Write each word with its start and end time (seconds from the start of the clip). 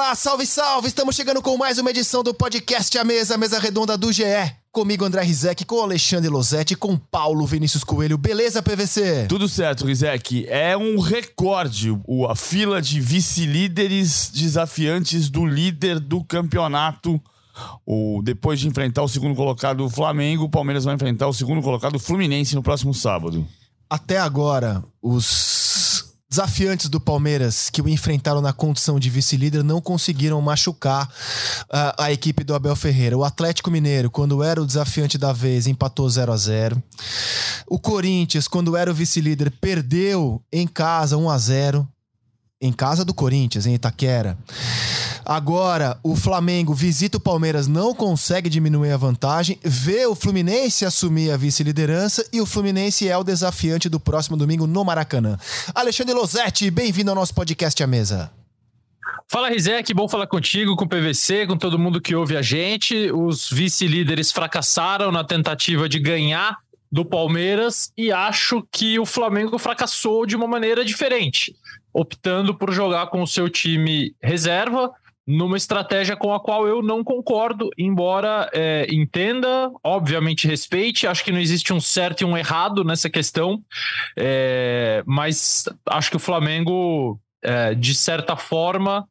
Olá, 0.00 0.14
salve, 0.14 0.46
salve! 0.46 0.88
Estamos 0.88 1.14
chegando 1.14 1.42
com 1.42 1.58
mais 1.58 1.76
uma 1.76 1.90
edição 1.90 2.22
do 2.22 2.32
podcast 2.32 2.96
A 2.96 3.04
Mesa, 3.04 3.34
a 3.34 3.36
mesa 3.36 3.60
redonda 3.60 3.98
do 3.98 4.10
GE. 4.10 4.24
Comigo, 4.72 5.04
André 5.04 5.20
Rizek, 5.20 5.66
com 5.66 5.82
Alexandre 5.82 6.30
Losetti, 6.30 6.74
com 6.74 6.96
Paulo 6.96 7.44
Vinícius 7.44 7.84
Coelho. 7.84 8.16
Beleza, 8.16 8.62
PVC? 8.62 9.26
Tudo 9.28 9.46
certo, 9.46 9.84
Rizek. 9.84 10.46
É 10.48 10.74
um 10.74 10.98
recorde 10.98 11.90
o, 12.06 12.26
a 12.26 12.34
fila 12.34 12.80
de 12.80 12.98
vice-líderes 12.98 14.30
desafiantes 14.32 15.28
do 15.28 15.44
líder 15.44 16.00
do 16.00 16.24
campeonato. 16.24 17.20
O, 17.84 18.22
depois 18.24 18.58
de 18.58 18.68
enfrentar 18.68 19.02
o 19.02 19.08
segundo 19.08 19.34
colocado 19.34 19.84
o 19.84 19.90
Flamengo, 19.90 20.44
o 20.44 20.50
Palmeiras 20.50 20.84
vai 20.84 20.94
enfrentar 20.94 21.28
o 21.28 21.34
segundo 21.34 21.60
colocado 21.60 21.98
Fluminense 21.98 22.54
no 22.54 22.62
próximo 22.62 22.94
sábado. 22.94 23.46
Até 23.90 24.18
agora, 24.18 24.82
os 25.02 26.09
desafiantes 26.30 26.88
do 26.88 27.00
Palmeiras 27.00 27.68
que 27.68 27.82
o 27.82 27.88
enfrentaram 27.88 28.40
na 28.40 28.52
condição 28.52 29.00
de 29.00 29.10
vice-líder 29.10 29.64
não 29.64 29.80
conseguiram 29.80 30.40
machucar 30.40 31.08
uh, 31.08 31.92
a 31.98 32.12
equipe 32.12 32.44
do 32.44 32.54
Abel 32.54 32.76
Ferreira. 32.76 33.18
O 33.18 33.24
Atlético 33.24 33.68
Mineiro, 33.68 34.08
quando 34.08 34.40
era 34.40 34.62
o 34.62 34.66
desafiante 34.66 35.18
da 35.18 35.32
vez, 35.32 35.66
empatou 35.66 36.08
0 36.08 36.32
a 36.32 36.36
0 36.36 36.82
O 37.66 37.80
Corinthians, 37.80 38.46
quando 38.46 38.76
era 38.76 38.92
o 38.92 38.94
vice-líder, 38.94 39.50
perdeu 39.60 40.40
em 40.52 40.68
casa 40.68 41.16
1 41.16 41.28
a 41.28 41.38
0 41.38 41.88
em 42.60 42.72
casa 42.72 43.04
do 43.04 43.12
Corinthians, 43.14 43.66
em 43.66 43.74
Itaquera. 43.74 44.38
Agora, 45.30 45.96
o 46.02 46.16
Flamengo 46.16 46.74
visita 46.74 47.16
o 47.16 47.20
Palmeiras, 47.20 47.68
não 47.68 47.94
consegue 47.94 48.50
diminuir 48.50 48.90
a 48.90 48.96
vantagem, 48.96 49.60
vê 49.62 50.04
o 50.04 50.16
Fluminense 50.16 50.84
assumir 50.84 51.30
a 51.30 51.36
vice-liderança 51.36 52.28
e 52.32 52.40
o 52.40 52.46
Fluminense 52.46 53.08
é 53.08 53.16
o 53.16 53.22
desafiante 53.22 53.88
do 53.88 54.00
próximo 54.00 54.36
domingo 54.36 54.66
no 54.66 54.84
Maracanã. 54.84 55.38
Alexandre 55.72 56.14
Losetti, 56.14 56.68
bem-vindo 56.68 57.10
ao 57.10 57.14
nosso 57.14 57.32
podcast 57.32 57.80
à 57.80 57.86
mesa. 57.86 58.28
Fala, 59.28 59.48
Rizek, 59.48 59.94
bom 59.94 60.08
falar 60.08 60.26
contigo, 60.26 60.74
com 60.74 60.84
o 60.84 60.88
PVC, 60.88 61.46
com 61.46 61.56
todo 61.56 61.78
mundo 61.78 62.00
que 62.00 62.16
ouve 62.16 62.36
a 62.36 62.42
gente. 62.42 63.12
Os 63.12 63.48
vice-líderes 63.48 64.32
fracassaram 64.32 65.12
na 65.12 65.22
tentativa 65.22 65.88
de 65.88 66.00
ganhar 66.00 66.58
do 66.90 67.04
Palmeiras 67.04 67.92
e 67.96 68.10
acho 68.10 68.66
que 68.72 68.98
o 68.98 69.06
Flamengo 69.06 69.60
fracassou 69.60 70.26
de 70.26 70.34
uma 70.34 70.48
maneira 70.48 70.84
diferente, 70.84 71.54
optando 71.92 72.52
por 72.52 72.72
jogar 72.72 73.06
com 73.10 73.22
o 73.22 73.28
seu 73.28 73.48
time 73.48 74.12
reserva, 74.20 74.90
numa 75.26 75.56
estratégia 75.56 76.16
com 76.16 76.32
a 76.34 76.40
qual 76.40 76.66
eu 76.66 76.82
não 76.82 77.04
concordo, 77.04 77.70
embora 77.78 78.50
é, 78.52 78.86
entenda, 78.90 79.70
obviamente 79.84 80.48
respeite, 80.48 81.06
acho 81.06 81.24
que 81.24 81.32
não 81.32 81.38
existe 81.38 81.72
um 81.72 81.80
certo 81.80 82.22
e 82.22 82.24
um 82.24 82.36
errado 82.36 82.82
nessa 82.82 83.08
questão, 83.08 83.62
é, 84.16 85.02
mas 85.06 85.64
acho 85.88 86.10
que 86.10 86.16
o 86.16 86.20
Flamengo, 86.20 87.20
é, 87.42 87.74
de 87.74 87.94
certa 87.94 88.34
forma, 88.36 89.06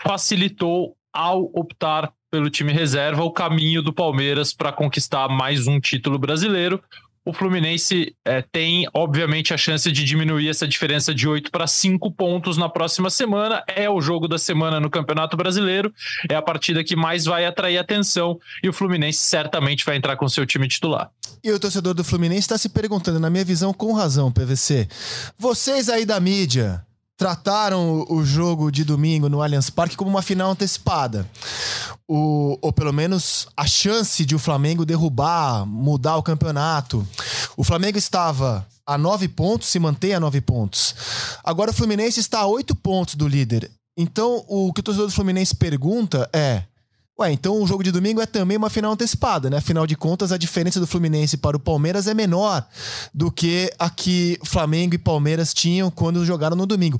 facilitou 0.00 0.96
ao 1.12 1.50
optar 1.54 2.12
pelo 2.30 2.50
time 2.50 2.72
reserva 2.72 3.22
o 3.24 3.32
caminho 3.32 3.82
do 3.82 3.92
Palmeiras 3.92 4.52
para 4.52 4.72
conquistar 4.72 5.28
mais 5.28 5.66
um 5.66 5.80
título 5.80 6.18
brasileiro 6.18 6.82
o 7.28 7.32
Fluminense 7.34 8.16
é, 8.24 8.40
tem, 8.40 8.88
obviamente, 8.94 9.52
a 9.52 9.58
chance 9.58 9.92
de 9.92 10.02
diminuir 10.02 10.48
essa 10.48 10.66
diferença 10.66 11.14
de 11.14 11.28
8 11.28 11.50
para 11.50 11.66
5 11.66 12.10
pontos 12.12 12.56
na 12.56 12.70
próxima 12.70 13.10
semana. 13.10 13.62
É 13.68 13.88
o 13.90 14.00
jogo 14.00 14.26
da 14.26 14.38
semana 14.38 14.80
no 14.80 14.88
Campeonato 14.88 15.36
Brasileiro, 15.36 15.92
é 16.26 16.34
a 16.34 16.40
partida 16.40 16.82
que 16.82 16.96
mais 16.96 17.26
vai 17.26 17.44
atrair 17.44 17.76
atenção 17.76 18.40
e 18.62 18.68
o 18.70 18.72
Fluminense 18.72 19.18
certamente 19.18 19.84
vai 19.84 19.96
entrar 19.96 20.16
com 20.16 20.26
seu 20.26 20.46
time 20.46 20.66
titular. 20.66 21.10
E 21.44 21.52
o 21.52 21.60
torcedor 21.60 21.92
do 21.92 22.02
Fluminense 22.02 22.40
está 22.40 22.56
se 22.56 22.70
perguntando, 22.70 23.20
na 23.20 23.28
minha 23.28 23.44
visão, 23.44 23.74
com 23.74 23.92
razão, 23.92 24.32
PVC. 24.32 24.88
Vocês 25.38 25.90
aí 25.90 26.06
da 26.06 26.18
mídia, 26.18 26.82
trataram 27.18 28.06
o 28.08 28.24
jogo 28.24 28.70
de 28.70 28.84
domingo 28.84 29.28
no 29.28 29.42
Allianz 29.42 29.68
Parque 29.68 29.96
como 29.96 30.08
uma 30.08 30.22
final 30.22 30.52
antecipada. 30.52 31.28
O, 32.06 32.56
ou 32.62 32.72
pelo 32.72 32.92
menos 32.92 33.48
a 33.56 33.66
chance 33.66 34.24
de 34.24 34.36
o 34.36 34.38
Flamengo 34.38 34.86
derrubar, 34.86 35.66
mudar 35.66 36.16
o 36.16 36.22
campeonato. 36.22 37.06
O 37.56 37.64
Flamengo 37.64 37.98
estava 37.98 38.64
a 38.86 38.96
nove 38.96 39.26
pontos, 39.26 39.68
se 39.68 39.80
mantém 39.80 40.14
a 40.14 40.20
nove 40.20 40.40
pontos. 40.40 40.94
Agora 41.42 41.72
o 41.72 41.74
Fluminense 41.74 42.20
está 42.20 42.38
a 42.38 42.46
oito 42.46 42.74
pontos 42.74 43.16
do 43.16 43.26
líder. 43.26 43.68
Então 43.98 44.44
o 44.46 44.72
que 44.72 44.80
o 44.80 44.82
torcedor 44.82 45.08
do 45.08 45.12
Fluminense 45.12 45.56
pergunta 45.56 46.30
é: 46.32 46.62
Ué, 47.20 47.32
então 47.32 47.60
o 47.60 47.66
jogo 47.66 47.82
de 47.82 47.90
domingo 47.90 48.20
é 48.20 48.26
também 48.26 48.56
uma 48.56 48.70
final 48.70 48.92
antecipada, 48.92 49.50
né? 49.50 49.56
Afinal 49.56 49.88
de 49.88 49.96
contas, 49.96 50.30
a 50.30 50.38
diferença 50.38 50.78
do 50.78 50.86
Fluminense 50.86 51.36
para 51.36 51.56
o 51.56 51.60
Palmeiras 51.60 52.06
é 52.06 52.14
menor 52.14 52.64
do 53.12 53.28
que 53.28 53.72
a 53.76 53.90
que 53.90 54.38
Flamengo 54.44 54.94
e 54.94 54.98
Palmeiras 54.98 55.52
tinham 55.52 55.90
quando 55.90 56.24
jogaram 56.24 56.56
no 56.56 56.64
domingo. 56.64 56.96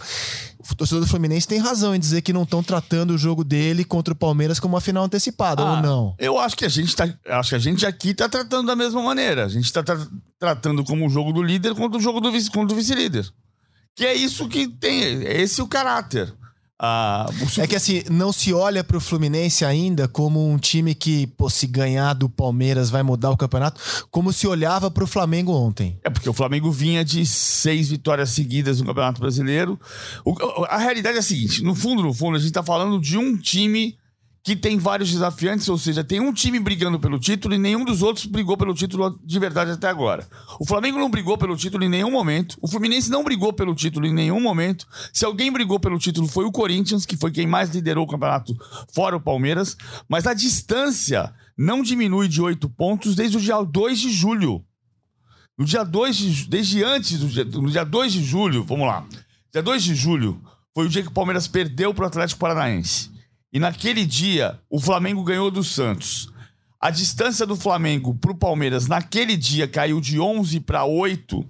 O 0.59 0.75
torcedor 0.75 1.05
do 1.05 1.09
Fluminense 1.09 1.47
tem 1.47 1.61
razão 1.61 1.95
em 1.95 2.01
dizer 2.01 2.23
que 2.23 2.33
não 2.33 2.43
estão 2.43 2.65
tratando 2.65 3.13
o 3.13 3.19
jogo 3.19 3.45
dele 3.45 3.85
contra 3.85 4.13
o 4.13 4.17
Palmeiras 4.17 4.59
como 4.59 4.75
uma 4.75 4.81
final 4.81 5.05
antecipada, 5.05 5.63
ah, 5.63 5.77
ou 5.77 5.83
não? 5.83 6.17
Eu 6.19 6.37
acho 6.37 6.57
que 6.57 6.65
a 6.65 6.69
gente 6.69 6.97
tá, 6.97 7.09
acho 7.29 7.51
que 7.51 7.55
a 7.55 7.61
gente 7.61 7.87
aqui 7.87 8.11
está 8.11 8.29
tratando 8.29 8.67
da 8.67 8.75
mesma 8.75 9.01
maneira. 9.01 9.45
A 9.45 9.49
gente 9.49 9.67
está 9.67 9.85
tra 9.85 9.99
tratando 10.37 10.83
como 10.83 11.07
o 11.07 11.09
jogo 11.09 11.33
do 11.33 11.43
líder 11.43 11.77
contra 11.77 11.97
o 11.97 12.03
jogo 12.03 12.21
do 12.21 12.33
vice, 12.33 12.51
contra 12.51 12.75
o 12.75 12.77
vice-líder. 12.77 13.29
Que 13.95 14.05
é 14.05 14.15
isso 14.15 14.49
que 14.49 14.67
tem, 14.67 15.25
é 15.25 15.41
esse 15.41 15.63
o 15.63 15.67
caráter. 15.67 16.33
Ah, 16.81 17.27
É 17.59 17.67
que 17.67 17.75
assim, 17.75 18.05
não 18.09 18.33
se 18.33 18.53
olha 18.55 18.85
para 18.85 18.97
o 18.97 19.01
Fluminense 19.01 19.65
ainda 19.65 20.07
como 20.07 20.49
um 20.49 20.57
time 20.57 20.95
que, 20.95 21.27
pô, 21.27 21.51
se 21.51 21.67
ganhar 21.67 22.15
do 22.15 22.29
Palmeiras 22.29 22.89
vai 22.89 23.03
mudar 23.03 23.31
o 23.31 23.37
campeonato, 23.37 23.81
como 24.13 24.33
se 24.33 24.47
olhava 24.47 24.89
para 24.89 25.03
o 25.03 25.07
Flamengo 25.07 25.53
ontem. 25.53 25.99
É 26.05 26.11
porque 26.11 26.29
o 26.29 26.33
Flamengo 26.33 26.71
vinha 26.71 27.05
de 27.05 27.27
seis 27.27 27.89
vitórias 27.89 28.31
seguidas 28.31 28.81
no 28.81 28.87
Campeonato 28.87 29.21
Brasileiro. 29.21 29.79
O, 30.25 30.37
a 30.69 30.79
realidade 30.79 31.17
é 31.17 31.21
a 31.21 31.23
seguinte: 31.23 31.65
no 31.65 31.75
fundo, 31.75 32.01
no 32.03 32.15
fundo, 32.15 32.37
a 32.37 32.39
gente 32.39 32.49
está 32.49 32.63
falando 32.63 33.01
de 33.01 33.19
um 33.19 33.37
time 33.37 33.97
que 34.49 34.57
tem 34.57 34.79
vários 34.79 35.11
desafiantes, 35.11 35.69
ou 35.69 35.77
seja, 35.77 36.03
tem 36.03 36.21
um 36.21 36.33
time 36.33 36.59
brigando 36.59 36.99
pelo 36.99 37.19
título 37.19 37.55
e 37.55 37.59
nenhum 37.59 37.85
dos 37.85 38.01
outros 38.01 38.25
brigou 38.25 38.57
pelo 38.57 38.73
título 38.73 39.21
de 39.23 39.39
verdade 39.39 39.73
até 39.73 39.89
agora. 39.89 40.27
O 40.59 40.65
Flamengo 40.65 40.99
não 40.99 41.11
brigou 41.11 41.37
pelo 41.37 41.55
título 41.55 41.85
em 41.85 41.89
nenhum 41.89 42.11
momento, 42.11 42.57
o 42.63 42.67
Fluminense 42.67 43.11
não 43.11 43.23
brigou 43.23 43.53
pelo 43.53 43.75
título 43.75 44.07
em 44.07 44.15
nenhum 44.15 44.41
momento. 44.41 44.87
Se 45.13 45.27
alguém 45.27 45.53
brigou 45.53 45.79
pelo 45.79 45.99
título 45.99 46.27
foi 46.27 46.47
o 46.47 46.51
Corinthians, 46.51 47.05
que 47.05 47.15
foi 47.15 47.31
quem 47.31 47.47
mais 47.47 47.69
liderou 47.75 48.07
o 48.07 48.09
campeonato, 48.09 48.57
fora 48.95 49.17
o 49.17 49.21
Palmeiras, 49.21 49.77
mas 50.09 50.27
a 50.27 50.33
distância 50.33 51.31
não 51.55 51.83
diminui 51.83 52.27
de 52.27 52.41
oito 52.41 52.71
pontos 52.71 53.15
desde 53.15 53.37
o 53.37 53.41
dia 53.41 53.63
2 53.63 54.01
de 54.01 54.11
julho. 54.11 54.65
No 55.59 55.67
dia 55.67 55.85
2 55.85 56.17
de, 56.17 56.49
desde 56.49 56.83
antes 56.83 57.19
do 57.19 57.29
dia, 57.29 57.45
no 57.45 57.71
dia 57.71 57.85
2 57.85 58.15
de 58.15 58.25
julho, 58.25 58.65
vamos 58.65 58.87
lá. 58.87 59.05
Dia 59.53 59.63
2 59.63 59.85
de 59.85 59.95
julho 59.95 60.41
foi 60.75 60.87
o 60.87 60.89
dia 60.89 61.03
que 61.03 61.09
o 61.09 61.13
Palmeiras 61.13 61.47
perdeu 61.47 61.93
para 61.93 62.05
o 62.05 62.07
Atlético 62.07 62.41
Paranaense. 62.41 63.18
E 63.53 63.59
naquele 63.59 64.05
dia, 64.05 64.61
o 64.69 64.81
Flamengo 64.81 65.23
ganhou 65.23 65.51
do 65.51 65.65
Santos. 65.65 66.31
A 66.81 66.91
distância 66.91 67.47
do 67.47 67.57
Flamengo 67.57 68.15
para 68.15 68.31
o 68.31 68.37
Palmeiras 68.37 68.87
naquele 68.87 69.37
dia 69.37 69.67
caiu 69.67 70.01
de 70.01 70.21
11 70.21 70.61
para 70.61 70.85
8 70.85 71.45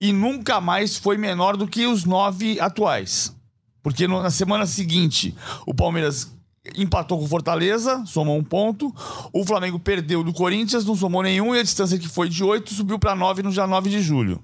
e 0.00 0.12
nunca 0.12 0.60
mais 0.60 0.96
foi 0.96 1.16
menor 1.16 1.56
do 1.56 1.68
que 1.68 1.86
os 1.86 2.04
9 2.04 2.58
atuais. 2.58 3.36
Porque 3.82 4.08
na 4.08 4.30
semana 4.30 4.66
seguinte, 4.66 5.36
o 5.66 5.74
Palmeiras 5.74 6.32
empatou 6.76 7.18
com 7.18 7.24
o 7.24 7.28
Fortaleza, 7.28 8.02
somou 8.06 8.38
um 8.38 8.44
ponto. 8.44 8.92
O 9.32 9.44
Flamengo 9.44 9.78
perdeu 9.78 10.24
do 10.24 10.32
Corinthians, 10.32 10.84
não 10.84 10.96
somou 10.96 11.22
nenhum 11.22 11.54
e 11.54 11.60
a 11.60 11.62
distância 11.62 11.98
que 11.98 12.08
foi 12.08 12.28
de 12.28 12.42
8 12.42 12.72
subiu 12.72 12.98
para 12.98 13.14
9 13.14 13.42
no 13.42 13.52
dia 13.52 13.66
9 13.66 13.90
de 13.90 14.00
julho. 14.00 14.42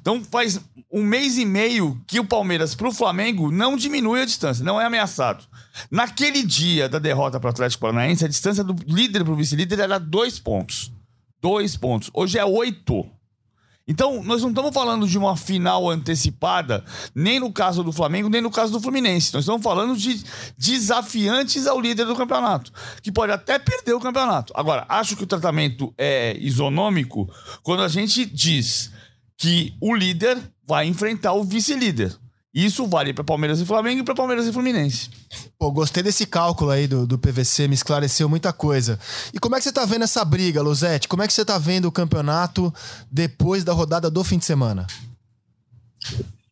Então 0.00 0.22
faz 0.30 0.60
um 0.92 1.02
mês 1.02 1.38
e 1.38 1.44
meio 1.44 2.00
que 2.06 2.20
o 2.20 2.24
Palmeiras 2.24 2.74
para 2.74 2.88
o 2.88 2.92
Flamengo 2.92 3.50
não 3.50 3.76
diminui 3.76 4.22
a 4.22 4.24
distância, 4.24 4.64
não 4.64 4.80
é 4.80 4.84
ameaçado. 4.84 5.44
Naquele 5.90 6.42
dia 6.42 6.88
da 6.88 6.98
derrota 6.98 7.38
para 7.38 7.48
o 7.48 7.50
Atlético 7.50 7.82
Paranaense, 7.82 8.24
a 8.24 8.28
distância 8.28 8.64
do 8.64 8.74
líder 8.86 9.24
para 9.24 9.32
o 9.32 9.36
vice-líder 9.36 9.80
era 9.80 9.98
dois 9.98 10.38
pontos. 10.38 10.92
Dois 11.40 11.76
pontos. 11.76 12.10
Hoje 12.12 12.38
é 12.38 12.44
oito. 12.44 13.06
Então, 13.90 14.22
nós 14.22 14.40
não 14.42 14.50
estamos 14.50 14.72
falando 14.72 15.08
de 15.08 15.18
uma 15.18 15.36
final 15.36 15.90
antecipada, 15.90 16.84
nem 17.12 17.40
no 17.40 17.52
caso 17.52 17.82
do 17.82 17.90
Flamengo, 17.90 18.28
nem 18.28 18.40
no 18.40 18.50
caso 18.50 18.72
do 18.72 18.80
Fluminense. 18.80 19.34
Nós 19.34 19.42
estamos 19.42 19.62
falando 19.62 19.96
de 19.96 20.22
desafiantes 20.56 21.66
ao 21.66 21.80
líder 21.80 22.04
do 22.04 22.14
campeonato, 22.14 22.70
que 23.02 23.10
pode 23.10 23.32
até 23.32 23.58
perder 23.58 23.94
o 23.94 23.98
campeonato. 23.98 24.52
Agora, 24.54 24.86
acho 24.88 25.16
que 25.16 25.24
o 25.24 25.26
tratamento 25.26 25.92
é 25.98 26.36
isonômico 26.38 27.28
quando 27.64 27.82
a 27.82 27.88
gente 27.88 28.24
diz 28.24 28.92
que 29.36 29.74
o 29.80 29.92
líder 29.92 30.38
vai 30.64 30.86
enfrentar 30.86 31.32
o 31.32 31.42
vice-líder. 31.42 32.16
Isso 32.52 32.86
vale 32.86 33.14
para 33.14 33.22
Palmeiras 33.22 33.60
e 33.60 33.64
Flamengo 33.64 34.00
e 34.00 34.04
para 34.04 34.14
Palmeiras 34.14 34.46
e 34.46 34.52
Fluminense. 34.52 35.08
Pô, 35.56 35.70
gostei 35.70 36.02
desse 36.02 36.26
cálculo 36.26 36.70
aí 36.70 36.88
do, 36.88 37.06
do 37.06 37.18
PVC, 37.18 37.68
me 37.68 37.74
esclareceu 37.74 38.28
muita 38.28 38.52
coisa. 38.52 38.98
E 39.32 39.38
como 39.38 39.54
é 39.54 39.58
que 39.58 39.64
você 39.64 39.72
tá 39.72 39.84
vendo 39.84 40.02
essa 40.02 40.24
briga, 40.24 40.60
Luzete? 40.60 41.06
Como 41.06 41.22
é 41.22 41.28
que 41.28 41.32
você 41.32 41.44
tá 41.44 41.58
vendo 41.58 41.86
o 41.86 41.92
campeonato 41.92 42.74
depois 43.10 43.62
da 43.62 43.72
rodada 43.72 44.10
do 44.10 44.24
fim 44.24 44.38
de 44.38 44.44
semana? 44.44 44.86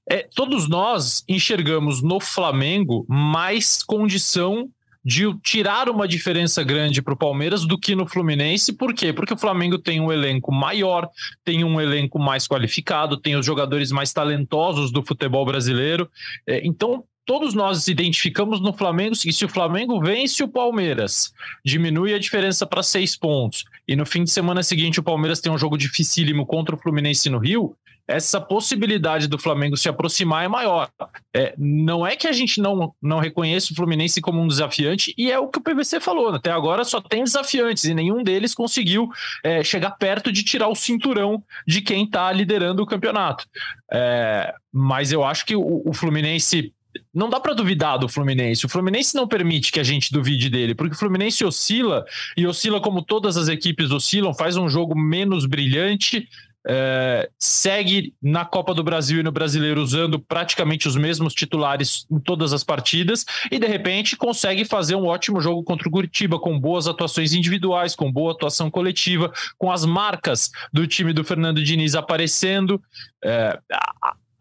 É, 0.09 0.29
todos 0.35 0.69
nós 0.69 1.25
enxergamos 1.29 2.01
no 2.01 2.21
Flamengo 2.21 3.05
mais 3.09 3.83
condição 3.83 4.71
de 5.09 5.25
tirar 5.43 5.89
uma 5.89 6.07
diferença 6.07 6.63
grande 6.63 7.01
para 7.01 7.15
o 7.15 7.17
Palmeiras 7.17 7.65
do 7.65 7.79
que 7.79 7.95
no 7.95 8.07
Fluminense. 8.07 8.75
Por 8.75 8.93
quê? 8.93 9.11
Porque 9.11 9.33
o 9.33 9.39
Flamengo 9.39 9.79
tem 9.79 10.03
um 10.03 10.13
elenco 10.13 10.53
maior, 10.53 11.09
tem 11.43 11.65
um 11.65 11.81
elenco 11.81 12.19
mais 12.19 12.47
qualificado, 12.47 13.17
tem 13.17 13.35
os 13.35 13.47
jogadores 13.47 13.91
mais 13.91 14.13
talentosos 14.13 14.93
do 14.93 15.03
futebol 15.03 15.47
brasileiro. 15.47 16.11
É, 16.47 16.61
então, 16.63 17.05
todos 17.25 17.55
nós 17.55 17.89
identificamos 17.89 18.61
no 18.61 18.71
Flamengo 18.75 19.17
que 19.17 19.33
se 19.33 19.47
o 19.47 19.49
Flamengo 19.49 19.99
vence 19.99 20.45
o 20.45 20.49
Palmeiras, 20.49 21.33
diminui 21.65 22.13
a 22.13 22.19
diferença 22.19 22.67
para 22.67 22.83
seis 22.83 23.17
pontos, 23.17 23.65
e 23.89 23.97
no 23.97 24.05
fim 24.05 24.25
de 24.25 24.31
semana 24.31 24.63
seguinte 24.63 25.01
o 25.01 25.03
Palmeiras 25.03 25.41
tem 25.41 25.51
um 25.51 25.57
jogo 25.57 25.79
dificílimo 25.79 26.45
contra 26.45 26.75
o 26.75 26.79
Fluminense 26.79 27.31
no 27.31 27.39
Rio, 27.39 27.75
essa 28.09 28.41
possibilidade 28.41 29.29
do 29.29 29.39
Flamengo 29.39 29.77
se 29.77 29.89
aproximar 29.89 30.43
é 30.43 30.49
maior. 30.49 30.89
É, 31.37 31.55
não 31.59 32.07
é 32.07 32.17
que 32.17 32.27
a 32.27 32.33
gente 32.33 32.59
não, 32.59 32.95
não 33.03 33.19
reconheça 33.19 33.73
o 33.73 33.77
Fluminense 33.77 34.21
como 34.23 34.41
um 34.41 34.49
desafiante, 34.49 35.15
e 35.17 35.31
é 35.31 35.39
o 35.39 35.49
que 35.49 35.59
o 35.59 35.63
PVC 35.63 36.01
falou. 36.01 36.31
Até 36.31 36.51
agora 36.51 36.85
só 36.85 37.03
tem 37.03 37.23
desafiantes, 37.23 37.85
e 37.85 37.93
nenhum 37.93 38.23
deles 38.23 38.55
conseguiu 38.55 39.11
é, 39.45 39.63
chegar 39.63 39.91
perto 39.93 40.33
de 40.33 40.43
tirar 40.43 40.69
o 40.69 40.75
cinturão 40.75 41.43
de 41.67 41.83
quem 41.83 42.05
está 42.05 42.33
liderando 42.33 42.83
o 42.83 42.87
campeonato. 42.87 43.45
É, 43.93 44.55
mas 44.73 45.13
eu 45.13 45.23
acho 45.23 45.45
que 45.45 45.55
o, 45.55 45.83
o 45.85 45.93
Fluminense 45.93 46.73
não 47.15 47.29
dá 47.29 47.39
para 47.39 47.55
duvidar 47.55 47.99
do 47.99 48.09
Fluminense. 48.09 48.65
O 48.65 48.69
Fluminense 48.69 49.15
não 49.15 49.29
permite 49.29 49.71
que 49.71 49.81
a 49.81 49.85
gente 49.85 50.13
duvide 50.13 50.49
dele, 50.49 50.75
porque 50.75 50.95
o 50.95 50.99
Fluminense 50.99 51.45
oscila 51.45 52.05
e 52.37 52.47
oscila 52.47 52.81
como 52.81 53.03
todas 53.03 53.37
as 53.37 53.49
equipes 53.49 53.91
oscilam, 53.91 54.35
faz 54.35 54.57
um 54.57 54.69
jogo 54.69 54.99
menos 54.99 55.47
brilhante, 55.47 56.29
é, 56.67 57.29
segue 57.39 58.15
na 58.23 58.45
Copa 58.45 58.75
do 58.75 58.83
Brasil 58.83 59.21
e 59.21 59.23
no 59.23 59.33
Brasileiro 59.33 59.81
usando 59.81 60.19
praticamente 60.19 60.89
os 60.89 60.97
mesmos 60.97 61.35
titulares 61.35 62.07
em 62.11 62.19
todas 62.19 62.53
as 62.53 62.65
partidas 62.65 63.25
e 63.51 63.59
de 63.59 63.67
repente 63.67 64.17
consegue 64.17 64.65
fazer 64.65 64.95
um 64.95 65.07
ótimo 65.07 65.41
jogo 65.41 65.63
contra 65.63 65.89
o 65.89 65.91
Curitiba 65.91 66.39
com 66.39 66.59
boas 66.59 66.87
atuações 66.87 67.33
individuais, 67.33 67.95
com 67.95 68.13
boa 68.13 68.33
atuação 68.33 68.71
coletiva, 68.71 69.33
com 69.57 69.71
as 69.71 69.85
marcas 69.85 70.51
do 70.73 70.87
time 70.87 71.13
do 71.13 71.25
Fernando 71.25 71.63
Diniz 71.63 71.95
aparecendo. 71.95 72.83
É, 73.25 73.59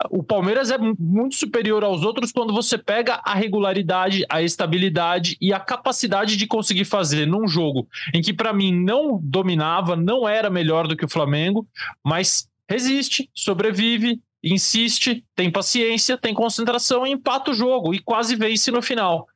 o 0.10 0.22
Palmeiras 0.22 0.70
é 0.70 0.78
muito 0.78 1.36
superior 1.36 1.84
aos 1.84 2.04
outros 2.04 2.32
quando 2.32 2.54
você 2.54 2.78
pega 2.78 3.20
a 3.24 3.34
regularidade, 3.34 4.24
a 4.30 4.42
estabilidade 4.42 5.38
e 5.42 5.52
a 5.52 5.60
capacidade 5.60 6.38
de 6.38 6.46
conseguir 6.46 6.86
fazer 6.86 7.26
num 7.26 7.48
jogo 7.48 7.88
em 8.14 8.22
que, 8.22 8.34
para 8.34 8.54
mim, 8.54 8.74
não 8.74 9.20
dominava, 9.22 9.96
não 9.96 10.28
era 10.28 10.50
melhor 10.50 10.88
do 10.88 10.96
que 10.96 11.06
o 11.06 11.10
Flamengo, 11.10 11.68
mas 12.04 12.48
resiste, 12.70 13.30
sobrevive, 13.34 14.22
insiste, 14.44 15.26
tem 15.36 15.52
paciência, 15.52 16.18
tem 16.18 16.34
concentração 16.34 17.06
e 17.06 17.12
empata 17.12 17.52
o 17.52 17.56
jogo 17.56 17.94
e 17.94 18.00
quase 18.00 18.36
vence 18.36 18.70
no 18.70 18.82
final. 18.82 19.28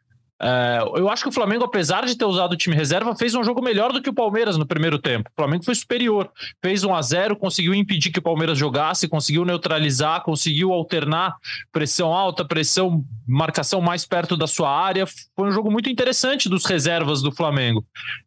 É, 0.44 0.80
eu 0.96 1.08
acho 1.08 1.22
que 1.22 1.30
o 1.30 1.32
Flamengo, 1.32 1.64
apesar 1.64 2.04
de 2.04 2.18
ter 2.18 2.26
usado 2.26 2.54
o 2.54 2.58
time 2.58 2.76
reserva, 2.76 3.16
fez 3.16 3.36
um 3.36 3.44
jogo 3.44 3.62
melhor 3.62 3.94
do 3.94 4.02
que 4.02 4.10
o 4.10 4.14
Palmeiras 4.14 4.58
no 4.58 4.66
primeiro 4.66 4.98
tempo. 4.98 5.30
O 5.30 5.36
Flamengo 5.36 5.64
foi 5.64 5.76
superior, 5.76 6.32
fez 6.64 6.84
1 6.84 6.96
a 6.96 7.02
0 7.02 7.36
conseguiu 7.36 7.76
impedir 7.76 8.12
que 8.12 8.18
o 8.18 8.24
Palmeiras 8.24 8.58
jogasse, 8.58 9.08
conseguiu 9.08 9.46
neutralizar, 9.46 10.24
conseguiu 10.24 10.74
alternar 10.74 11.36
pressão 11.72 12.12
alta, 12.12 12.44
pressão, 12.44 13.06
marcação 13.28 13.82
mais 13.82 14.04
perto 14.04 14.36
da 14.36 14.48
sua 14.48 14.72
área. 14.72 15.06
Foi 15.36 15.48
um 15.48 15.52
jogo 15.52 15.70
muito 15.70 15.90
interessante 15.90 16.50
dos 16.50 16.66
reservas 16.66 17.22
do 17.22 17.32
Flamengo. 17.32 17.86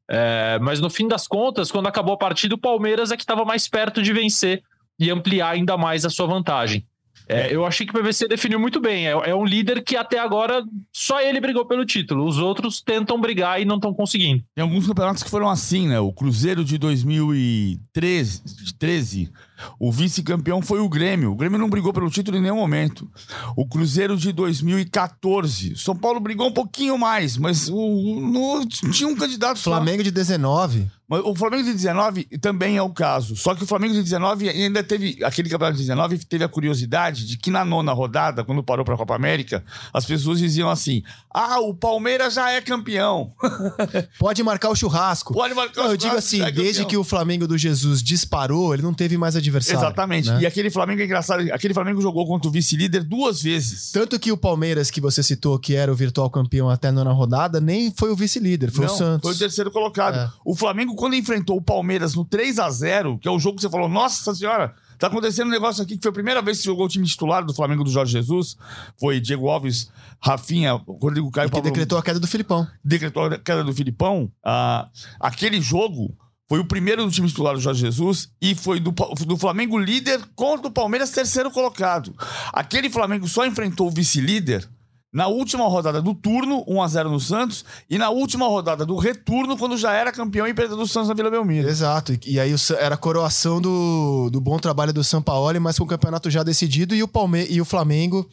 É, 0.09 0.59
mas 0.63 0.81
no 0.81 0.89
fim 0.89 1.09
das 1.09 1.27
contas, 1.27 1.73
quando 1.73 1.89
acabou 1.89 2.15
a 2.15 2.19
partida, 2.19 2.55
o 2.55 2.59
Palmeiras 2.59 3.11
é 3.11 3.17
que 3.17 3.23
estava 3.23 3.45
mais 3.45 3.67
perto 3.67 4.01
de 4.01 4.13
vencer 4.13 4.63
e 5.01 5.11
ampliar 5.11 5.51
ainda 5.51 5.77
mais 5.77 6.05
a 6.05 6.11
sua 6.11 6.27
vantagem. 6.27 6.87
É, 7.29 7.55
eu 7.55 7.65
achei 7.65 7.87
que 7.87 7.97
o 7.97 8.01
PVC 8.01 8.29
definiu 8.29 8.61
muito 8.61 8.81
bem. 8.81 9.07
É, 9.07 9.11
é, 9.11 9.35
um 9.35 9.45
líder 9.45 9.83
que 9.83 9.97
até 9.97 10.19
agora 10.19 10.63
só 10.93 11.21
ele 11.21 11.41
brigou 11.41 11.65
pelo 11.65 11.85
título. 11.85 12.27
Os 12.27 12.39
outros 12.39 12.81
tentam 12.81 13.21
brigar 13.21 13.61
e 13.61 13.65
não 13.65 13.77
estão 13.77 13.95
conseguindo. 13.95 14.43
Tem 14.55 14.63
alguns 14.63 14.87
campeonatos 14.87 15.23
que 15.23 15.31
foram 15.31 15.49
assim, 15.49 15.89
né? 15.89 15.99
O 15.99 16.13
Cruzeiro 16.13 16.65
de 16.65 16.77
2013, 16.77 18.43
13, 18.79 19.33
o 19.79 19.91
vice-campeão 19.91 20.61
foi 20.61 20.81
o 20.81 20.89
Grêmio. 20.89 21.33
O 21.33 21.37
Grêmio 21.37 21.59
não 21.59 21.71
brigou 21.71 21.93
pelo 21.93 22.11
título 22.11 22.37
em 22.37 22.43
nenhum 22.43 22.57
momento. 22.57 23.11
O 23.57 23.67
Cruzeiro 23.67 24.17
de 24.17 24.33
2014. 24.33 25.77
São 25.77 25.97
Paulo 25.97 26.21
brigou 26.21 26.49
um 26.49 26.53
pouquinho 26.53 26.99
mais, 26.99 27.37
mas 27.37 27.69
o, 27.69 28.21
no, 28.21 28.67
tinha 28.67 29.09
um 29.09 29.17
candidato. 29.17 29.59
Flamengo 29.59 30.03
de 30.03 30.11
19. 30.11 30.91
O 31.07 31.35
Flamengo 31.35 31.65
de 31.65 31.73
19 31.75 32.25
também 32.41 32.79
é 32.79 32.83
o 32.83 32.89
caso. 32.89 33.37
Só 33.37 33.55
que 33.55 33.63
o 33.63 33.67
Flamengo 33.67 33.93
de 33.93 34.03
19 34.03 34.49
ainda 34.49 34.83
teve. 34.83 35.19
Aquele 35.23 35.51
campeonato 35.51 35.77
de 35.77 35.83
19 35.83 36.19
teve 36.25 36.45
a 36.45 36.49
curiosidade 36.49 37.27
de 37.27 37.37
que 37.37 37.51
na 37.51 37.63
nona 37.63 37.93
rodada, 37.93 38.43
quando 38.43 38.63
parou 38.63 38.87
para 38.87 38.95
a 38.95 38.99
Copa 38.99 39.15
América, 39.15 39.63
as 39.93 40.07
pessoas 40.07 40.39
diziam 40.39 40.71
assim: 40.71 41.03
Ah, 41.31 41.61
o 41.61 41.75
Palmeiras 41.75 42.35
já 42.35 42.51
é 42.51 42.61
campeão. 42.63 43.35
Pode 44.19 44.43
marcar 44.43 44.71
o 44.71 44.75
churrasco. 44.75 45.35
Pode 45.35 45.53
marcar 45.53 45.83
não, 45.83 45.89
o 45.89 45.93
churrasco. 45.93 45.95
Eu 45.95 45.99
digo 45.99 46.17
assim: 46.17 46.41
é 46.41 46.51
desde 46.51 46.87
que 46.87 46.97
o 46.97 47.05
Flamengo 47.05 47.47
do 47.47 47.59
Jesus 47.59 48.03
disparou, 48.03 48.73
ele 48.73 48.83
não 48.83 48.95
teve 48.95 49.19
mais 49.19 49.37
adversário. 49.37 49.81
Exatamente. 49.81 50.31
Né? 50.31 50.41
E 50.41 50.47
aquele 50.47 50.71
Flamengo 50.71 51.03
é 51.03 51.05
engraçado. 51.05 51.41
Aquele 51.53 51.75
Flamengo 51.75 52.01
jogou 52.01 52.27
contra 52.27 52.49
o 52.49 52.51
vice-líder 52.51 53.05
duas 53.05 53.43
vezes. 53.43 53.93
Tanto 53.93 54.19
que 54.19 54.33
o 54.33 54.39
Palmeiras, 54.39 54.91
que 54.91 55.03
você 55.03 55.23
citou, 55.23 55.59
que 55.59 55.75
era 55.75 55.93
o 55.93 55.95
virtual 55.95 56.31
campeão 56.31 56.71
até 56.71 56.89
a 56.89 56.93
nona 56.93 57.13
rodada, 57.13 57.61
nem 57.61 57.93
foi 57.95 58.11
o 58.11 58.17
vice-líder, 58.17 58.71
foi 58.71 58.87
não, 58.87 58.95
o 58.95 58.97
Santos. 58.97 59.23
Foi 59.23 59.35
o 59.35 59.39
terceiro 59.39 59.71
colocado. 59.71 60.17
É. 60.17 60.31
O 60.45 60.55
Flamengo, 60.55 60.94
quando 60.95 61.15
enfrentou 61.15 61.57
o 61.57 61.63
Palmeiras 61.63 62.15
no 62.15 62.25
3 62.25 62.59
a 62.59 62.71
0 62.71 63.19
que 63.19 63.29
é 63.29 63.31
o 63.31 63.39
jogo 63.39 63.57
que 63.57 63.63
você 63.63 63.71
falou, 63.71 63.89
nossa 63.89 64.35
senhora, 64.35 64.75
tá 64.99 65.07
acontecendo 65.07 65.49
um 65.49 65.51
negócio 65.51 65.83
aqui 65.83 65.97
que 65.97 66.03
foi 66.03 66.11
a 66.11 66.15
primeira 66.15 66.43
vez 66.43 66.59
que 66.59 66.65
jogou 66.65 66.87
o 66.87 66.89
time 66.89 67.07
titular 67.07 67.45
do 67.45 67.55
Flamengo 67.55 67.85
do 67.85 67.91
Jorge 67.91 68.13
Jesus. 68.13 68.57
Foi 68.99 69.21
Diego 69.21 69.49
Alves, 69.49 69.91
Rafinha, 70.21 70.73
Rodrigo 70.73 71.31
Caio. 71.31 71.49
E 71.49 71.51
que 71.51 71.61
decretou 71.61 71.99
a 71.99 72.03
queda 72.03 72.21
do 72.21 72.27
Filipão. 72.27 72.67
Decretou 72.85 73.25
a 73.25 73.39
queda 73.39 73.65
do 73.65 73.73
Filipão. 73.73 74.31
Ah, 74.45 74.89
aquele 75.21 75.61
jogo 75.61 76.17
foi 76.49 76.59
o 76.59 76.65
primeiro 76.65 77.05
do 77.05 77.11
time 77.11 77.27
titular 77.29 77.55
do 77.55 77.61
Jorge 77.61 77.81
Jesus 77.81 78.29
e 78.41 78.55
foi 78.55 78.79
do, 78.79 78.91
do 78.91 79.37
Flamengo 79.37 79.79
líder 79.79 80.21
contra 80.35 80.69
o 80.69 80.71
Palmeiras 80.71 81.11
terceiro 81.11 81.51
colocado. 81.51 82.15
Aquele 82.53 82.91
Flamengo 82.91 83.27
só 83.27 83.47
enfrentou 83.47 83.89
o 83.89 83.91
vice-líder 83.91 84.69
na 85.15 85.29
última 85.29 85.69
rodada 85.69 86.03
do 86.03 86.13
turno, 86.13 86.65
1 86.67 86.83
a 86.83 86.89
0 86.89 87.09
no 87.09 87.21
Santos, 87.21 87.65
e 87.89 87.97
na 87.97 88.11
última 88.11 88.49
rodada 88.49 88.85
do 88.85 88.97
retorno, 88.97 89.57
quando 89.57 89.79
já 89.79 89.93
era 89.93 90.11
campeão 90.11 90.45
e 90.49 90.53
perdeu 90.53 90.77
do 90.77 90.89
Santos 90.89 91.09
na 91.09 91.15
Vila 91.15 91.31
Belmiro. 91.31 91.69
Exato. 91.69 92.19
E 92.27 92.41
aí 92.41 92.53
era 92.81 92.97
a 92.97 92.99
coroação 92.99 93.61
do, 93.61 94.29
do 94.29 94.41
bom 94.41 94.59
trabalho 94.59 94.93
do 94.93 95.05
São 95.05 95.23
Paulo, 95.23 95.61
mas 95.61 95.79
com 95.79 95.85
o 95.85 95.87
campeonato 95.87 96.29
já 96.29 96.43
decidido 96.43 96.97
e 96.97 97.03
o, 97.03 97.07
Palme 97.07 97.47
e 97.49 97.61
o 97.61 97.65
Flamengo 97.65 98.29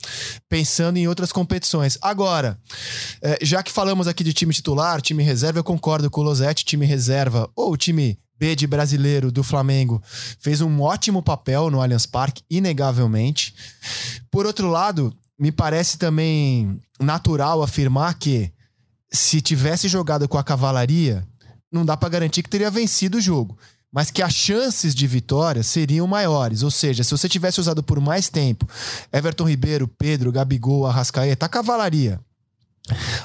pensando 0.50 0.98
em 0.98 1.07
outras 1.07 1.31
competições. 1.31 2.00
Agora, 2.01 2.57
é, 3.22 3.38
já 3.44 3.62
que 3.62 3.72
falamos 3.72 4.07
aqui 4.07 4.24
de 4.24 4.33
time 4.33 4.51
titular, 4.51 5.01
time 5.01 5.22
reserva, 5.22 5.60
eu 5.60 5.63
concordo 5.63 6.10
com 6.10 6.22
o 6.22 6.24
Losetti, 6.24 6.66
time 6.66 6.88
reserva, 6.88 7.48
ou 7.56 7.74
o 7.74 7.78
time 7.78 8.18
B 8.39 8.56
de 8.56 8.66
brasileiro 8.66 9.31
do 9.31 9.44
Flamengo 9.44 10.01
fez 10.39 10.62
um 10.62 10.81
ótimo 10.81 11.22
papel 11.22 11.69
no 11.69 11.80
Allianz 11.80 12.07
Parque, 12.07 12.42
inegavelmente. 12.50 13.54
Por 14.31 14.48
outro 14.48 14.68
lado, 14.68 15.16
me 15.42 15.52
parece 15.52 15.98
também 15.98 16.80
natural 17.00 17.64
afirmar 17.64 18.14
que 18.14 18.52
se 19.12 19.42
tivesse 19.42 19.88
jogado 19.88 20.30
com 20.30 20.38
a 20.38 20.44
cavalaria, 20.44 21.28
não 21.71 21.83
dá 21.83 21.98
para 21.98 22.10
garantir 22.10 22.44
que 22.44 22.50
teria 22.50 22.69
vencido 22.69 23.18
o 23.18 23.21
jogo. 23.21 23.57
Mas 23.92 24.12
que 24.12 24.21
as 24.21 24.33
chances 24.33 24.94
de 24.94 25.07
vitória 25.07 25.64
seriam 25.64 26.06
maiores. 26.06 26.62
Ou 26.62 26.69
seja, 26.69 27.04
se 27.04 27.10
você 27.10 27.28
tivesse 27.28 27.60
usado 27.60 27.81
por 27.81 28.00
mais 28.00 28.30
tempo 28.30 28.69
Everton 29.12 29.50
Ribeiro, 29.50 29.88
Pedro, 29.88 30.31
Gabigol, 30.31 30.86
Arrascaeta, 30.86 31.48
a 31.48 31.50
cavalaria. 31.50 32.19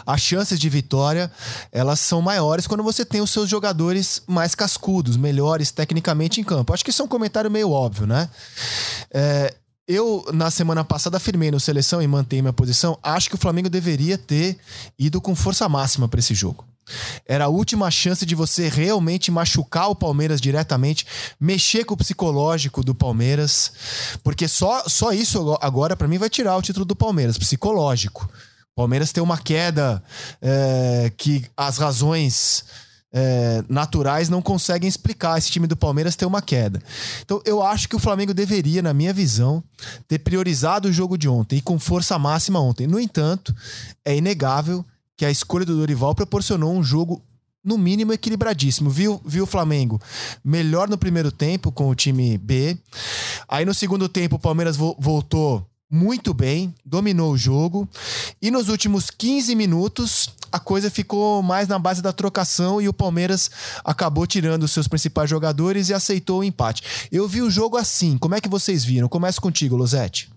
As 0.07 0.23
chances 0.23 0.59
de 0.59 0.71
vitória, 0.71 1.31
elas 1.71 2.01
são 2.01 2.23
maiores 2.23 2.67
quando 2.67 2.83
você 2.83 3.05
tem 3.05 3.21
os 3.21 3.31
seus 3.31 3.49
jogadores 3.49 4.23
mais 4.27 4.55
cascudos, 4.55 5.19
melhores 5.19 5.71
tecnicamente 5.71 6.41
em 6.41 6.45
campo. 6.45 6.73
Acho 6.73 6.85
que 6.85 6.91
isso 6.91 7.03
é 7.03 7.05
um 7.05 7.09
comentário 7.09 7.51
meio 7.51 7.71
óbvio, 7.71 8.07
né? 8.07 8.31
É, 9.13 9.55
eu, 9.87 10.25
na 10.33 10.51
semana 10.51 10.85
passada, 10.85 11.17
afirmei 11.17 11.51
no 11.51 11.61
seleção 11.61 12.03
e 12.03 12.07
mantenho 12.07 12.43
minha 12.43 12.53
posição. 12.53 12.99
Acho 13.03 13.29
que 13.29 13.37
o 13.37 13.39
Flamengo 13.39 13.69
deveria 13.69 14.19
ter 14.19 14.59
ido 14.99 15.21
com 15.21 15.35
força 15.35 15.69
máxima 15.69 16.09
para 16.09 16.21
esse 16.21 16.35
jogo. 16.35 16.65
Era 17.27 17.47
a 17.47 17.49
última 17.49 17.91
chance 17.91 18.25
de 18.25 18.35
você 18.35 18.69
realmente 18.69 19.31
machucar 19.31 19.91
o 19.91 19.95
Palmeiras 19.95 20.41
diretamente, 20.41 21.07
mexer 21.39 21.85
com 21.85 21.95
o 21.95 21.97
psicológico 21.97 22.83
do 22.83 22.95
Palmeiras, 22.95 23.73
porque 24.23 24.47
só, 24.47 24.85
só 24.87 25.13
isso 25.13 25.59
agora, 25.61 25.97
para 25.97 26.07
mim, 26.07 26.19
vai 26.19 26.31
tirar 26.31 26.57
o 26.57 26.63
título 26.63 26.85
do 26.85 26.95
Palmeiras, 26.95 27.39
psicológico. 27.39 28.31
Palmeiras 28.75 29.11
tem 29.11 29.23
uma 29.23 29.39
queda 29.39 30.03
é, 30.41 31.11
que 31.17 31.45
as 31.57 31.79
razões 31.79 32.65
é, 33.19 33.65
naturais 33.67 34.29
não 34.29 34.43
conseguem 34.43 34.87
explicar 34.87 35.39
esse 35.39 35.51
time 35.51 35.67
do 35.67 35.75
Palmeiras 35.75 36.15
ter 36.15 36.27
uma 36.27 36.43
queda. 36.43 36.83
Então 37.25 37.41
eu 37.47 37.63
acho 37.63 37.89
que 37.89 37.97
o 37.97 37.99
Flamengo 37.99 38.35
deveria, 38.35 38.83
na 38.83 38.93
minha 38.93 39.11
visão, 39.11 39.65
ter 40.07 40.19
priorizado 40.19 40.89
o 40.89 40.93
jogo 40.93 41.17
de 41.17 41.27
ontem 41.27 41.57
e 41.57 41.63
com 41.63 41.79
força 41.79 42.19
máxima 42.19 42.61
ontem. 42.61 42.87
No 42.87 43.01
entanto, 43.01 43.57
é 44.05 44.15
inegável 44.15 44.85
que 45.17 45.25
a 45.25 45.31
escolha 45.31 45.65
do 45.65 45.79
Dorival 45.79 46.15
proporcionou 46.15 46.77
um 46.77 46.83
jogo 46.83 47.23
no 47.65 47.79
mínimo 47.79 48.13
equilibradíssimo. 48.13 48.91
Viu, 48.91 49.19
viu 49.25 49.45
o 49.45 49.47
Flamengo 49.47 49.99
melhor 50.45 50.87
no 50.87 50.99
primeiro 50.99 51.33
tempo 51.33 51.73
com 51.73 51.89
o 51.89 51.95
time 51.95 52.37
B. 52.37 52.77
Aí 53.49 53.65
no 53.65 53.73
segundo 53.73 54.11
tempo 54.11 54.37
o 54.37 54.39
Palmeiras 54.39 54.77
vo 54.77 54.95
voltou 54.99 55.67
muito 55.91 56.35
bem, 56.35 56.75
dominou 56.85 57.33
o 57.33 57.39
jogo. 57.39 57.89
E 58.41 58.51
nos 58.51 58.69
últimos 58.69 59.11
15 59.11 59.55
minutos, 59.55 60.35
a 60.51 60.59
coisa 60.59 60.91
ficou 60.91 61.43
mais 61.43 61.69
na 61.69 61.79
base 61.79 62.03
da 62.03 62.13
trocação 62.13 62.81
e 62.81 62.89
o 62.89 62.93
Palmeiras 62.93 63.51
acabou 63.85 64.27
tirando 64.27 64.65
os 64.65 64.73
seus 64.73 64.89
principais 64.89 65.31
jogadores 65.31 65.89
e 65.89 65.95
aceitou 65.95 66.41
o 66.41 66.45
empate. 66.45 66.83
Eu 67.13 67.29
vi 67.29 67.43
o 67.43 67.51
jogo 67.51 67.77
assim. 67.77 68.19
Como 68.19 68.35
é 68.35 68.41
que 68.41 68.49
vocês 68.49 68.85
viram? 68.85 69.09
Começo 69.09 69.41
contigo, 69.41 69.77
Losete. 69.77 70.31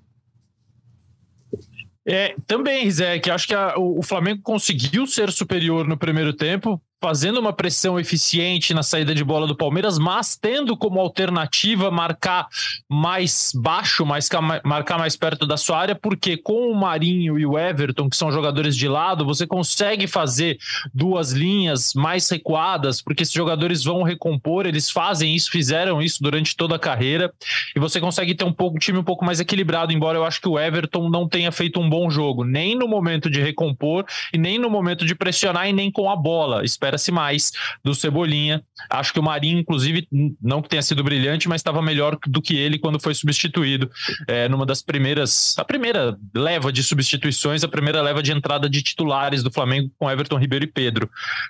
É, 2.05 2.35
também, 2.47 2.89
Zé, 2.89 3.19
que 3.19 3.29
acho 3.29 3.47
que 3.47 3.53
a, 3.53 3.77
o, 3.77 3.99
o 3.99 4.03
Flamengo 4.03 4.41
conseguiu 4.41 5.05
ser 5.05 5.31
superior 5.31 5.87
no 5.87 5.95
primeiro 5.97 6.33
tempo, 6.33 6.81
fazendo 7.01 7.39
uma 7.39 7.53
pressão 7.53 7.99
eficiente 7.99 8.73
na 8.73 8.83
saída 8.83 9.15
de 9.15 9.23
bola 9.23 9.47
do 9.47 9.55
Palmeiras, 9.55 9.97
mas 9.97 10.35
tendo 10.35 10.75
como 10.75 10.99
alternativa 10.99 11.89
marcar 11.89 12.47
mais 12.89 13.51
baixo, 13.55 14.05
mais, 14.05 14.29
marcar 14.65 14.99
mais 14.99 15.15
perto 15.15 15.45
da 15.45 15.55
sua 15.55 15.79
área, 15.79 15.95
porque 15.95 16.35
com 16.35 16.69
o 16.69 16.75
Marinho 16.75 17.39
e 17.39 17.45
o 17.45 17.57
Everton, 17.57 18.09
que 18.09 18.17
são 18.17 18.31
jogadores 18.31 18.75
de 18.75 18.87
lado, 18.87 19.25
você 19.25 19.47
consegue 19.47 20.07
fazer 20.07 20.57
duas 20.93 21.31
linhas 21.31 21.93
mais 21.93 22.29
recuadas, 22.29 23.01
porque 23.01 23.23
esses 23.23 23.33
jogadores 23.33 23.83
vão 23.83 24.03
recompor, 24.03 24.65
eles 24.65 24.89
fazem 24.89 25.33
isso, 25.33 25.49
fizeram 25.49 26.01
isso 26.01 26.21
durante 26.21 26.55
toda 26.55 26.75
a 26.75 26.79
carreira, 26.79 27.33
e 27.75 27.79
você 27.79 28.01
consegue 28.01 28.35
ter 28.35 28.43
um 28.43 28.53
pouco 28.53 28.77
time 28.77 28.97
um 28.97 29.03
pouco 29.03 29.23
mais 29.23 29.39
equilibrado, 29.39 29.93
embora 29.93 30.17
eu 30.17 30.25
acho 30.25 30.41
que 30.41 30.49
o 30.49 30.59
Everton 30.59 31.09
não 31.09 31.29
tenha 31.29 31.51
feito 31.51 31.79
um 31.79 31.89
bom 31.89 32.09
jogo, 32.09 32.43
nem 32.43 32.75
no 32.75 32.87
momento 32.87 33.29
de 33.29 33.39
recompor 33.39 34.05
e 34.33 34.37
nem 34.37 34.59
no 34.59 34.69
momento 34.69 35.05
de 35.05 35.15
pressionar 35.15 35.69
e 35.69 35.73
nem 35.73 35.89
com 35.89 36.09
a 36.09 36.15
bola. 36.15 36.65
Espero 36.65 36.88
espera-se 36.89 37.11
mais 37.11 37.51
do 37.83 37.93
Cebolinha. 37.93 38.63
Acho 38.89 39.13
que 39.13 39.19
o 39.19 39.23
Marinho, 39.23 39.59
inclusive, 39.59 40.07
não 40.41 40.61
que 40.61 40.69
tenha 40.69 40.81
sido 40.81 41.03
brilhante, 41.03 41.47
mas 41.47 41.59
estava 41.59 41.81
melhor 41.81 42.17
do 42.27 42.41
que 42.41 42.55
ele 42.57 42.79
quando 42.79 42.99
foi 42.99 43.13
substituído. 43.13 43.89
É, 44.27 44.49
numa 44.49 44.65
das 44.65 44.81
primeiras, 44.81 45.55
a 45.57 45.63
primeira 45.63 46.17
leva 46.33 46.71
de 46.71 46.83
substituições, 46.83 47.63
a 47.63 47.67
primeira 47.67 48.01
leva 48.01 48.23
de 48.23 48.31
entrada 48.31 48.69
de 48.69 48.81
titulares 48.81 49.43
do 49.43 49.51
Flamengo 49.51 49.91
com 49.97 50.09
Everton 50.09 50.37
Ribeiro 50.37 50.65
e 50.65 50.67
Pedro. 50.67 51.09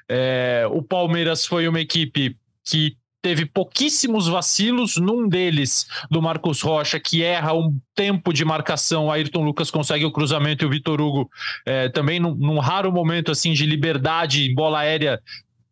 É, 0.09 0.65
o 0.69 0.81
Palmeiras 0.81 1.45
foi 1.45 1.67
uma 1.67 1.79
equipe 1.79 2.35
que 2.65 2.95
teve 3.21 3.45
pouquíssimos 3.45 4.27
vacilos, 4.27 4.97
num 4.97 5.27
deles 5.27 5.87
do 6.09 6.21
Marcos 6.21 6.61
Rocha, 6.61 6.99
que 6.99 7.23
erra 7.23 7.53
um 7.53 7.77
tempo 7.93 8.31
de 8.33 8.45
marcação, 8.45 9.11
Ayrton 9.11 9.43
Lucas 9.43 9.69
consegue 9.69 10.05
o 10.05 10.11
cruzamento 10.11 10.63
e 10.63 10.67
o 10.67 10.69
Vitor 10.69 11.01
Hugo 11.01 11.29
é, 11.65 11.89
também 11.89 12.19
num, 12.19 12.33
num, 12.33 12.59
raro 12.59 12.91
momento 12.91 13.31
assim 13.31 13.53
de 13.53 13.65
liberdade, 13.65 14.53
bola 14.53 14.79
aérea 14.79 15.19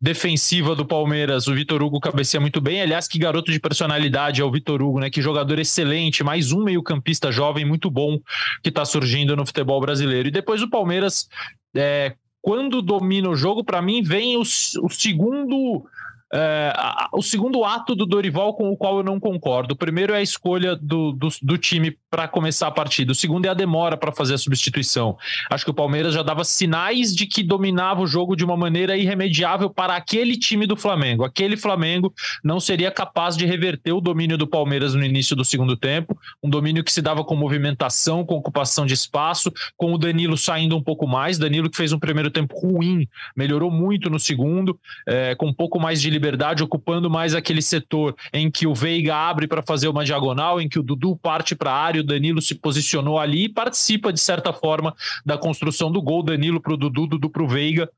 defensiva 0.00 0.76
do 0.76 0.86
Palmeiras, 0.86 1.48
o 1.48 1.54
Vitor 1.54 1.82
Hugo 1.82 1.98
cabeceia 1.98 2.40
muito 2.40 2.60
bem, 2.60 2.80
aliás, 2.80 3.08
que 3.08 3.18
garoto 3.18 3.50
de 3.50 3.58
personalidade 3.58 4.40
é 4.40 4.44
o 4.44 4.50
Vitor 4.50 4.80
Hugo, 4.80 5.00
né, 5.00 5.10
que 5.10 5.20
jogador 5.20 5.58
excelente, 5.58 6.22
mais 6.22 6.52
um 6.52 6.62
meio 6.62 6.82
campista 6.82 7.32
jovem 7.32 7.64
muito 7.64 7.90
bom 7.90 8.20
que 8.62 8.68
está 8.68 8.84
surgindo 8.84 9.34
no 9.34 9.44
futebol 9.44 9.80
brasileiro, 9.80 10.28
e 10.28 10.30
depois 10.30 10.62
o 10.62 10.70
Palmeiras 10.70 11.28
é, 11.74 12.14
quando 12.40 12.80
domina 12.80 13.28
o 13.28 13.36
jogo, 13.36 13.64
para 13.64 13.82
mim, 13.82 14.02
vem 14.02 14.36
o, 14.36 14.40
o 14.42 14.88
segundo 14.88 15.84
é, 16.32 16.72
o 17.12 17.22
segundo 17.22 17.64
ato 17.64 17.94
do 17.94 18.04
Dorival 18.04 18.54
com 18.54 18.70
o 18.70 18.76
qual 18.76 18.98
eu 18.98 19.02
não 19.02 19.18
concordo. 19.18 19.74
O 19.74 19.76
primeiro 19.76 20.12
é 20.12 20.18
a 20.18 20.22
escolha 20.22 20.76
do, 20.76 21.12
do, 21.12 21.28
do 21.42 21.56
time 21.56 21.96
para 22.10 22.28
começar 22.28 22.66
a 22.66 22.70
partida. 22.70 23.12
O 23.12 23.14
segundo 23.14 23.46
é 23.46 23.48
a 23.48 23.54
demora 23.54 23.96
para 23.96 24.12
fazer 24.12 24.34
a 24.34 24.38
substituição. 24.38 25.16
Acho 25.50 25.64
que 25.64 25.70
o 25.70 25.74
Palmeiras 25.74 26.14
já 26.14 26.22
dava 26.22 26.44
sinais 26.44 27.14
de 27.14 27.26
que 27.26 27.42
dominava 27.42 28.02
o 28.02 28.06
jogo 28.06 28.36
de 28.36 28.44
uma 28.44 28.56
maneira 28.56 28.96
irremediável 28.96 29.70
para 29.70 29.96
aquele 29.96 30.36
time 30.36 30.66
do 30.66 30.76
Flamengo. 30.76 31.24
Aquele 31.24 31.56
Flamengo 31.56 32.12
não 32.44 32.60
seria 32.60 32.90
capaz 32.90 33.36
de 33.36 33.46
reverter 33.46 33.92
o 33.92 34.00
domínio 34.00 34.36
do 34.36 34.46
Palmeiras 34.46 34.94
no 34.94 35.04
início 35.04 35.34
do 35.34 35.44
segundo 35.44 35.76
tempo. 35.76 36.18
Um 36.42 36.50
domínio 36.50 36.84
que 36.84 36.92
se 36.92 37.00
dava 37.00 37.24
com 37.24 37.34
movimentação, 37.34 38.24
com 38.24 38.34
ocupação 38.34 38.84
de 38.84 38.94
espaço, 38.94 39.52
com 39.76 39.92
o 39.92 39.98
Danilo 39.98 40.36
saindo 40.36 40.76
um 40.76 40.82
pouco 40.82 41.06
mais. 41.06 41.38
Danilo 41.38 41.70
que 41.70 41.76
fez 41.76 41.92
um 41.92 41.98
primeiro 41.98 42.30
tempo 42.30 42.58
ruim, 42.58 43.08
melhorou 43.36 43.70
muito 43.70 44.10
no 44.10 44.18
segundo, 44.18 44.78
é, 45.06 45.34
com 45.34 45.46
um 45.46 45.54
pouco 45.54 45.80
mais 45.80 46.00
de 46.00 46.17
liberdade, 46.18 46.62
ocupando 46.62 47.08
mais 47.08 47.34
aquele 47.34 47.62
setor 47.62 48.14
em 48.32 48.50
que 48.50 48.66
o 48.66 48.74
Veiga 48.74 49.14
abre 49.14 49.46
para 49.46 49.62
fazer 49.62 49.88
uma 49.88 50.04
diagonal, 50.04 50.60
em 50.60 50.68
que 50.68 50.78
o 50.78 50.82
Dudu 50.82 51.16
parte 51.16 51.54
para 51.54 51.70
a 51.70 51.76
área, 51.76 52.00
o 52.00 52.04
Danilo 52.04 52.42
se 52.42 52.56
posicionou 52.56 53.18
ali 53.18 53.44
e 53.44 53.48
participa, 53.48 54.12
de 54.12 54.20
certa 54.20 54.52
forma, 54.52 54.94
da 55.24 55.38
construção 55.38 55.90
do 55.90 56.02
gol. 56.02 56.22
Danilo 56.22 56.60
para 56.60 56.74
o 56.74 56.76
Dudu, 56.76 57.06
Dudu 57.06 57.30
para 57.30 57.42
o 57.42 57.48
Veiga. 57.48 57.88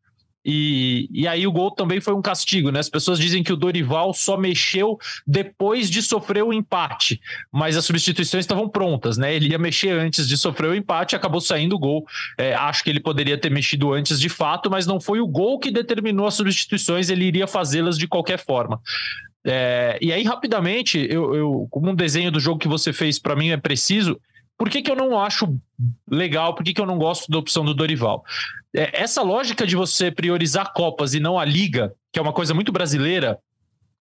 E, 0.44 1.08
e 1.12 1.28
aí 1.28 1.46
o 1.46 1.52
gol 1.52 1.70
também 1.70 2.00
foi 2.00 2.14
um 2.14 2.22
castigo, 2.22 2.70
né? 2.70 2.80
As 2.80 2.88
pessoas 2.88 3.18
dizem 3.18 3.42
que 3.42 3.52
o 3.52 3.56
Dorival 3.56 4.14
só 4.14 4.36
mexeu 4.36 4.98
depois 5.26 5.90
de 5.90 6.02
sofrer 6.02 6.42
o 6.42 6.52
empate, 6.52 7.20
mas 7.52 7.76
as 7.76 7.84
substituições 7.84 8.44
estavam 8.44 8.68
prontas, 8.68 9.18
né? 9.18 9.34
Ele 9.34 9.50
ia 9.50 9.58
mexer 9.58 9.90
antes 9.90 10.26
de 10.26 10.36
sofrer 10.38 10.70
o 10.70 10.74
empate, 10.74 11.14
acabou 11.14 11.40
saindo 11.40 11.76
o 11.76 11.78
gol. 11.78 12.06
É, 12.38 12.54
acho 12.54 12.82
que 12.82 12.90
ele 12.90 13.00
poderia 13.00 13.36
ter 13.36 13.50
mexido 13.50 13.92
antes 13.92 14.18
de 14.18 14.28
fato, 14.28 14.70
mas 14.70 14.86
não 14.86 14.98
foi 14.98 15.20
o 15.20 15.26
gol 15.26 15.58
que 15.58 15.70
determinou 15.70 16.26
as 16.26 16.34
substituições, 16.34 17.10
ele 17.10 17.24
iria 17.24 17.46
fazê-las 17.46 17.98
de 17.98 18.08
qualquer 18.08 18.38
forma. 18.38 18.80
É, 19.44 19.98
e 20.00 20.12
aí, 20.12 20.22
rapidamente, 20.22 21.06
eu, 21.10 21.34
eu, 21.34 21.68
como 21.70 21.90
um 21.90 21.94
desenho 21.94 22.30
do 22.30 22.40
jogo 22.40 22.58
que 22.58 22.68
você 22.68 22.92
fez 22.92 23.18
para 23.18 23.36
mim 23.36 23.50
é 23.50 23.56
preciso, 23.56 24.20
por 24.60 24.68
que, 24.68 24.82
que 24.82 24.90
eu 24.90 24.94
não 24.94 25.18
acho 25.18 25.58
legal, 26.06 26.54
por 26.54 26.62
que, 26.62 26.74
que 26.74 26.80
eu 26.82 26.84
não 26.84 26.98
gosto 26.98 27.32
da 27.32 27.38
opção 27.38 27.64
do 27.64 27.72
Dorival? 27.72 28.22
É, 28.76 29.00
essa 29.00 29.22
lógica 29.22 29.66
de 29.66 29.74
você 29.74 30.10
priorizar 30.10 30.74
Copas 30.74 31.14
e 31.14 31.18
não 31.18 31.38
a 31.38 31.46
Liga, 31.46 31.94
que 32.12 32.18
é 32.18 32.22
uma 32.22 32.34
coisa 32.34 32.52
muito 32.52 32.70
brasileira, 32.70 33.38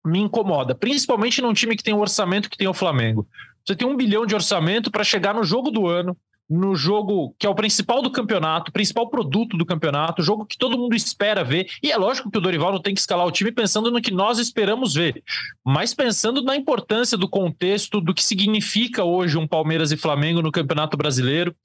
me 0.04 0.18
incomoda, 0.18 0.74
principalmente 0.74 1.44
num 1.44 1.54
time 1.54 1.76
que 1.76 1.84
tem 1.84 1.94
o 1.94 2.00
orçamento 2.00 2.50
que 2.50 2.58
tem 2.58 2.68
o 2.68 2.74
Flamengo. 2.74 3.28
Você 3.64 3.76
tem 3.76 3.88
um 3.88 3.96
bilhão 3.96 4.26
de 4.26 4.34
orçamento 4.34 4.90
para 4.90 5.04
chegar 5.04 5.36
no 5.36 5.44
jogo 5.44 5.70
do 5.70 5.86
ano, 5.86 6.18
no 6.50 6.76
jogo 6.76 7.36
que 7.38 7.46
é 7.46 7.50
o 7.50 7.56
principal 7.56 8.02
do 8.02 8.10
campeonato, 8.10 8.72
principal 8.72 9.10
produto 9.10 9.58
do 9.58 9.66
campeonato, 9.66 10.24
jogo 10.24 10.46
que 10.46 10.58
todo 10.58 10.78
mundo 10.78 10.96
espera 10.96 11.44
ver. 11.44 11.68
E 11.84 11.92
é 11.92 11.98
lógico 11.98 12.32
que 12.32 12.38
o 12.38 12.42
Dorival 12.42 12.72
não 12.72 12.82
tem 12.82 12.94
que 12.94 13.00
escalar 13.00 13.26
o 13.26 13.32
time 13.32 13.52
pensando 13.52 13.92
no 13.92 14.02
que 14.02 14.12
nós 14.12 14.40
esperamos 14.40 14.94
ver, 14.94 15.24
mas 15.66 15.94
pensando 15.94 16.42
na 16.42 16.56
importância 16.56 17.18
do 17.18 17.28
contexto, 17.28 18.00
do 18.00 18.14
que 18.14 18.24
significa 18.24 19.04
hoje 19.04 19.38
um 19.38 19.48
Palmeiras 19.48 19.92
e 19.92 19.98
Flamengo 19.98 20.42
no 20.42 20.52
Campeonato 20.52 20.98
Brasileiro. 20.98 21.56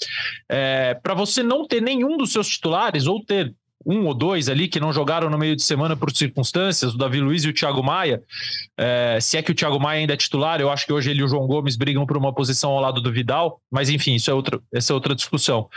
É, 0.48 0.94
Para 0.94 1.14
você 1.14 1.42
não 1.42 1.66
ter 1.66 1.80
nenhum 1.80 2.16
dos 2.16 2.32
seus 2.32 2.48
titulares, 2.48 3.06
ou 3.06 3.24
ter 3.24 3.54
um 3.84 4.06
ou 4.06 4.14
dois 4.14 4.48
ali 4.48 4.68
que 4.68 4.80
não 4.80 4.92
jogaram 4.92 5.28
no 5.30 5.38
meio 5.38 5.56
de 5.56 5.62
semana 5.62 5.96
por 5.96 6.10
circunstâncias, 6.14 6.94
o 6.94 6.98
Davi 6.98 7.20
Luiz 7.20 7.44
e 7.44 7.48
o 7.48 7.52
Thiago 7.52 7.82
Maia. 7.82 8.22
É, 8.76 9.18
se 9.20 9.36
é 9.36 9.42
que 9.42 9.52
o 9.52 9.54
Thiago 9.54 9.78
Maia 9.80 10.00
ainda 10.00 10.14
é 10.14 10.16
titular, 10.16 10.60
eu 10.60 10.70
acho 10.70 10.86
que 10.86 10.92
hoje 10.92 11.10
ele 11.10 11.20
e 11.20 11.24
o 11.24 11.28
João 11.28 11.46
Gomes 11.46 11.76
brigam 11.76 12.06
por 12.06 12.16
uma 12.16 12.32
posição 12.32 12.70
ao 12.70 12.80
lado 12.80 13.00
do 13.00 13.12
Vidal, 13.12 13.60
mas 13.70 13.88
enfim, 13.88 14.14
isso 14.14 14.30
é 14.30 14.34
outra, 14.34 14.60
essa 14.72 14.92
é 14.92 14.94
outra 14.94 15.14
discussão. 15.14 15.68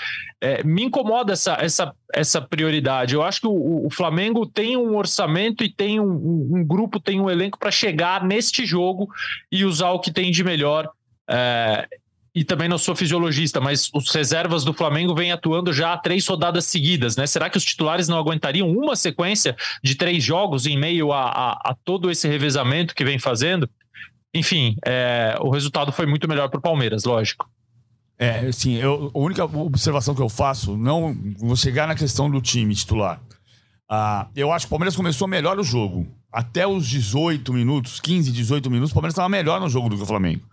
É, 0.42 0.64
me 0.64 0.84
incomoda 0.84 1.34
essa, 1.34 1.58
essa, 1.60 1.94
essa 2.14 2.42
prioridade. 2.42 3.16
Eu 3.16 3.24
acho 3.24 3.42
que 3.42 3.48
o, 3.48 3.86
o 3.86 3.90
Flamengo 3.90 4.46
tem 4.46 4.78
um 4.78 4.96
orçamento 4.96 5.64
e 5.64 5.70
tem 5.70 6.00
um, 6.00 6.50
um, 6.54 6.66
grupo, 6.66 7.00
tem 7.00 7.20
um 7.20 7.30
elenco 7.30 7.58
para 7.58 7.72
chegar 7.72 8.24
neste 8.24 8.66
jogo 8.66 9.10
e 9.52 9.66
usar 9.66 9.92
o 9.92 10.00
que 10.00 10.12
tem 10.12 10.32
de 10.32 10.44
melhor. 10.44 10.90
É, 11.30 11.88
e 12.36 12.44
também 12.44 12.68
não 12.68 12.78
sou 12.78 12.94
fisiologista, 12.94 13.62
mas 13.62 13.90
os 13.94 14.14
reservas 14.14 14.66
do 14.66 14.74
Flamengo 14.74 15.16
vêm 15.16 15.32
atuando 15.32 15.72
já 15.72 15.94
há 15.94 15.98
três 15.98 16.28
rodadas 16.28 16.66
seguidas, 16.66 17.16
né? 17.16 17.26
Será 17.26 17.50
que 17.50 17.58
os 17.58 17.64
titulares 17.64 18.10
não 18.10 18.18
aguentariam 18.18 18.70
uma 18.70 18.98
sequência 18.98 19.56
de 19.82 19.96
três 19.96 20.22
jogos 20.22 20.66
em 20.66 20.78
meio 20.78 21.14
a, 21.14 21.30
a, 21.30 21.52
a 21.72 21.76
todo 21.86 22.12
esse 22.12 22.28
revezamento 22.28 22.94
que 22.94 23.06
vem 23.06 23.18
fazendo? 23.18 23.70
Enfim, 24.34 24.76
é, 24.86 25.38
o 25.40 25.50
resultado 25.50 25.94
foi 25.94 26.06
muito 26.06 26.28
melhor 26.28 26.50
para 26.50 26.58
o 26.58 26.62
Palmeiras, 26.62 27.06
lógico. 27.06 27.50
É, 28.20 28.40
assim, 28.40 28.76
eu, 28.76 29.12
a 29.14 29.18
única 29.18 29.46
observação 29.46 30.14
que 30.14 30.22
eu 30.22 30.30
faço, 30.30 30.76
não 30.76 31.16
vou 31.38 31.56
chegar 31.56 31.88
na 31.88 31.96
questão 31.96 32.30
do 32.30 32.42
time 32.42 32.76
titular. 32.76 33.22
Ah, 33.90 34.28
eu 34.36 34.52
acho 34.52 34.66
que 34.66 34.70
o 34.70 34.72
Palmeiras 34.72 34.96
começou 34.96 35.26
melhor 35.26 35.58
o 35.58 35.64
jogo. 35.64 36.06
Até 36.34 36.68
os 36.68 36.86
18 36.86 37.54
minutos, 37.54 38.02
15, 38.02 38.30
18 38.30 38.70
minutos, 38.70 38.92
o 38.92 38.94
Palmeiras 38.94 39.14
estava 39.14 39.30
melhor 39.30 39.62
no 39.62 39.70
jogo 39.70 39.88
do 39.88 39.96
que 39.96 40.04
o 40.04 40.06
Flamengo. 40.06 40.44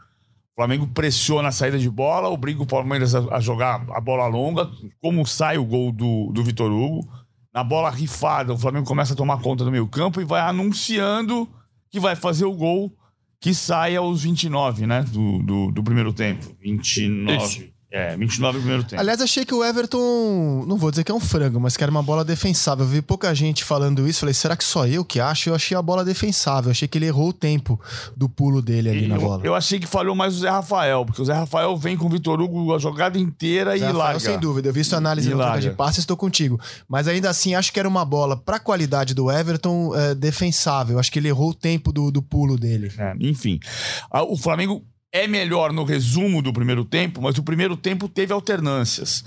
O 0.52 0.60
Flamengo 0.60 0.86
pressiona 0.86 1.48
a 1.48 1.52
saída 1.52 1.78
de 1.78 1.88
bola, 1.88 2.28
obriga 2.28 2.62
o 2.62 2.66
Palmeiras 2.66 3.14
a, 3.14 3.36
a 3.36 3.40
jogar 3.40 3.86
a 3.90 4.00
bola 4.00 4.26
longa, 4.26 4.70
como 5.00 5.26
sai 5.26 5.56
o 5.56 5.64
gol 5.64 5.90
do, 5.90 6.30
do 6.32 6.44
Vitor 6.44 6.70
Hugo. 6.70 7.08
Na 7.54 7.64
bola 7.64 7.90
rifada, 7.90 8.52
o 8.52 8.58
Flamengo 8.58 8.86
começa 8.86 9.14
a 9.14 9.16
tomar 9.16 9.40
conta 9.40 9.64
do 9.64 9.70
meio 9.70 9.88
campo 9.88 10.20
e 10.20 10.24
vai 10.24 10.42
anunciando 10.42 11.48
que 11.90 11.98
vai 11.98 12.14
fazer 12.14 12.44
o 12.44 12.52
gol 12.52 12.92
que 13.40 13.52
sai 13.52 13.96
aos 13.96 14.22
29, 14.22 14.86
né? 14.86 15.02
Do, 15.04 15.42
do, 15.42 15.72
do 15.72 15.82
primeiro 15.82 16.12
tempo. 16.12 16.54
29. 16.60 17.36
Isso. 17.36 17.71
É, 17.92 18.16
29 18.16 18.56
no 18.56 18.62
primeiro 18.62 18.84
tempo. 18.84 18.98
Aliás, 18.98 19.20
achei 19.20 19.44
que 19.44 19.52
o 19.52 19.62
Everton, 19.62 20.64
não 20.66 20.78
vou 20.78 20.90
dizer 20.90 21.04
que 21.04 21.12
é 21.12 21.14
um 21.14 21.20
frango, 21.20 21.60
mas 21.60 21.76
que 21.76 21.84
era 21.84 21.90
uma 21.90 22.02
bola 22.02 22.24
defensável. 22.24 22.86
Eu 22.86 22.90
vi 22.90 23.02
pouca 23.02 23.34
gente 23.34 23.62
falando 23.62 24.08
isso. 24.08 24.20
Falei, 24.20 24.32
será 24.32 24.56
que 24.56 24.64
só 24.64 24.86
eu 24.86 25.04
que 25.04 25.20
acho? 25.20 25.50
Eu 25.50 25.54
achei 25.54 25.76
a 25.76 25.82
bola 25.82 26.02
defensável. 26.02 26.70
Achei 26.70 26.88
que 26.88 26.96
ele 26.96 27.04
errou 27.04 27.28
o 27.28 27.32
tempo 27.34 27.78
do 28.16 28.30
pulo 28.30 28.62
dele 28.62 28.88
ali 28.88 29.04
e 29.04 29.08
na 29.08 29.16
eu, 29.16 29.20
bola. 29.20 29.42
Eu 29.44 29.54
achei 29.54 29.78
que 29.78 29.86
falhou 29.86 30.14
mais 30.14 30.34
o 30.34 30.38
Zé 30.38 30.48
Rafael, 30.48 31.04
porque 31.04 31.20
o 31.20 31.24
Zé 31.26 31.34
Rafael 31.34 31.76
vem 31.76 31.94
com 31.94 32.06
o 32.06 32.08
Vitor 32.08 32.40
Hugo 32.40 32.74
a 32.74 32.78
jogada 32.78 33.18
inteira 33.18 33.72
Zé 33.72 33.76
e 33.76 33.80
Rafael, 33.80 33.98
larga. 33.98 34.20
Sem 34.20 34.38
dúvida, 34.38 34.70
eu 34.70 34.72
vi 34.72 34.82
sua 34.82 34.96
análise 34.96 35.28
no 35.28 35.36
troca 35.36 35.60
de 35.60 35.70
passes, 35.72 35.98
estou 35.98 36.16
contigo. 36.16 36.58
Mas 36.88 37.06
ainda 37.06 37.28
assim, 37.28 37.54
acho 37.54 37.70
que 37.70 37.78
era 37.78 37.88
uma 37.88 38.06
bola, 38.06 38.38
para 38.38 38.56
a 38.56 38.60
qualidade 38.60 39.12
do 39.12 39.30
Everton, 39.30 39.94
é, 39.94 40.14
defensável. 40.14 40.98
Acho 40.98 41.12
que 41.12 41.18
ele 41.18 41.28
errou 41.28 41.50
o 41.50 41.54
tempo 41.54 41.92
do, 41.92 42.10
do 42.10 42.22
pulo 42.22 42.56
dele. 42.56 42.90
É, 42.96 43.12
enfim, 43.20 43.60
o 44.10 44.38
Flamengo 44.38 44.82
é 45.12 45.28
melhor 45.28 45.72
no 45.72 45.84
resumo 45.84 46.40
do 46.40 46.52
primeiro 46.52 46.86
tempo, 46.86 47.20
mas 47.20 47.36
o 47.36 47.42
primeiro 47.42 47.76
tempo 47.76 48.08
teve 48.08 48.32
alternâncias. 48.32 49.22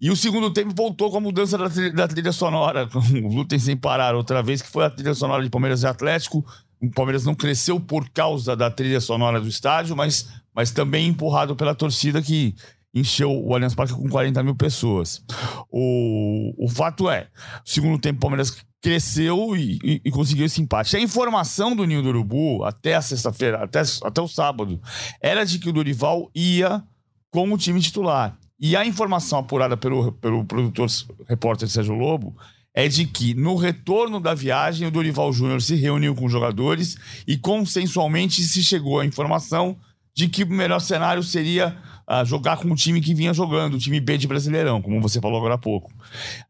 E 0.00 0.08
o 0.08 0.16
segundo 0.16 0.52
tempo 0.52 0.72
voltou 0.74 1.10
com 1.10 1.16
a 1.16 1.20
mudança 1.20 1.58
da 1.58 1.68
trilha, 1.68 1.92
da 1.92 2.06
trilha 2.06 2.30
sonora, 2.30 2.86
com 2.88 3.00
o 3.00 3.34
Lutem 3.34 3.58
Sem 3.58 3.76
Parar, 3.76 4.14
outra 4.14 4.42
vez, 4.42 4.62
que 4.62 4.68
foi 4.68 4.84
a 4.84 4.90
trilha 4.90 5.12
sonora 5.12 5.42
de 5.42 5.50
Palmeiras 5.50 5.82
e 5.82 5.86
Atlético. 5.86 6.46
O 6.80 6.90
Palmeiras 6.90 7.24
não 7.24 7.34
cresceu 7.34 7.80
por 7.80 8.08
causa 8.10 8.54
da 8.54 8.70
trilha 8.70 9.00
sonora 9.00 9.40
do 9.40 9.48
estádio, 9.48 9.96
mas, 9.96 10.28
mas 10.54 10.70
também 10.70 11.08
empurrado 11.08 11.56
pela 11.56 11.74
torcida 11.74 12.22
que 12.22 12.54
encheu 12.94 13.32
o 13.32 13.52
Allianz 13.52 13.74
Parque 13.74 13.92
com 13.92 14.08
40 14.08 14.40
mil 14.44 14.54
pessoas. 14.54 15.20
O, 15.68 16.64
o 16.64 16.68
fato 16.68 17.10
é, 17.10 17.26
segundo 17.64 17.98
tempo 17.98 18.18
o 18.18 18.20
Palmeiras 18.20 18.64
cresceu 18.84 19.56
e, 19.56 19.78
e, 19.82 20.02
e, 20.04 20.10
conseguiu 20.10 20.44
esse 20.44 20.60
empate. 20.60 20.94
A 20.94 21.00
informação 21.00 21.74
do 21.74 21.86
Ninho 21.86 22.02
do 22.02 22.10
Urubu, 22.10 22.62
até 22.64 22.94
a 22.94 23.00
sexta-feira, 23.00 23.64
até, 23.64 23.80
até 23.80 24.20
o 24.20 24.28
sábado, 24.28 24.78
era 25.22 25.42
de 25.46 25.58
que 25.58 25.70
o 25.70 25.72
Dorival 25.72 26.30
ia 26.34 26.84
com 27.30 27.50
o 27.50 27.56
time 27.56 27.80
titular. 27.80 28.36
E 28.60 28.76
a 28.76 28.84
informação 28.84 29.38
apurada 29.38 29.74
pelo, 29.74 30.12
pelo 30.12 30.44
produtor 30.44 30.86
repórter 31.26 31.66
Sérgio 31.66 31.94
Lobo 31.94 32.36
é 32.74 32.86
de 32.86 33.06
que 33.06 33.32
no 33.32 33.56
retorno 33.56 34.20
da 34.20 34.34
viagem 34.34 34.86
o 34.86 34.90
Dorival 34.90 35.32
Júnior 35.32 35.62
se 35.62 35.76
reuniu 35.76 36.14
com 36.14 36.26
os 36.26 36.32
jogadores 36.32 36.98
e 37.26 37.38
consensualmente 37.38 38.42
se 38.42 38.62
chegou 38.62 39.00
à 39.00 39.06
informação 39.06 39.78
de 40.14 40.28
que 40.28 40.44
o 40.44 40.50
melhor 40.50 40.80
cenário 40.80 41.22
seria 41.22 41.74
uh, 42.08 42.24
jogar 42.24 42.56
com 42.58 42.68
o 42.68 42.74
time 42.74 43.00
que 43.00 43.14
vinha 43.14 43.32
jogando, 43.32 43.74
o 43.74 43.78
time 43.78 44.00
B 44.00 44.16
de 44.18 44.26
Brasileirão, 44.26 44.80
como 44.80 45.00
você 45.00 45.20
falou 45.20 45.38
agora 45.38 45.54
há 45.54 45.58
pouco. 45.58 45.92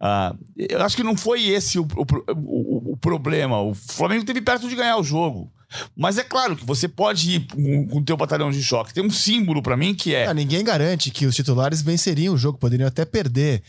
Uh, 0.00 0.38
eu 0.56 0.82
acho 0.82 0.96
que 0.96 1.02
não 1.02 1.16
foi 1.16 1.44
esse 1.46 1.78
o, 1.78 1.82
o, 1.82 2.06
o, 2.36 2.92
o 2.92 2.96
problema. 2.96 3.60
O 3.60 3.74
Flamengo 3.74 4.24
teve 4.24 4.40
perto 4.40 4.68
de 4.68 4.76
ganhar 4.76 4.96
o 4.96 5.04
jogo. 5.04 5.50
Mas 5.96 6.18
é 6.18 6.22
claro 6.22 6.56
que 6.56 6.64
você 6.64 6.88
pode 6.88 7.36
ir 7.36 7.46
com 7.90 7.98
o 7.98 8.04
teu 8.04 8.16
batalhão 8.16 8.50
de 8.50 8.62
choque. 8.62 8.94
Tem 8.94 9.04
um 9.04 9.10
símbolo 9.10 9.62
para 9.62 9.76
mim 9.76 9.94
que 9.94 10.14
é. 10.14 10.26
Ah, 10.26 10.34
ninguém 10.34 10.64
garante 10.64 11.10
que 11.10 11.26
os 11.26 11.34
titulares 11.34 11.82
venceriam 11.82 12.34
o 12.34 12.38
jogo, 12.38 12.58
poderiam 12.58 12.86
até 12.86 13.04
perder. 13.04 13.62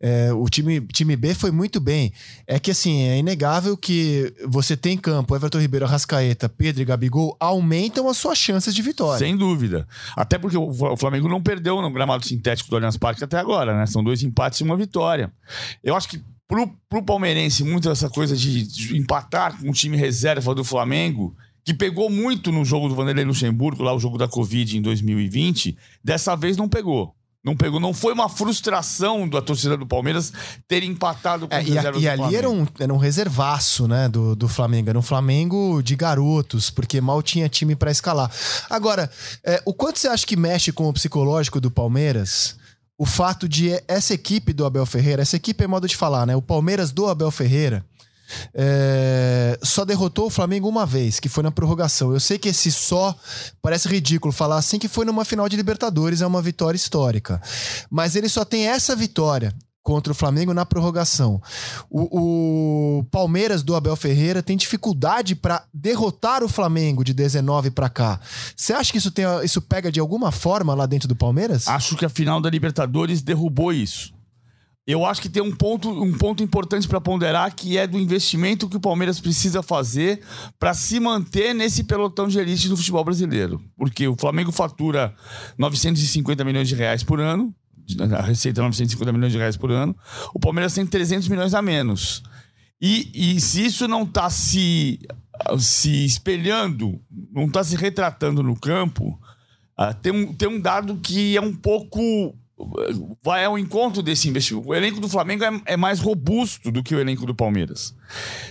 É, 0.00 0.32
o 0.32 0.44
time, 0.48 0.80
time 0.80 1.16
B 1.16 1.34
foi 1.34 1.50
muito 1.50 1.80
bem. 1.80 2.12
É 2.46 2.58
que 2.58 2.70
assim, 2.70 3.02
é 3.02 3.18
inegável 3.18 3.76
que 3.76 4.32
você 4.46 4.76
tem 4.76 4.94
em 4.94 4.98
campo 4.98 5.34
Everton 5.34 5.58
Ribeiro, 5.58 5.86
Arrascaeta, 5.86 6.48
Pedro 6.48 6.82
e 6.82 6.84
Gabigol 6.84 7.36
aumentam 7.38 8.08
as 8.08 8.16
suas 8.16 8.38
chances 8.38 8.74
de 8.74 8.82
vitória. 8.82 9.18
Sem 9.18 9.36
dúvida. 9.36 9.86
Até 10.16 10.38
porque 10.38 10.56
o 10.56 10.96
Flamengo 10.96 11.28
não 11.28 11.42
perdeu 11.42 11.80
no 11.80 11.90
gramado 11.90 12.26
sintético 12.26 12.70
do 12.70 12.76
Allianz 12.76 12.96
Parque 12.96 13.24
até 13.24 13.38
agora, 13.38 13.76
né? 13.76 13.86
São 13.86 14.02
dois 14.02 14.22
empates 14.22 14.60
e 14.60 14.62
uma 14.62 14.76
vitória. 14.76 15.32
Eu 15.82 15.96
acho 15.96 16.08
que 16.08 16.20
pro, 16.52 16.68
pro 16.88 17.02
palmeirense, 17.02 17.64
muito 17.64 17.90
essa 17.90 18.10
coisa 18.10 18.36
de, 18.36 18.66
de 18.66 18.96
empatar 18.96 19.58
com 19.58 19.70
o 19.70 19.72
time 19.72 19.96
reserva 19.96 20.54
do 20.54 20.62
Flamengo 20.62 21.34
que 21.64 21.72
pegou 21.72 22.10
muito 22.10 22.50
no 22.50 22.64
jogo 22.64 22.88
do 22.88 22.94
Vanderlei 22.94 23.24
Luxemburgo, 23.24 23.82
lá 23.82 23.94
o 23.94 23.98
jogo 23.98 24.18
da 24.18 24.28
Covid 24.28 24.76
em 24.76 24.82
2020, 24.82 25.76
dessa 26.02 26.34
vez 26.36 26.56
não 26.56 26.68
pegou. 26.68 27.14
Não 27.44 27.56
pegou, 27.56 27.80
não 27.80 27.92
foi 27.92 28.12
uma 28.12 28.28
frustração 28.28 29.28
da 29.28 29.42
torcida 29.42 29.76
do 29.76 29.84
Palmeiras 29.84 30.32
ter 30.68 30.84
empatado 30.84 31.48
com 31.48 31.54
é, 31.54 31.64
e, 31.64 31.76
a, 31.76 31.90
e 31.98 32.08
ali 32.08 32.36
era 32.36 32.48
um, 32.48 32.64
era 32.78 32.94
um 32.94 32.96
reservaço, 32.98 33.88
né, 33.88 34.08
do, 34.08 34.36
do 34.36 34.46
Flamengo. 34.46 34.90
Era 34.90 34.98
um 34.98 35.02
Flamengo 35.02 35.82
de 35.82 35.96
garotos, 35.96 36.70
porque 36.70 37.00
mal 37.00 37.20
tinha 37.20 37.48
time 37.48 37.74
para 37.74 37.90
escalar. 37.90 38.30
Agora, 38.70 39.10
é, 39.44 39.60
o 39.64 39.74
quanto 39.74 39.98
você 39.98 40.06
acha 40.06 40.24
que 40.24 40.36
mexe 40.36 40.70
com 40.70 40.88
o 40.88 40.92
psicológico 40.92 41.60
do 41.60 41.68
Palmeiras? 41.68 42.56
O 42.96 43.04
fato 43.04 43.48
de 43.48 43.72
essa 43.88 44.14
equipe 44.14 44.52
do 44.52 44.64
Abel 44.64 44.86
Ferreira, 44.86 45.22
essa 45.22 45.34
equipe 45.34 45.64
é 45.64 45.66
modo 45.66 45.88
de 45.88 45.96
falar, 45.96 46.24
né? 46.24 46.36
O 46.36 46.42
Palmeiras 46.42 46.92
do 46.92 47.08
Abel 47.08 47.32
Ferreira 47.32 47.84
é, 48.54 49.58
só 49.62 49.84
derrotou 49.84 50.26
o 50.26 50.30
Flamengo 50.30 50.68
uma 50.68 50.86
vez, 50.86 51.20
que 51.20 51.28
foi 51.28 51.42
na 51.42 51.50
prorrogação. 51.50 52.12
Eu 52.12 52.20
sei 52.20 52.38
que 52.38 52.48
esse 52.48 52.70
só 52.70 53.14
parece 53.60 53.88
ridículo 53.88 54.32
falar 54.32 54.56
assim 54.56 54.78
que 54.78 54.88
foi 54.88 55.04
numa 55.04 55.24
final 55.24 55.48
de 55.48 55.56
Libertadores, 55.56 56.20
é 56.20 56.26
uma 56.26 56.42
vitória 56.42 56.76
histórica. 56.76 57.40
Mas 57.90 58.16
ele 58.16 58.28
só 58.28 58.44
tem 58.44 58.68
essa 58.68 58.94
vitória 58.96 59.54
contra 59.82 60.12
o 60.12 60.14
Flamengo 60.14 60.54
na 60.54 60.64
prorrogação. 60.64 61.42
O, 61.90 63.00
o 63.00 63.04
Palmeiras 63.04 63.62
do 63.62 63.74
Abel 63.74 63.96
Ferreira 63.96 64.42
tem 64.42 64.56
dificuldade 64.56 65.34
para 65.34 65.64
derrotar 65.74 66.44
o 66.44 66.48
Flamengo 66.48 67.04
de 67.04 67.12
19 67.12 67.70
para 67.70 67.88
cá. 67.88 68.20
Você 68.56 68.72
acha 68.72 68.92
que 68.92 68.98
isso, 68.98 69.10
tem, 69.10 69.24
isso 69.42 69.60
pega 69.60 69.90
de 69.90 70.00
alguma 70.00 70.30
forma 70.30 70.74
lá 70.74 70.86
dentro 70.86 71.08
do 71.08 71.16
Palmeiras? 71.16 71.66
Acho 71.66 71.96
que 71.96 72.04
a 72.04 72.08
final 72.08 72.40
da 72.40 72.48
Libertadores 72.48 73.22
derrubou 73.22 73.72
isso. 73.72 74.14
Eu 74.84 75.06
acho 75.06 75.22
que 75.22 75.28
tem 75.28 75.42
um 75.42 75.54
ponto, 75.54 75.88
um 75.88 76.12
ponto 76.18 76.42
importante 76.42 76.88
para 76.88 77.00
ponderar 77.00 77.54
que 77.54 77.78
é 77.78 77.86
do 77.86 77.98
investimento 77.98 78.68
que 78.68 78.76
o 78.76 78.80
Palmeiras 78.80 79.20
precisa 79.20 79.62
fazer 79.62 80.20
para 80.58 80.74
se 80.74 80.98
manter 80.98 81.54
nesse 81.54 81.84
pelotão 81.84 82.26
de 82.26 82.38
elite 82.38 82.68
do 82.68 82.76
futebol 82.76 83.04
brasileiro. 83.04 83.62
Porque 83.76 84.08
o 84.08 84.16
Flamengo 84.16 84.50
fatura 84.50 85.14
950 85.56 86.44
milhões 86.44 86.68
de 86.68 86.74
reais 86.74 87.04
por 87.04 87.20
ano, 87.20 87.54
a 88.18 88.22
receita 88.22 88.60
é 88.60 88.62
950 88.62 89.12
milhões 89.12 89.32
de 89.32 89.38
reais 89.38 89.56
por 89.56 89.70
ano, 89.70 89.96
o 90.34 90.40
Palmeiras 90.40 90.74
tem 90.74 90.84
300 90.84 91.28
milhões 91.28 91.54
a 91.54 91.62
menos. 91.62 92.24
E, 92.80 93.08
e 93.14 93.40
se 93.40 93.64
isso 93.64 93.86
não 93.86 94.02
está 94.02 94.28
se, 94.30 94.98
se 95.60 96.04
espelhando, 96.04 97.00
não 97.32 97.44
está 97.44 97.62
se 97.62 97.76
retratando 97.76 98.42
no 98.42 98.58
campo, 98.58 99.16
uh, 99.78 99.94
tem, 100.02 100.12
um, 100.12 100.34
tem 100.34 100.48
um 100.48 100.60
dado 100.60 100.96
que 100.96 101.36
é 101.36 101.40
um 101.40 101.54
pouco 101.54 102.36
vai 103.22 103.44
ao 103.44 103.58
encontro 103.58 104.02
desse 104.02 104.28
investimento. 104.28 104.68
O 104.68 104.74
elenco 104.74 105.00
do 105.00 105.08
Flamengo 105.08 105.44
é, 105.44 105.60
é, 105.66 105.76
mais 105.76 106.00
robusto 106.00 106.70
do 106.70 106.82
que 106.82 106.94
o 106.94 107.00
elenco 107.00 107.26
do 107.26 107.34
Palmeiras. 107.34 107.94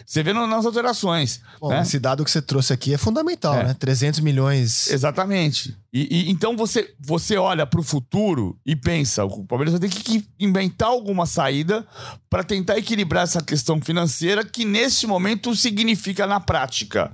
Você 0.06 0.24
vê 0.24 0.34
nas 0.34 0.65
alterações. 0.65 1.41
Bom, 1.60 1.69
né? 1.69 1.82
Esse 1.82 2.00
dado 2.00 2.24
que 2.24 2.32
você 2.32 2.41
trouxe 2.41 2.74
aqui 2.74 2.93
é 2.93 2.97
fundamental, 2.97 3.56
é. 3.56 3.63
né? 3.65 3.76
300 3.78 4.19
milhões. 4.19 4.89
Exatamente. 4.89 5.78
E, 5.93 6.28
e 6.28 6.32
então 6.32 6.56
você, 6.56 6.93
você 7.00 7.38
olha 7.38 7.65
para 7.65 7.80
o 7.80 7.84
futuro 7.84 8.58
e 8.65 8.76
pensa: 8.76 9.26
o 9.26 9.45
Palmeiras 9.45 9.78
vai 9.78 9.89
ter 9.89 9.89
que 9.89 10.26
inventar 10.39 10.89
alguma 10.89 11.26
saída 11.26 11.86
para 12.30 12.43
tentar 12.43 12.78
equilibrar 12.78 13.24
essa 13.24 13.41
questão 13.41 13.80
financeira 13.82 14.43
que 14.43 14.65
neste 14.65 15.08
momento 15.08 15.56
significa 15.56 16.26
na 16.26 16.39
prática. 16.39 17.12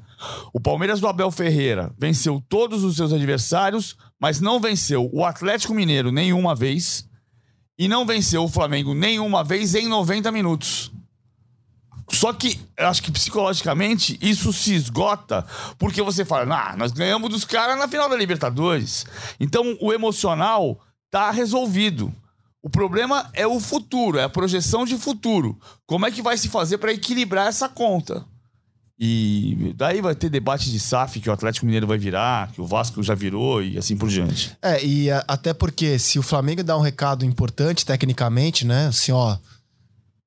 O 0.54 0.60
Palmeiras 0.60 1.00
do 1.00 1.08
Abel 1.08 1.30
Ferreira 1.32 1.94
venceu 1.98 2.44
todos 2.50 2.84
os 2.84 2.96
seus 2.96 3.14
adversários 3.14 3.96
mas 4.20 4.40
não 4.40 4.60
venceu 4.60 5.10
o 5.14 5.24
Atlético 5.24 5.74
Mineiro 5.74 6.12
nenhuma 6.12 6.56
vez 6.56 7.08
e 7.78 7.88
não 7.88 8.06
venceu 8.06 8.44
o 8.44 8.50
Flamengo 8.50 8.94
nenhuma 8.94 9.44
vez 9.44 9.76
em 9.76 9.88
90 9.88 10.32
minutos. 10.32 10.92
Só 12.10 12.32
que 12.32 12.60
eu 12.78 12.88
acho 12.88 13.04
que 13.04 13.12
psicologicamente 13.12 14.18
isso 14.22 14.54
se 14.54 14.74
esgota 14.74 15.46
porque 15.78 16.02
você 16.02 16.24
fala, 16.24 16.72
ah, 16.72 16.78
nós 16.78 16.92
ganhamos 16.92 17.30
dos 17.30 17.44
caras 17.44 17.78
na 17.78 17.88
final 17.88 18.10
da 18.10 18.16
Libertadores. 18.16 19.06
Então 19.40 19.78
o 19.82 19.92
emocional 19.92 20.80
tá 21.12 21.32
resolvido. 21.32 22.14
O 22.62 22.70
problema 22.70 23.30
é 23.34 23.46
o 23.46 23.60
futuro, 23.60 24.18
é 24.18 24.24
a 24.24 24.30
projeção 24.30 24.86
de 24.86 24.98
futuro. 24.98 25.58
Como 25.86 26.06
é 26.06 26.12
que 26.12 26.22
vai 26.22 26.38
se 26.38 26.50
fazer 26.50 26.78
para 26.78 26.94
equilibrar 26.94 27.48
essa 27.48 27.70
conta? 27.70 28.26
E 29.00 29.74
daí 29.76 30.02
vai 30.02 30.16
ter 30.16 30.28
debate 30.28 30.72
de 30.72 30.80
SAF 30.80 31.20
que 31.20 31.30
o 31.30 31.34
Atlético 31.34 31.68
Mineiro 31.68 31.86
vai 31.86 32.00
virar, 32.00 32.52
que 32.52 32.60
o 32.60 32.66
Vasco 32.66 33.04
já 33.04 33.14
virou 33.14 33.62
e 33.62 33.78
assim 33.78 33.96
por 33.96 34.10
diante. 34.10 34.58
É, 34.60 34.84
e 34.84 35.12
a, 35.12 35.24
até 35.28 35.54
porque 35.54 36.00
se 36.00 36.18
o 36.18 36.24
Flamengo 36.24 36.64
dá 36.64 36.76
um 36.76 36.82
recado 36.82 37.24
importante 37.24 37.86
tecnicamente, 37.86 38.66
né? 38.66 38.88
Assim, 38.88 39.12
ó, 39.12 39.38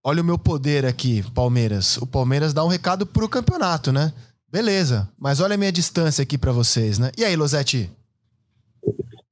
olha 0.02 0.22
o 0.22 0.24
meu 0.24 0.38
poder 0.38 0.84
aqui, 0.84 1.22
Palmeiras. 1.34 1.96
O 1.96 2.06
Palmeiras 2.06 2.52
dá 2.52 2.64
um 2.64 2.68
recado 2.68 3.06
pro 3.06 3.28
campeonato, 3.28 3.92
né? 3.92 4.12
Beleza, 4.50 5.08
mas 5.18 5.40
olha 5.40 5.54
a 5.54 5.58
minha 5.58 5.72
distância 5.72 6.22
aqui 6.22 6.36
para 6.36 6.52
vocês, 6.52 6.98
né? 6.98 7.10
E 7.16 7.24
aí, 7.24 7.36
Losetti? 7.36 7.90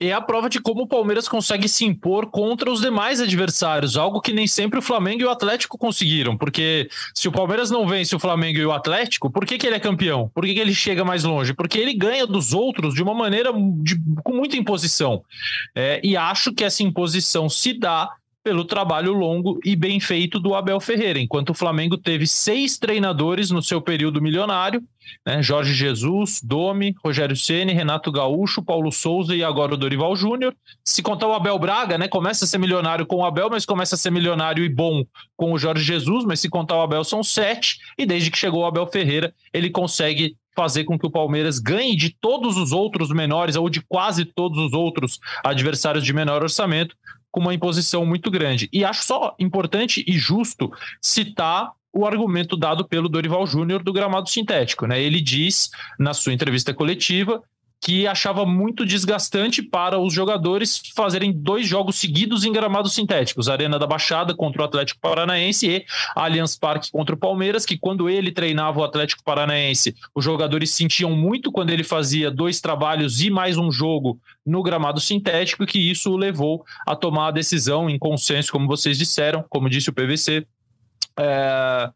é 0.01 0.13
a 0.13 0.21
prova 0.21 0.49
de 0.49 0.61
como 0.61 0.83
o 0.83 0.87
Palmeiras 0.87 1.29
consegue 1.29 1.69
se 1.69 1.85
impor 1.85 2.31
contra 2.31 2.71
os 2.71 2.81
demais 2.81 3.21
adversários, 3.21 3.97
algo 3.97 4.21
que 4.21 4.33
nem 4.33 4.47
sempre 4.47 4.79
o 4.79 4.83
Flamengo 4.83 5.23
e 5.23 5.25
o 5.25 5.31
Atlético 5.31 5.77
conseguiram, 5.77 6.37
porque 6.37 6.89
se 7.13 7.27
o 7.27 7.33
Palmeiras 7.33 7.71
não 7.71 7.87
vence 7.87 8.15
o 8.15 8.19
Flamengo 8.19 8.59
e 8.59 8.67
o 8.67 8.73
Atlético, 8.73 9.31
por 9.31 9.45
que, 9.45 9.59
que 9.59 9.67
ele 9.67 9.77
é 9.77 9.81
campeão? 9.81 10.31
Por 10.33 10.45
que, 10.45 10.55
que 10.55 10.61
ele 10.61 10.75
chega 10.75 11.05
mais 11.05 11.25
longe? 11.25 11.53
Porque 11.53 11.79
ele 11.79 11.95
ganha 11.95 12.27
dos 12.27 12.53
outros 12.53 12.95
de 12.95 13.03
uma 13.03 13.15
maneira 13.15 13.53
de, 13.53 14.01
com 14.23 14.35
muita 14.35 14.57
imposição. 14.57 15.23
É, 15.75 16.01
e 16.05 16.17
acho 16.17 16.53
que 16.53 16.65
essa 16.65 16.83
imposição 16.83 17.49
se 17.49 17.73
dá 17.73 18.09
pelo 18.49 18.65
trabalho 18.65 19.13
longo 19.13 19.61
e 19.63 19.77
bem 19.77 20.01
feito 20.01 20.41
do 20.41 20.55
Abel 20.55 20.81
Ferreira, 20.81 21.19
enquanto 21.19 21.51
o 21.51 21.55
Flamengo 21.55 21.99
teve 21.99 22.27
seis 22.27 22.79
treinadores 22.79 23.51
no 23.51 23.63
seu 23.63 23.79
período 23.79 24.23
milionário, 24.23 24.83
né? 25.25 25.43
Jorge 25.43 25.75
Jesus, 25.75 26.41
Domi, 26.43 26.95
Rogério 27.05 27.37
Ceni, 27.37 27.75
Renato 27.75 28.11
Gaúcho, 28.11 28.63
Paulo 28.63 28.91
Souza 28.91 29.37
e 29.37 29.45
agora 29.45 29.75
o 29.75 29.77
Dorival 29.77 30.17
Júnior. 30.17 30.57
Se 30.83 31.03
contar 31.03 31.27
o 31.27 31.35
Abel 31.35 31.59
Braga, 31.59 31.99
né? 31.99 32.09
Começa 32.09 32.47
a 32.47 32.49
ser 32.49 32.57
milionário 32.57 33.05
com 33.05 33.17
o 33.17 33.25
Abel, 33.27 33.51
mas 33.51 33.67
começa 33.67 33.97
a 33.97 33.99
ser 33.99 34.11
milionário 34.11 34.65
e 34.65 34.69
bom 34.71 35.05
com 35.37 35.53
o 35.53 35.59
Jorge 35.59 35.85
Jesus, 35.85 36.25
mas 36.25 36.41
se 36.41 36.49
contar 36.49 36.79
o 36.79 36.81
Abel 36.81 37.05
são 37.05 37.23
sete, 37.23 37.77
e 37.99 38.07
desde 38.07 38.31
que 38.31 38.39
chegou 38.39 38.63
o 38.63 38.67
Abel 38.67 38.87
Ferreira, 38.87 39.35
ele 39.53 39.69
consegue 39.69 40.39
fazer 40.57 40.85
com 40.85 40.99
que 40.99 41.07
o 41.07 41.11
Palmeiras 41.11 41.59
ganhe 41.59 41.95
de 41.95 42.17
todos 42.19 42.57
os 42.57 42.73
outros 42.73 43.11
menores, 43.11 43.57
ou 43.57 43.69
de 43.69 43.83
quase 43.83 44.25
todos 44.25 44.59
os 44.59 44.73
outros 44.73 45.21
adversários 45.45 46.03
de 46.03 46.15
menor 46.15 46.43
orçamento, 46.43 46.97
com 47.39 47.43
uma 47.43 47.55
imposição 47.55 48.05
muito 48.05 48.33
grande. 48.33 48.69
E 48.73 48.85
acho 48.85 49.05
só 49.05 49.37
importante 49.39 50.05
e 50.07 50.19
justo 50.19 50.73
citar 51.01 51.71
o 51.93 52.05
argumento 52.05 52.57
dado 52.57 52.87
pelo 52.87 53.09
Dorival 53.09 53.47
Júnior 53.47 53.83
do 53.83 53.93
gramado 53.93 54.29
sintético. 54.29 54.87
Né? 54.87 55.01
Ele 55.01 55.21
diz, 55.21 55.71
na 55.99 56.13
sua 56.13 56.33
entrevista 56.33 56.75
coletiva, 56.75 57.41
que 57.81 58.07
achava 58.07 58.45
muito 58.45 58.85
desgastante 58.85 59.63
para 59.63 59.99
os 59.99 60.13
jogadores 60.13 60.81
fazerem 60.95 61.33
dois 61.33 61.67
jogos 61.67 61.97
seguidos 61.97 62.45
em 62.45 62.53
gramados 62.53 62.95
sintéticos, 62.95 63.49
Arena 63.49 63.79
da 63.79 63.87
Baixada 63.87 64.35
contra 64.35 64.63
o 64.63 64.65
Atlético 64.65 65.01
Paranaense 65.01 65.69
e 65.69 65.85
Allianz 66.15 66.57
Parque 66.57 66.91
contra 66.91 67.15
o 67.15 67.19
Palmeiras, 67.19 67.65
que 67.65 67.79
quando 67.79 68.09
ele 68.09 68.33
treinava 68.33 68.81
o 68.81 68.85
Atlético 68.85 69.23
Paranaense, 69.23 69.95
os 70.15 70.25
jogadores 70.25 70.71
sentiam 70.71 71.13
muito 71.13 71.53
quando 71.53 71.71
ele 71.71 71.85
fazia 71.85 72.31
dois 72.31 72.61
trabalhos 72.61 73.21
e 73.21 73.31
mais 73.31 73.57
um 73.57 73.71
jogo 73.71 74.21
no 74.45 74.63
gramado 74.63 75.01
sintético, 75.01 75.67
que 75.67 75.79
isso 75.79 76.11
o 76.11 76.17
levou 76.17 76.65
a 76.87 76.97
tomar 76.97 77.29
a 77.29 77.33
decisão 77.33 77.89
em 77.89 77.99
consenso, 77.99 78.51
como 78.51 78.67
vocês 78.67 78.99
disseram, 78.99 79.45
como 79.49 79.71
disse 79.71 79.91
o 79.91 79.93
PVC, 79.93 80.47
é, 81.19 81.91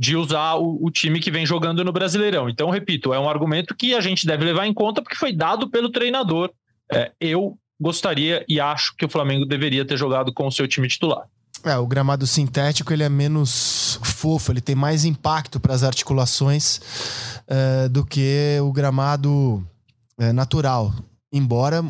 de 0.00 0.16
usar 0.16 0.54
o, 0.54 0.78
o, 0.82 0.90
time 0.90 1.20
que 1.20 1.30
vem 1.30 1.44
jogando 1.44 1.84
no 1.84 1.92
Brasileirão. 1.92 2.48
Então, 2.48 2.70
repito, 2.70 3.12
é 3.12 3.20
um 3.20 3.28
argumento 3.28 3.74
que 3.74 3.94
a 3.94 4.00
gente 4.00 4.26
deve 4.26 4.46
levar 4.46 4.66
em 4.66 4.72
conta 4.72 5.02
porque 5.02 5.14
foi 5.14 5.30
dado 5.30 5.68
pelo 5.68 5.90
treinador. 5.90 6.50
É, 6.90 7.12
eu 7.20 7.58
gostaria 7.78 8.42
e 8.48 8.58
acho 8.58 8.96
que 8.96 9.04
o 9.04 9.10
Flamengo 9.10 9.44
deveria 9.44 9.84
ter 9.84 9.98
jogado 9.98 10.32
com 10.32 10.46
o 10.46 10.50
seu 10.50 10.66
time 10.66 10.88
titular. 10.88 11.26
É, 11.62 11.76
o 11.76 11.86
gramado 11.86 12.26
sintético 12.26 12.94
ele 12.94 13.02
é 13.02 13.10
menos 13.10 14.00
fofo, 14.02 14.50
ele 14.50 14.62
tem 14.62 14.74
mais 14.74 15.04
impacto 15.04 15.60
para 15.60 15.74
as 15.74 15.82
articulações 15.82 16.80
é, 17.46 17.86
do 17.90 18.02
que 18.02 18.58
o 18.62 18.72
gramado 18.72 19.62
é, 20.18 20.32
natural. 20.32 20.94
Embora 21.30 21.84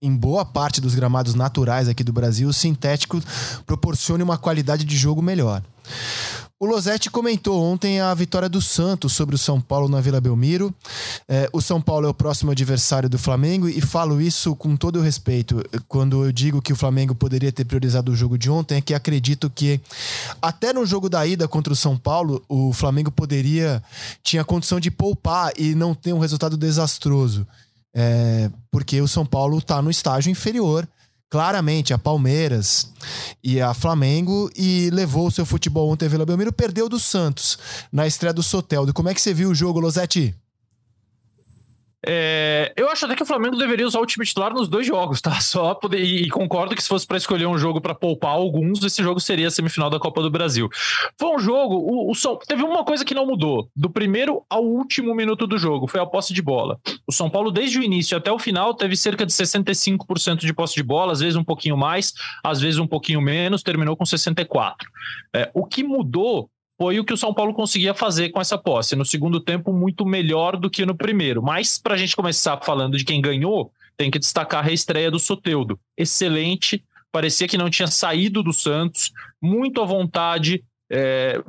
em 0.00 0.14
boa 0.14 0.44
parte 0.44 0.80
dos 0.80 0.94
gramados 0.94 1.34
naturais 1.34 1.88
aqui 1.88 2.04
do 2.04 2.12
Brasil, 2.12 2.48
o 2.48 2.52
sintético 2.52 3.20
proporcione 3.66 4.22
uma 4.22 4.38
qualidade 4.38 4.84
de 4.84 4.96
jogo 4.96 5.20
melhor. 5.20 5.60
O 6.60 6.66
Losetti 6.66 7.10
comentou 7.10 7.60
ontem 7.60 8.00
a 8.00 8.14
vitória 8.14 8.48
do 8.48 8.62
Santos 8.62 9.12
sobre 9.12 9.34
o 9.34 9.38
São 9.38 9.60
Paulo 9.60 9.88
na 9.88 10.00
Vila 10.00 10.20
Belmiro. 10.20 10.72
É, 11.28 11.50
o 11.52 11.60
São 11.60 11.82
Paulo 11.82 12.06
é 12.06 12.08
o 12.08 12.14
próximo 12.14 12.52
adversário 12.52 13.08
do 13.08 13.18
Flamengo 13.18 13.68
e 13.68 13.80
falo 13.80 14.20
isso 14.20 14.54
com 14.54 14.76
todo 14.76 15.00
o 15.00 15.02
respeito. 15.02 15.60
Quando 15.88 16.24
eu 16.24 16.30
digo 16.30 16.62
que 16.62 16.72
o 16.72 16.76
Flamengo 16.76 17.12
poderia 17.12 17.50
ter 17.50 17.64
priorizado 17.64 18.12
o 18.12 18.14
jogo 18.14 18.38
de 18.38 18.48
ontem, 18.48 18.76
é 18.76 18.80
que 18.80 18.94
acredito 18.94 19.50
que 19.50 19.80
até 20.40 20.72
no 20.72 20.86
jogo 20.86 21.08
da 21.08 21.26
ida 21.26 21.48
contra 21.48 21.72
o 21.72 21.76
São 21.76 21.98
Paulo, 21.98 22.40
o 22.48 22.72
Flamengo 22.72 23.10
poderia, 23.10 23.82
tinha 24.22 24.44
condição 24.44 24.78
de 24.78 24.92
poupar 24.92 25.52
e 25.58 25.74
não 25.74 25.92
ter 25.92 26.12
um 26.12 26.20
resultado 26.20 26.56
desastroso. 26.56 27.44
É, 27.92 28.48
porque 28.70 29.00
o 29.00 29.08
São 29.08 29.26
Paulo 29.26 29.58
está 29.58 29.82
no 29.82 29.90
estágio 29.90 30.30
inferior 30.30 30.86
claramente 31.34 31.92
a 31.92 31.98
Palmeiras 31.98 32.92
e 33.42 33.60
a 33.60 33.74
Flamengo 33.74 34.48
e 34.56 34.88
levou 34.92 35.26
o 35.26 35.30
seu 35.32 35.44
futebol 35.44 35.90
ontem 35.90 36.06
a 36.06 36.08
Vila 36.08 36.24
Belmiro, 36.24 36.52
perdeu 36.52 36.88
do 36.88 37.00
Santos 37.00 37.58
na 37.90 38.06
estreia 38.06 38.32
do 38.32 38.40
Soteldo. 38.40 38.94
Como 38.94 39.08
é 39.08 39.14
que 39.14 39.20
você 39.20 39.34
viu 39.34 39.50
o 39.50 39.54
jogo, 39.54 39.80
Losetti? 39.80 40.32
É, 42.06 42.72
eu 42.76 42.88
acho 42.90 43.06
até 43.06 43.14
que 43.14 43.22
o 43.22 43.26
Flamengo 43.26 43.56
deveria 43.56 43.86
usar 43.86 44.00
o 44.00 44.06
time 44.06 44.26
titular 44.26 44.52
nos 44.52 44.68
dois 44.68 44.86
jogos, 44.86 45.20
tá? 45.20 45.38
Só 45.40 45.74
poder, 45.74 46.00
e, 46.00 46.24
e 46.24 46.28
concordo 46.28 46.74
que 46.74 46.82
se 46.82 46.88
fosse 46.88 47.06
para 47.06 47.16
escolher 47.16 47.46
um 47.46 47.56
jogo 47.56 47.80
para 47.80 47.94
poupar 47.94 48.32
alguns, 48.32 48.82
esse 48.82 49.02
jogo 49.02 49.20
seria 49.20 49.48
a 49.48 49.50
semifinal 49.50 49.88
da 49.88 49.98
Copa 49.98 50.22
do 50.22 50.30
Brasil. 50.30 50.68
Foi 51.18 51.34
um 51.34 51.38
jogo, 51.38 51.76
o, 51.76 52.10
o 52.10 52.14
São, 52.14 52.36
teve 52.36 52.62
uma 52.62 52.84
coisa 52.84 53.04
que 53.04 53.14
não 53.14 53.26
mudou, 53.26 53.68
do 53.74 53.88
primeiro 53.88 54.44
ao 54.50 54.64
último 54.64 55.14
minuto 55.14 55.46
do 55.46 55.56
jogo, 55.56 55.86
foi 55.86 56.00
a 56.00 56.06
posse 56.06 56.34
de 56.34 56.42
bola. 56.42 56.78
O 57.06 57.12
São 57.12 57.30
Paulo, 57.30 57.50
desde 57.50 57.78
o 57.78 57.82
início 57.82 58.16
até 58.16 58.30
o 58.30 58.38
final, 58.38 58.74
teve 58.74 58.96
cerca 58.96 59.24
de 59.24 59.32
65% 59.32 60.40
de 60.40 60.52
posse 60.52 60.74
de 60.74 60.82
bola, 60.82 61.12
às 61.12 61.20
vezes 61.20 61.36
um 61.36 61.44
pouquinho 61.44 61.76
mais, 61.76 62.12
às 62.42 62.60
vezes 62.60 62.78
um 62.78 62.86
pouquinho 62.86 63.20
menos, 63.20 63.62
terminou 63.62 63.96
com 63.96 64.04
64%. 64.04 64.74
É, 65.34 65.50
o 65.52 65.64
que 65.66 65.82
mudou 65.82 66.48
foi 66.76 66.98
o 66.98 67.04
que 67.04 67.12
o 67.12 67.16
São 67.16 67.32
Paulo 67.32 67.54
conseguia 67.54 67.94
fazer 67.94 68.30
com 68.30 68.40
essa 68.40 68.58
posse. 68.58 68.96
No 68.96 69.04
segundo 69.04 69.40
tempo, 69.40 69.72
muito 69.72 70.04
melhor 70.04 70.56
do 70.56 70.68
que 70.68 70.84
no 70.84 70.94
primeiro. 70.94 71.42
Mas, 71.42 71.78
para 71.78 71.94
a 71.94 71.96
gente 71.96 72.16
começar 72.16 72.60
falando 72.62 72.98
de 72.98 73.04
quem 73.04 73.20
ganhou, 73.20 73.70
tem 73.96 74.10
que 74.10 74.18
destacar 74.18 74.60
a 74.60 74.66
reestreia 74.66 75.10
do 75.10 75.18
Soteudo. 75.18 75.78
Excelente, 75.96 76.84
parecia 77.12 77.46
que 77.46 77.58
não 77.58 77.70
tinha 77.70 77.86
saído 77.86 78.42
do 78.42 78.52
Santos, 78.52 79.12
muito 79.40 79.80
à 79.80 79.84
vontade. 79.84 80.64
É... 80.90 81.40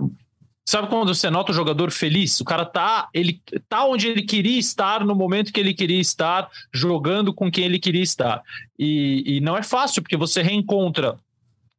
Sabe 0.67 0.87
quando 0.87 1.13
você 1.13 1.29
nota 1.29 1.51
o 1.51 1.55
jogador 1.55 1.91
feliz? 1.91 2.39
O 2.41 2.45
cara 2.45 2.65
tá, 2.65 3.07
ele 3.13 3.39
tá 3.69 3.85
onde 3.85 4.07
ele 4.07 4.23
queria 4.23 4.59
estar, 4.59 5.05
no 5.05 5.15
momento 5.15 5.53
que 5.53 5.59
ele 5.59 5.75
queria 5.75 5.99
estar, 5.99 6.49
jogando 6.73 7.31
com 7.33 7.51
quem 7.51 7.65
ele 7.65 7.77
queria 7.77 8.01
estar. 8.01 8.41
E, 8.77 9.37
e 9.37 9.41
não 9.41 9.55
é 9.55 9.61
fácil, 9.61 10.01
porque 10.01 10.17
você 10.17 10.41
reencontra 10.41 11.17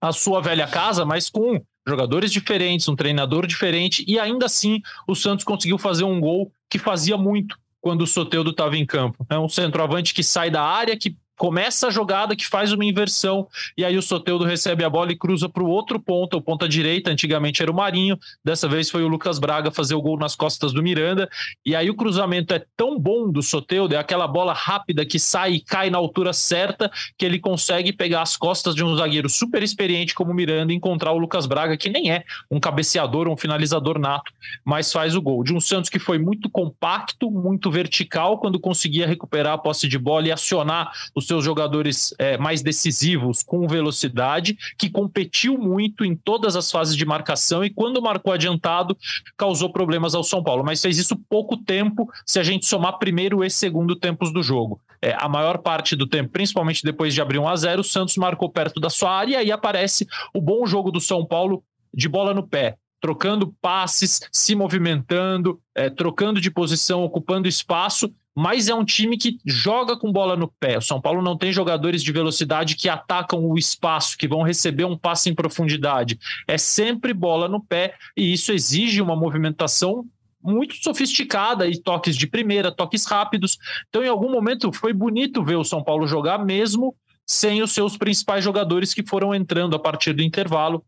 a 0.01 0.13
sua 0.13 0.41
velha 0.41 0.69
casa, 0.69 1.05
mas 1.05 1.29
com 1.29 1.61
jogadores 1.87 2.33
diferentes, 2.33 2.89
um 2.89 2.97
treinador 2.97 3.47
diferente, 3.47 4.05
e 4.07 4.19
ainda 4.19 4.47
assim 4.47 4.81
o 5.07 5.15
Santos 5.15 5.45
conseguiu 5.45 5.79
fazer 5.79 6.05
um 6.05 6.21
gol 6.21 6.53
que 6.69 6.79
fazia 6.79 7.17
muito 7.17 7.57
quando 7.81 8.03
o 8.03 8.07
Soteudo 8.07 8.51
estava 8.51 8.77
em 8.77 8.85
campo. 8.85 9.25
É 9.31 9.39
um 9.39 9.49
centroavante 9.49 10.13
que 10.13 10.23
sai 10.23 10.51
da 10.51 10.63
área, 10.63 10.97
que 10.97 11.17
começa 11.37 11.89
a 11.89 11.91
jogada 11.91 12.35
que 12.35 12.47
faz 12.47 12.73
uma 12.73 12.85
inversão 12.85 13.47
e 13.77 13.85
aí 13.85 13.97
o 13.97 14.03
Soteudo 14.03 14.45
recebe 14.45 14.85
a 14.85 14.91
bola 14.91 15.13
e 15.13 15.17
cruza 15.17 15.49
para 15.49 15.63
o 15.63 15.69
outro 15.69 16.01
ponta, 16.01 16.37
o 16.37 16.43
ponta 16.43 16.69
direita, 16.69 17.11
antigamente 17.11 17.63
era 17.63 17.71
o 17.71 17.75
Marinho, 17.75 18.19
dessa 18.45 18.67
vez 18.69 18.91
foi 18.91 19.03
o 19.05 19.09
Lucas 19.09 19.39
Braga 19.39 19.71
fazer 19.71 19.95
o 19.95 20.03
gol 20.03 20.19
nas 20.19 20.35
costas 20.35 20.73
do 20.73 20.83
Miranda, 20.83 21.29
e 21.65 21.77
aí 21.77 21.91
o 21.91 21.95
cruzamento 21.95 22.55
é 22.55 22.65
tão 22.77 22.99
bom 22.99 23.31
do 23.31 23.43
Soteudo, 23.43 23.95
é 23.95 23.99
aquela 23.99 24.27
bola 24.27 24.53
rápida 24.53 25.05
que 25.05 25.19
sai 25.19 25.55
e 25.55 25.61
cai 25.61 25.91
na 25.91 25.99
altura 25.99 26.33
certa, 26.33 26.91
que 27.19 27.25
ele 27.25 27.39
consegue 27.39 27.93
pegar 27.93 28.23
as 28.23 28.37
costas 28.37 28.75
de 28.75 28.83
um 28.83 28.97
zagueiro 28.97 29.29
super 29.29 29.63
experiente 29.63 30.15
como 30.15 30.31
o 30.31 30.35
Miranda 30.35 30.73
e 30.73 30.77
encontrar 30.77 31.13
o 31.13 31.19
Lucas 31.19 31.47
Braga, 31.47 31.77
que 31.77 31.91
nem 31.91 32.11
é 32.11 32.25
um 32.51 32.59
cabeceador, 32.59 33.29
um 33.29 33.37
finalizador 33.37 33.99
nato, 33.99 34.33
mas 34.65 34.93
faz 34.93 35.15
o 35.15 35.23
gol. 35.23 35.45
De 35.45 35.53
um 35.53 35.61
Santos 35.61 35.91
que 35.91 35.99
foi 35.99 36.19
muito 36.19 36.49
compacto, 36.49 37.31
muito 37.31 37.71
vertical 37.71 38.39
quando 38.39 38.61
conseguia 38.61 39.07
recuperar 39.07 39.55
a 39.55 39.59
posse 39.59 39.89
de 39.89 39.99
bola 39.99 40.29
e 40.29 40.33
acionar 40.33 40.93
os 41.15 41.26
seus 41.27 41.45
jogadores 41.45 42.15
é, 42.19 42.39
mais 42.39 42.63
decisivos 42.63 43.43
com 43.43 43.67
velocidade, 43.67 44.57
que 44.79 44.91
competiu 44.91 45.59
muito 45.59 46.05
em 46.05 46.15
todas 46.17 46.57
as 46.57 46.71
fases 46.71 46.97
de 46.97 47.05
marcação 47.05 47.65
e 47.65 47.71
quando 47.71 48.03
marcou 48.03 48.33
adiantado 48.33 48.97
causou 49.37 49.73
problemas 49.73 50.15
ao 50.15 50.25
São 50.25 50.43
Paulo, 50.43 50.65
mas 50.65 50.81
fez 50.81 50.99
isso 50.99 51.17
pouco 51.29 51.57
tempo 51.57 52.09
se 52.25 52.39
a 52.39 52.43
gente 52.43 52.67
somar 52.67 52.99
primeiro 52.99 53.45
e 53.45 53.51
segundo 53.51 53.97
tempos 53.97 54.33
do 54.33 54.43
jogo. 54.43 54.81
É, 55.03 55.15
a 55.19 55.29
maior 55.29 55.59
parte 55.59 55.95
do 55.95 56.07
tempo, 56.07 56.31
principalmente 56.31 56.83
depois 56.83 57.13
de 57.13 57.21
abrir 57.21 57.39
1 57.39 57.49
a 57.49 57.57
0 57.57 57.81
o 57.81 57.85
Santos 57.85 58.17
marcou 58.17 58.51
perto 58.51 58.81
da 58.81 58.91
sua 58.91 59.11
área 59.11 59.35
e 59.35 59.37
aí 59.37 59.53
aparece 59.53 60.07
o 60.35 60.41
bom 60.41 60.67
jogo 60.67 60.91
do 60.91 61.01
São 61.01 61.25
Paulo 61.25 61.63
de 61.93 62.09
bola 62.09 62.35
no 62.35 62.47
pé, 62.47 62.77
trocando 63.01 63.55
passes, 63.61 64.21
se 64.33 64.55
movimentando, 64.55 65.61
é, 65.75 65.91
trocando 65.91 66.41
de 66.41 66.51
posição, 66.51 67.05
ocupando 67.05 67.49
espaço 67.49 68.13
mas 68.37 68.69
é 68.69 68.75
um 68.75 68.85
time 68.85 69.17
que 69.17 69.39
joga 69.47 69.97
com 69.97 70.13
bola 70.13 70.37
no 70.37 70.47
pé. 70.47 70.77
O 70.77 70.83
São 70.83 71.01
Paulo 71.01 71.23
não 71.23 71.39
tem 71.39 71.51
jogadores 71.51 72.03
de 72.03 72.13
velocidade 72.13 72.77
que 72.77 72.87
atacam 72.87 73.43
o 73.43 73.57
espaço, 73.57 74.19
que 74.19 74.29
vão 74.29 74.43
receber 74.43 74.85
um 74.85 74.97
passe 74.97 75.31
em 75.31 75.35
profundidade. 75.35 76.19
É 76.47 76.59
sempre 76.59 77.15
bola 77.15 77.49
no 77.49 77.65
pé 77.65 77.95
e 78.15 78.31
isso 78.31 78.53
exige 78.53 79.01
uma 79.01 79.17
movimentação 79.17 80.05
muito 80.43 80.75
sofisticada 80.77 81.67
e 81.67 81.81
toques 81.81 82.15
de 82.15 82.27
primeira, 82.27 82.71
toques 82.71 83.07
rápidos. 83.07 83.57
Então, 83.89 84.05
em 84.05 84.09
algum 84.09 84.31
momento, 84.31 84.71
foi 84.71 84.93
bonito 84.93 85.43
ver 85.43 85.57
o 85.57 85.65
São 85.65 85.83
Paulo 85.83 86.07
jogar 86.07 86.45
mesmo 86.45 86.95
sem 87.25 87.63
os 87.63 87.73
seus 87.73 87.97
principais 87.97 88.45
jogadores 88.45 88.93
que 88.93 89.03
foram 89.03 89.35
entrando 89.35 89.75
a 89.75 89.79
partir 89.79 90.13
do 90.13 90.23
intervalo. 90.23 90.85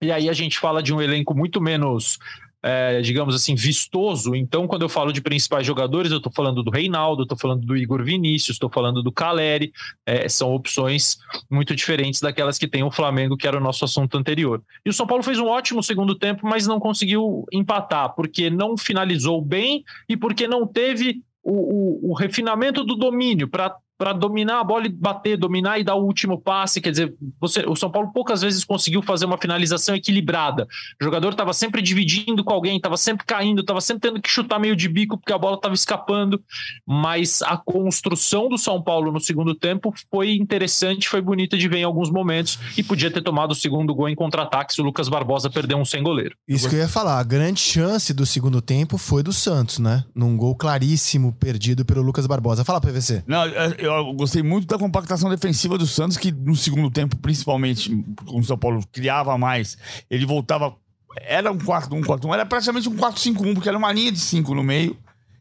E 0.00 0.12
aí 0.12 0.28
a 0.28 0.32
gente 0.32 0.58
fala 0.58 0.80
de 0.80 0.94
um 0.94 1.02
elenco 1.02 1.34
muito 1.34 1.60
menos 1.60 2.16
é, 2.62 3.00
digamos 3.00 3.34
assim, 3.34 3.54
vistoso. 3.54 4.34
Então, 4.34 4.66
quando 4.66 4.82
eu 4.82 4.88
falo 4.88 5.12
de 5.12 5.20
principais 5.20 5.66
jogadores, 5.66 6.10
eu 6.10 6.18
estou 6.18 6.32
falando 6.32 6.62
do 6.62 6.70
Reinaldo, 6.70 7.22
estou 7.22 7.38
falando 7.38 7.64
do 7.64 7.76
Igor 7.76 8.02
Vinícius, 8.02 8.56
estou 8.56 8.70
falando 8.70 9.02
do 9.02 9.12
Caleri. 9.12 9.72
É, 10.04 10.28
são 10.28 10.52
opções 10.52 11.18
muito 11.50 11.74
diferentes 11.76 12.20
daquelas 12.20 12.58
que 12.58 12.68
tem 12.68 12.82
o 12.82 12.90
Flamengo, 12.90 13.36
que 13.36 13.46
era 13.46 13.56
o 13.56 13.62
nosso 13.62 13.84
assunto 13.84 14.16
anterior. 14.16 14.62
E 14.84 14.90
o 14.90 14.92
São 14.92 15.06
Paulo 15.06 15.22
fez 15.22 15.38
um 15.38 15.46
ótimo 15.46 15.82
segundo 15.82 16.14
tempo, 16.14 16.46
mas 16.46 16.66
não 16.66 16.80
conseguiu 16.80 17.44
empatar, 17.52 18.14
porque 18.14 18.50
não 18.50 18.76
finalizou 18.76 19.40
bem 19.40 19.84
e 20.08 20.16
porque 20.16 20.48
não 20.48 20.66
teve 20.66 21.22
o, 21.42 22.08
o, 22.08 22.10
o 22.10 22.14
refinamento 22.14 22.82
do 22.82 22.96
domínio 22.96 23.48
para 23.48 23.76
para 23.98 24.12
dominar 24.12 24.60
a 24.60 24.64
bola 24.64 24.86
e 24.86 24.88
bater, 24.88 25.36
dominar 25.36 25.78
e 25.78 25.84
dar 25.84 25.94
o 25.94 26.04
último 26.04 26.40
passe. 26.40 26.80
Quer 26.80 26.90
dizer, 26.90 27.14
você, 27.40 27.64
o 27.66 27.74
São 27.74 27.90
Paulo 27.90 28.10
poucas 28.12 28.42
vezes 28.42 28.64
conseguiu 28.64 29.02
fazer 29.02 29.24
uma 29.24 29.38
finalização 29.38 29.94
equilibrada. 29.94 30.66
O 31.00 31.04
jogador 31.04 31.30
estava 31.30 31.52
sempre 31.52 31.80
dividindo 31.80 32.44
com 32.44 32.52
alguém, 32.52 32.76
estava 32.76 32.96
sempre 32.96 33.24
caindo, 33.24 33.60
estava 33.60 33.80
sempre 33.80 34.08
tendo 34.08 34.20
que 34.20 34.28
chutar 34.28 34.58
meio 34.58 34.76
de 34.76 34.88
bico 34.88 35.16
porque 35.16 35.32
a 35.32 35.38
bola 35.38 35.56
estava 35.56 35.74
escapando. 35.74 36.42
Mas 36.86 37.42
a 37.42 37.56
construção 37.56 38.48
do 38.48 38.58
São 38.58 38.82
Paulo 38.82 39.10
no 39.10 39.20
segundo 39.20 39.54
tempo 39.54 39.92
foi 40.10 40.34
interessante, 40.34 41.08
foi 41.08 41.20
bonita 41.20 41.56
de 41.56 41.68
ver 41.68 41.78
em 41.78 41.84
alguns 41.84 42.10
momentos 42.10 42.58
e 42.76 42.82
podia 42.82 43.10
ter 43.10 43.22
tomado 43.22 43.52
o 43.52 43.54
segundo 43.54 43.94
gol 43.94 44.08
em 44.08 44.14
contra-ataque 44.14 44.74
se 44.74 44.80
o 44.80 44.84
Lucas 44.84 45.08
Barbosa 45.08 45.48
perdeu 45.48 45.78
um 45.78 45.84
sem 45.84 46.02
goleiro. 46.02 46.36
Isso 46.46 46.68
que 46.68 46.74
eu 46.74 46.80
ia 46.80 46.88
falar. 46.88 47.18
A 47.18 47.24
grande 47.24 47.60
chance 47.60 48.12
do 48.12 48.26
segundo 48.26 48.60
tempo 48.60 48.98
foi 48.98 49.22
do 49.22 49.32
Santos, 49.32 49.78
né? 49.78 50.04
Num 50.14 50.36
gol 50.36 50.54
claríssimo 50.54 51.32
perdido 51.32 51.84
pelo 51.84 52.02
Lucas 52.02 52.26
Barbosa. 52.26 52.64
Fala, 52.64 52.80
PVC. 52.80 53.24
Não, 53.26 53.46
eu 53.78 53.85
eu 53.86 54.12
gostei 54.14 54.42
muito 54.42 54.66
da 54.66 54.78
compactação 54.78 55.30
defensiva 55.30 55.78
do 55.78 55.86
Santos, 55.86 56.16
que 56.16 56.30
no 56.32 56.54
segundo 56.56 56.90
tempo, 56.90 57.16
principalmente, 57.16 57.90
quando 58.24 58.40
o 58.40 58.44
São 58.44 58.58
Paulo 58.58 58.82
criava 58.92 59.36
mais, 59.38 59.76
ele 60.10 60.26
voltava. 60.26 60.74
Era 61.22 61.50
um 61.50 61.58
4-1, 61.58 62.02
4-1, 62.02 62.34
era 62.34 62.44
praticamente 62.44 62.88
um 62.88 62.96
4-5-1, 62.96 63.54
porque 63.54 63.68
era 63.68 63.78
uma 63.78 63.92
linha 63.92 64.12
de 64.12 64.20
5 64.20 64.54
no 64.54 64.62
meio. 64.62 64.96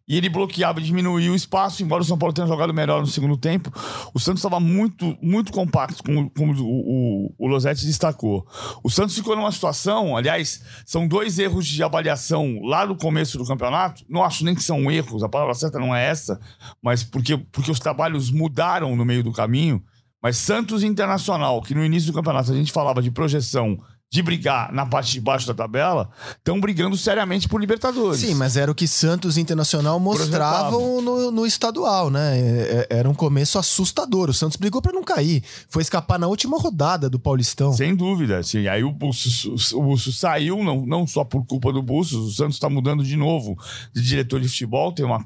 E 0.07 0.17
ele 0.17 0.29
bloqueava 0.29 0.79
diminuía 0.79 1.31
o 1.31 1.35
espaço, 1.35 1.81
embora 1.81 2.03
o 2.03 2.05
São 2.05 2.17
Paulo 2.17 2.33
tenha 2.33 2.47
jogado 2.47 2.73
melhor 2.73 3.01
no 3.01 3.07
segundo 3.07 3.35
tempo. 3.35 3.71
O 4.13 4.19
Santos 4.19 4.39
estava 4.39 4.59
muito, 4.59 5.17
muito 5.21 5.51
compacto, 5.51 6.03
como, 6.03 6.29
como 6.29 6.53
o, 6.53 7.27
o, 7.27 7.35
o 7.37 7.47
Losetti 7.47 7.85
destacou. 7.85 8.45
O 8.83 8.89
Santos 8.89 9.15
ficou 9.15 9.35
numa 9.35 9.51
situação, 9.51 10.15
aliás, 10.15 10.61
são 10.85 11.07
dois 11.07 11.39
erros 11.39 11.65
de 11.65 11.81
avaliação 11.81 12.59
lá 12.61 12.85
no 12.85 12.95
começo 12.95 13.37
do 13.37 13.45
campeonato. 13.45 14.03
Não 14.07 14.23
acho 14.23 14.45
nem 14.45 14.53
que 14.53 14.63
são 14.63 14.91
erros, 14.91 15.23
a 15.23 15.29
palavra 15.29 15.55
certa 15.55 15.79
não 15.79 15.95
é 15.95 16.05
essa, 16.05 16.39
mas 16.81 17.03
porque, 17.03 17.37
porque 17.37 17.71
os 17.71 17.79
trabalhos 17.79 18.29
mudaram 18.29 18.95
no 18.95 19.05
meio 19.05 19.23
do 19.23 19.31
caminho. 19.31 19.83
Mas 20.21 20.37
Santos 20.37 20.83
Internacional, 20.83 21.61
que 21.61 21.75
no 21.75 21.85
início 21.85 22.11
do 22.11 22.15
campeonato 22.15 22.51
a 22.51 22.55
gente 22.55 22.71
falava 22.71 23.01
de 23.01 23.11
projeção 23.11 23.79
de 24.15 24.23
brigar 24.23 24.71
na 24.71 24.85
parte 24.85 25.11
de 25.11 25.19
baixo 25.19 25.45
da 25.45 25.53
tabela, 25.53 26.09
estão 26.37 26.59
brigando 26.59 26.95
seriamente 26.97 27.49
por 27.49 27.59
Libertadores. 27.59 28.21
Sim, 28.21 28.33
mas 28.33 28.55
era 28.55 28.71
o 28.71 28.75
que 28.75 28.87
Santos 28.87 29.37
Internacional 29.37 29.99
mostravam 29.99 31.01
no, 31.01 31.31
no, 31.31 31.45
estadual, 31.45 32.09
né? 32.09 32.39
É, 32.39 32.87
é, 32.89 32.97
era 32.97 33.09
um 33.09 33.13
começo 33.13 33.59
assustador. 33.59 34.29
O 34.29 34.33
Santos 34.33 34.55
brigou 34.55 34.81
para 34.81 34.93
não 34.93 35.03
cair. 35.03 35.43
Foi 35.69 35.81
escapar 35.81 36.17
na 36.17 36.27
última 36.27 36.57
rodada 36.57 37.09
do 37.09 37.19
Paulistão. 37.19 37.73
Sem 37.73 37.93
dúvida. 37.93 38.41
Sim. 38.41 38.67
Aí 38.67 38.83
o 38.85 38.91
Bustos, 38.91 39.73
o 39.73 39.97
saiu, 39.97 40.63
não, 40.63 40.85
não 40.85 41.05
só 41.05 41.25
por 41.25 41.45
culpa 41.45 41.73
do 41.73 41.83
Bustos, 41.83 42.17
o 42.17 42.31
Santos 42.31 42.55
está 42.55 42.69
mudando 42.69 43.03
de 43.03 43.17
novo 43.17 43.57
de 43.93 44.01
diretor 44.01 44.39
de 44.39 44.47
futebol. 44.47 44.93
Tem 44.93 45.05
uma, 45.05 45.19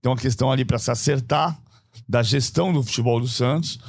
tem 0.00 0.10
uma 0.10 0.16
questão 0.16 0.52
ali 0.52 0.64
para 0.64 0.78
se 0.78 0.92
acertar 0.92 1.58
da 2.08 2.22
gestão 2.22 2.72
do 2.72 2.82
futebol 2.84 3.20
do 3.20 3.26
Santos. 3.26 3.80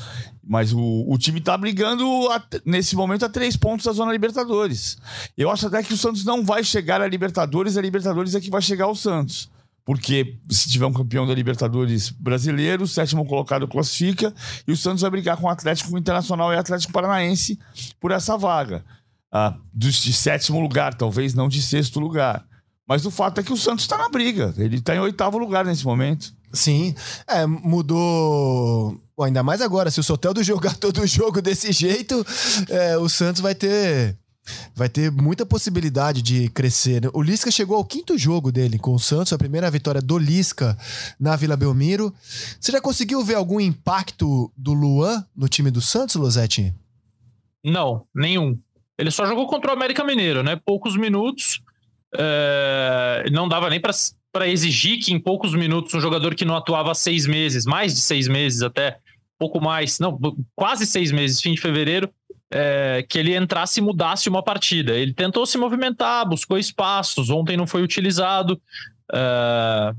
Mas 0.44 0.74
o, 0.74 1.06
o 1.08 1.18
time 1.18 1.42
tá 1.42 1.58
brigando 1.58 2.06
a, 2.32 2.44
nesse 2.66 2.96
momento 2.96 3.26
a 3.26 3.30
três 3.30 3.56
pontos 3.56 3.86
da 3.86 3.92
zona 3.92 4.12
Libertadores. 4.12 4.98
Eu 5.38 5.52
acho 5.52 5.68
até 5.68 5.84
que 5.84 5.94
o 5.94 5.98
Santos 5.98 6.24
não 6.24 6.44
vai 6.44 6.64
chegar 6.64 7.02
à 7.02 7.08
Libertadores, 7.08 7.78
a 7.78 7.82
Libertadores 7.82 8.36
é 8.36 8.40
que 8.40 8.50
vai 8.50 8.62
chegar 8.62 8.86
ao 8.86 8.96
Santos. 8.96 9.50
Porque 9.86 10.38
se 10.50 10.70
tiver 10.70 10.86
um 10.86 10.94
campeão 10.94 11.26
da 11.26 11.34
Libertadores 11.34 12.10
brasileiro, 12.10 12.84
o 12.84 12.88
sétimo 12.88 13.26
colocado 13.26 13.68
classifica 13.68 14.34
e 14.68 14.72
o 14.72 14.78
Santos 14.78 15.02
vai 15.02 15.10
brigar 15.10 15.38
com 15.38 15.48
o 15.48 15.50
Atlético 15.50 15.98
Internacional 15.98 16.54
e 16.54 16.56
o 16.56 16.60
Atlético 16.60 16.94
Paranaense 16.94 17.60
por 18.00 18.12
essa 18.12 18.38
vaga. 18.38 18.86
Ah, 19.32 19.56
de 19.74 20.14
sétimo 20.14 20.60
lugar, 20.60 20.94
talvez 20.94 21.34
não 21.34 21.50
de 21.50 21.62
sexto 21.62 22.00
lugar. 22.00 22.46
Mas 22.88 23.06
o 23.06 23.12
fato 23.12 23.40
é 23.40 23.44
que 23.44 23.54
o 23.54 23.58
Santos 23.58 23.84
está 23.84 23.98
na 23.98 24.10
briga. 24.10 24.54
Ele 24.58 24.78
está 24.78 24.96
em 24.96 25.00
oitavo 25.00 25.38
lugar 25.38 25.64
nesse 25.64 25.86
momento. 25.86 26.34
Sim. 26.52 26.96
É, 27.28 27.46
mudou 27.46 29.00
Pô, 29.20 29.26
ainda 29.26 29.44
mais 29.44 29.60
agora, 29.60 29.92
se 29.92 30.00
o 30.00 30.04
Soteldo 30.04 30.42
jogar 30.46 30.78
todo 30.78 31.02
o 31.02 31.06
jogo 31.06 31.42
desse 31.42 31.74
jeito, 31.74 32.26
é, 32.70 32.98
o 32.98 33.10
Santos 33.10 33.42
vai 33.42 33.54
ter 33.54 34.16
vai 34.74 34.88
ter 34.88 35.12
muita 35.12 35.46
possibilidade 35.46 36.22
de 36.22 36.48
crescer. 36.48 37.02
Né? 37.02 37.10
O 37.14 37.22
Lisca 37.22 37.52
chegou 37.52 37.76
ao 37.76 37.84
quinto 37.84 38.18
jogo 38.18 38.50
dele 38.50 38.80
com 38.80 38.94
o 38.94 39.00
Santos, 39.00 39.34
a 39.34 39.38
primeira 39.38 39.70
vitória 39.70 40.02
do 40.02 40.18
Lisca 40.18 40.78
na 41.20 41.36
Vila 41.36 41.58
Belmiro. 41.58 42.16
Você 42.62 42.72
já 42.72 42.80
conseguiu 42.80 43.22
ver 43.22 43.36
algum 43.36 43.60
impacto 43.60 44.50
do 44.56 44.72
Luan 44.72 45.26
no 45.36 45.50
time 45.50 45.70
do 45.70 45.82
Santos, 45.82 46.16
Losetti? 46.16 46.74
Não, 47.62 48.06
nenhum. 48.16 48.58
Ele 48.98 49.12
só 49.12 49.26
jogou 49.26 49.48
contra 49.48 49.70
o 49.70 49.74
América 49.74 50.02
Mineiro, 50.02 50.44
né? 50.44 50.56
Poucos 50.56 50.96
minutos. 50.96 51.62
É... 52.16 53.26
Não 53.34 53.50
dava 53.50 53.70
nem 53.70 53.82
para 53.82 54.48
exigir 54.48 54.98
que 55.04 55.12
em 55.12 55.20
poucos 55.20 55.54
minutos 55.54 55.94
um 55.94 56.00
jogador 56.00 56.36
que 56.36 56.46
não 56.46 56.56
atuava 56.56 56.92
há 56.92 56.96
seis 56.96 57.28
meses, 57.28 57.66
mais 57.66 57.94
de 57.94 58.00
seis 58.00 58.26
meses 58.26 58.62
até, 58.62 58.98
pouco 59.40 59.62
mais, 59.62 59.98
não, 60.00 60.20
quase 60.54 60.86
seis 60.86 61.12
meses, 61.12 61.42
fim 61.42 61.54
de 61.54 61.62
fevereiro, 61.62 62.10
é, 62.52 63.06
que 63.08 63.18
ele 63.18 63.36
entrasse 63.36 63.80
e 63.80 63.84
mudasse 63.84 64.28
uma 64.28 64.44
partida. 64.44 64.94
Ele 64.94 65.14
tentou 65.14 65.46
se 65.46 65.58
movimentar, 65.58 66.28
buscou 66.28 66.58
espaços, 66.58 67.30
ontem 67.30 67.56
não 67.56 67.66
foi 67.66 67.82
utilizado, 67.82 68.62
é, 69.14 69.94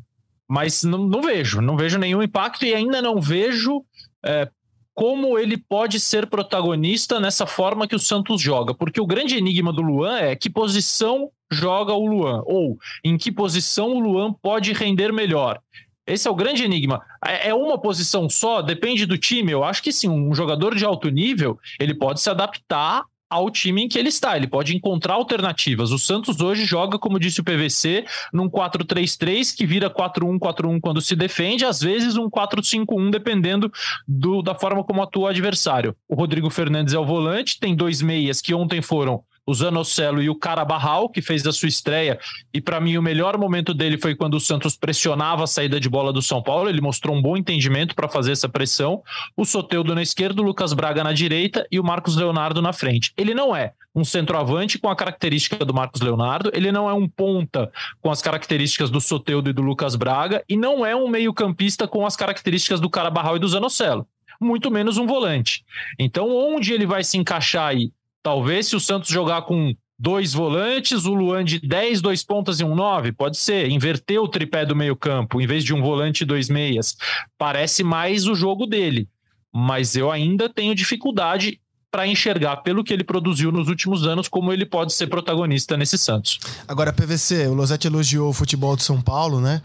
mas 0.47 0.85
não, 0.85 0.99
não, 0.99 1.23
vejo, 1.23 1.61
não 1.61 1.77
vejo 1.77 1.99
nenhum 1.99 2.23
impacto 2.23 2.65
e 2.65 2.75
ainda 2.75 3.01
não 3.01 3.21
vejo 3.21 3.83
é, 4.25 4.49
como 4.93 5.39
ele 5.39 5.57
pode 5.57 5.99
ser 5.99 6.27
protagonista 6.27 7.19
nessa 7.19 7.47
forma 7.47 7.89
que 7.89 7.97
o 7.97 8.01
Santos 8.01 8.41
joga, 8.43 8.75
porque 8.75 9.01
o 9.01 9.07
grande 9.07 9.37
enigma 9.37 9.73
do 9.73 9.81
Luan 9.81 10.19
é 10.19 10.37
que 10.37 10.51
posição 10.51 11.31
joga 11.51 11.95
o 11.95 12.07
Luan, 12.07 12.43
ou 12.45 12.79
em 13.03 13.17
que 13.17 13.33
posição 13.33 13.95
o 13.95 14.01
Luan 14.01 14.33
pode 14.33 14.73
render 14.73 15.13
melhor. 15.13 15.61
Esse 16.07 16.27
é 16.27 16.31
o 16.31 16.35
grande 16.35 16.65
enigma. 16.65 17.01
É, 17.25 17.49
é 17.49 17.55
uma 17.55 17.79
posição 17.79 18.29
só? 18.29 18.63
Depende 18.63 19.07
do 19.07 19.19
time? 19.19 19.53
Eu 19.53 19.65
acho 19.65 19.83
que 19.83 19.93
sim. 19.93 20.09
Um 20.09 20.35
jogador 20.35 20.75
de 20.75 20.85
alto 20.85 21.09
nível, 21.09 21.59
ele 21.79 21.95
pode 21.95 22.21
se 22.21 22.31
adaptar 22.31 23.05
ao 23.31 23.49
time 23.49 23.85
em 23.85 23.89
que 23.89 23.97
ele 23.97 24.09
está. 24.09 24.37
Ele 24.37 24.49
pode 24.49 24.77
encontrar 24.77 25.15
alternativas. 25.15 25.93
O 25.93 25.99
Santos 25.99 26.41
hoje 26.41 26.65
joga, 26.65 26.99
como 26.99 27.21
disse 27.21 27.41
o 27.41 27.45
PVC, 27.45 28.05
num 28.33 28.51
4-3-3 28.51 29.57
que 29.57 29.65
vira 29.65 29.89
4-1-4-1 29.89 30.81
quando 30.81 31.01
se 31.01 31.15
defende, 31.15 31.65
às 31.65 31.81
vezes 31.81 32.17
um 32.17 32.29
4-5-1, 32.29 33.11
dependendo 33.11 33.71
do, 34.07 34.43
da 34.43 34.55
forma 34.55 34.83
como 34.83 35.01
atua 35.01 35.25
o 35.25 35.27
adversário. 35.29 35.95
O 36.09 36.17
Rodrigo 36.17 36.51
Fernandes 36.51 36.93
é 36.93 36.99
o 36.99 37.07
volante, 37.07 37.61
tem 37.61 37.77
dois 37.77 38.03
meias 38.03 38.41
que 38.41 38.53
ontem 38.53 38.83
foram 38.83 39.23
o 39.51 39.55
Zanocelo 39.55 40.23
e 40.23 40.31
o 40.31 40.35
Carabarral, 40.35 41.09
que 41.09 41.21
fez 41.21 41.47
a 41.47 41.53
sua 41.53 41.69
estreia. 41.69 42.19
E 42.55 42.61
para 42.61 42.81
mim, 42.81 42.97
o 42.97 43.03
melhor 43.03 43.37
momento 43.37 43.75
dele 43.75 43.99
foi 43.99 44.15
quando 44.15 44.35
o 44.35 44.41
Santos 44.41 44.77
pressionava 44.77 45.45
a 45.45 45.47
saída 45.47 45.81
de 45.81 45.89
bola 45.89 46.13
do 46.13 46.23
São 46.23 46.43
Paulo. 46.43 46.69
Ele 46.69 46.81
mostrou 46.81 47.17
um 47.17 47.21
bom 47.21 47.37
entendimento 47.37 47.95
para 47.95 48.09
fazer 48.09 48.33
essa 48.33 48.49
pressão. 48.49 49.03
O 49.37 49.45
Soteudo 49.45 49.95
na 49.95 50.03
esquerda, 50.03 50.41
o 50.41 50.45
Lucas 50.45 50.73
Braga 50.73 51.03
na 51.03 51.13
direita 51.13 51.67
e 51.71 51.81
o 51.81 51.85
Marcos 51.85 52.17
Leonardo 52.17 52.63
na 52.63 52.73
frente. 52.73 53.13
Ele 53.17 53.35
não 53.35 53.55
é 53.55 53.73
um 53.95 54.05
centroavante 54.05 54.79
com 54.79 54.89
a 54.89 54.95
característica 54.95 55.65
do 55.65 55.75
Marcos 55.75 56.01
Leonardo, 56.01 56.53
ele 56.55 56.71
não 56.71 56.89
é 56.89 56.93
um 56.93 57.09
ponta 57.09 57.73
com 58.01 58.09
as 58.09 58.23
características 58.23 58.89
do 58.89 59.01
Soteudo 59.01 59.51
e 59.51 59.53
do 59.53 59.63
Lucas 59.63 59.97
Braga, 59.97 60.45
e 60.49 60.57
não 60.57 60.87
é 60.87 60.95
um 60.95 61.09
meio-campista 61.09 61.89
com 61.89 62.07
as 62.07 62.15
características 62.15 62.79
do 62.79 62.89
Carabarral 62.89 63.37
e 63.37 63.41
do 63.41 63.49
Zanocelo 63.49 64.07
muito 64.41 64.71
menos 64.71 64.97
um 64.97 65.07
volante. 65.07 65.63
Então, 65.99 66.35
onde 66.35 66.73
ele 66.73 66.87
vai 66.87 67.05
se 67.05 67.19
encaixar 67.19 67.69
aí? 67.69 67.93
Talvez 68.23 68.67
se 68.67 68.77
o 68.77 68.81
Santos 68.81 69.09
jogar 69.09 69.43
com 69.43 69.75
dois 69.99 70.33
volantes, 70.33 71.05
o 71.05 71.13
Luan 71.13 71.45
de 71.45 71.59
10, 71.59 72.01
dois 72.01 72.25
pontas 72.25 72.59
e 72.59 72.65
um 72.65 72.75
9, 72.75 73.13
pode 73.13 73.37
ser. 73.37 73.71
Inverter 73.71 74.21
o 74.21 74.29
tripé 74.29 74.65
do 74.65 74.75
meio-campo, 74.75 75.41
em 75.41 75.47
vez 75.47 75.63
de 75.63 75.75
um 75.75 75.83
volante 75.83 76.23
e 76.23 76.27
dois 76.27 76.49
meias. 76.49 76.97
Parece 77.37 77.85
mais 77.85 78.27
o 78.27 78.35
jogo 78.35 78.67
dele. 78.67 79.09
Mas 79.53 79.97
eu 79.97 80.11
ainda 80.11 80.49
tenho 80.49 80.75
dificuldade 80.75 81.61
para 81.91 82.07
enxergar, 82.07 82.59
pelo 82.59 82.85
que 82.85 82.93
ele 82.93 83.03
produziu 83.03 83.51
nos 83.51 83.69
últimos 83.69 84.07
anos, 84.07 84.29
como 84.29 84.53
ele 84.53 84.65
pode 84.65 84.93
ser 84.93 85.09
protagonista 85.09 85.77
nesse 85.77 85.99
Santos. 85.99 86.39
Agora, 86.69 86.93
PVC, 86.93 87.49
o 87.49 87.55
Losetti 87.55 87.89
elogiou 87.89 88.31
o 88.31 88.33
futebol 88.33 88.77
de 88.77 88.85
São 88.85 89.03
Paulo, 89.03 89.41
né? 89.41 89.61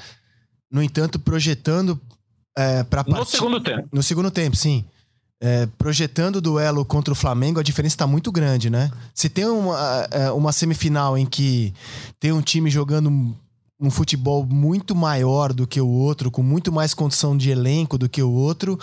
No 0.72 0.82
entanto, 0.82 1.20
projetando 1.20 2.02
é, 2.58 2.84
para. 2.84 3.04
No 3.04 3.26
segundo 3.26 3.60
tempo. 3.60 3.88
No 3.94 4.02
segundo 4.02 4.32
tempo, 4.32 4.56
sim 4.56 4.84
é, 5.42 5.68
projetando 5.78 6.38
o 6.38 6.42
duelo 6.42 6.86
contra 6.86 7.12
o 7.12 7.16
Flamengo, 7.16 7.60
a 7.60 7.64
diferença 7.64 7.96
está 7.96 8.08
muito 8.08 8.32
grande, 8.32 8.70
né? 8.70 8.92
Se 9.14 9.30
tem 9.30 9.46
uma, 9.46 10.08
é, 10.12 10.32
uma 10.32 10.52
semifinal 10.52 11.18
em 11.18 11.26
que 11.26 11.74
tem 12.20 12.32
um 12.32 12.42
time 12.42 12.70
jogando 12.70 13.36
um 13.80 13.92
futebol 13.92 14.46
muito 14.46 14.96
maior 14.96 15.52
do 15.52 15.68
que 15.68 15.82
o 15.82 15.88
outro, 15.88 16.32
com 16.32 16.42
muito 16.42 16.72
mais 16.72 16.94
condição 16.94 17.36
de 17.36 17.50
elenco 17.50 17.98
do 17.98 18.08
que 18.08 18.22
o 18.22 18.32
outro, 18.32 18.80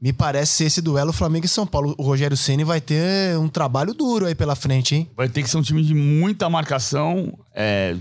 me 0.00 0.12
parece 0.12 0.52
ser 0.52 0.64
esse 0.64 0.82
duelo 0.82 1.12
Flamengo 1.12 1.46
e 1.46 1.48
São 1.48 1.66
Paulo. 1.66 1.94
O 1.96 2.02
Rogério 2.02 2.36
Ceni 2.36 2.62
vai 2.62 2.80
ter 2.80 3.38
um 3.38 3.48
trabalho 3.48 3.94
duro 3.94 4.26
aí 4.26 4.34
pela 4.34 4.54
frente, 4.54 4.94
hein? 4.94 5.10
Vai 5.16 5.28
ter 5.28 5.42
que 5.42 5.48
ser 5.48 5.56
um 5.56 5.62
time 5.62 5.82
de 5.82 5.94
muita 5.94 6.50
marcação. 6.50 7.38
É, 7.54 7.96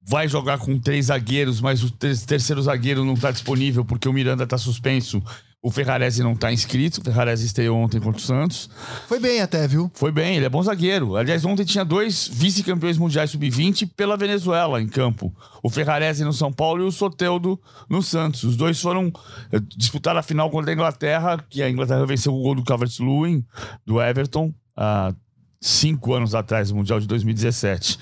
vai 0.00 0.28
jogar 0.28 0.58
com 0.58 0.78
três 0.78 1.06
zagueiros, 1.06 1.60
mas 1.60 1.82
o 1.82 1.90
terceiro 1.90 2.62
zagueiro 2.62 3.04
não 3.04 3.14
está 3.14 3.32
disponível 3.32 3.84
porque 3.84 4.08
o 4.08 4.12
Miranda 4.12 4.44
está 4.44 4.56
suspenso 4.56 5.20
o 5.62 5.70
Ferrarese 5.70 6.22
não 6.22 6.34
tá 6.34 6.50
inscrito. 6.52 7.00
O 7.00 7.04
Ferrarese 7.04 7.44
estreou 7.44 7.76
ontem 7.76 8.00
contra 8.00 8.18
o 8.18 8.24
Santos. 8.24 8.70
Foi 9.06 9.20
bem 9.20 9.40
até, 9.40 9.68
viu? 9.68 9.90
Foi 9.94 10.10
bem, 10.10 10.36
ele 10.36 10.46
é 10.46 10.48
bom 10.48 10.62
zagueiro. 10.62 11.16
Aliás, 11.16 11.44
ontem 11.44 11.64
tinha 11.64 11.84
dois 11.84 12.26
vice-campeões 12.32 12.96
mundiais 12.96 13.30
sub-20 13.30 13.90
pela 13.94 14.16
Venezuela 14.16 14.80
em 14.80 14.88
campo. 14.88 15.34
O 15.62 15.68
Ferrarese 15.68 16.24
no 16.24 16.32
São 16.32 16.50
Paulo 16.50 16.82
e 16.82 16.86
o 16.86 16.92
Soteldo 16.92 17.60
no 17.90 18.02
Santos. 18.02 18.42
Os 18.42 18.56
dois 18.56 18.80
foram 18.80 19.12
eh, 19.52 19.60
disputar 19.76 20.16
a 20.16 20.22
final 20.22 20.50
contra 20.50 20.70
a 20.70 20.74
Inglaterra, 20.74 21.44
que 21.48 21.62
a 21.62 21.68
Inglaterra 21.68 22.06
venceu 22.06 22.34
o 22.34 22.42
gol 22.42 22.54
do 22.54 22.64
Calvert-Lewin, 22.64 23.44
do 23.84 24.00
Everton, 24.00 24.54
há 24.74 25.14
cinco 25.60 26.14
anos 26.14 26.34
atrás, 26.34 26.70
no 26.70 26.78
Mundial 26.78 27.00
de 27.00 27.06
2017. 27.06 27.98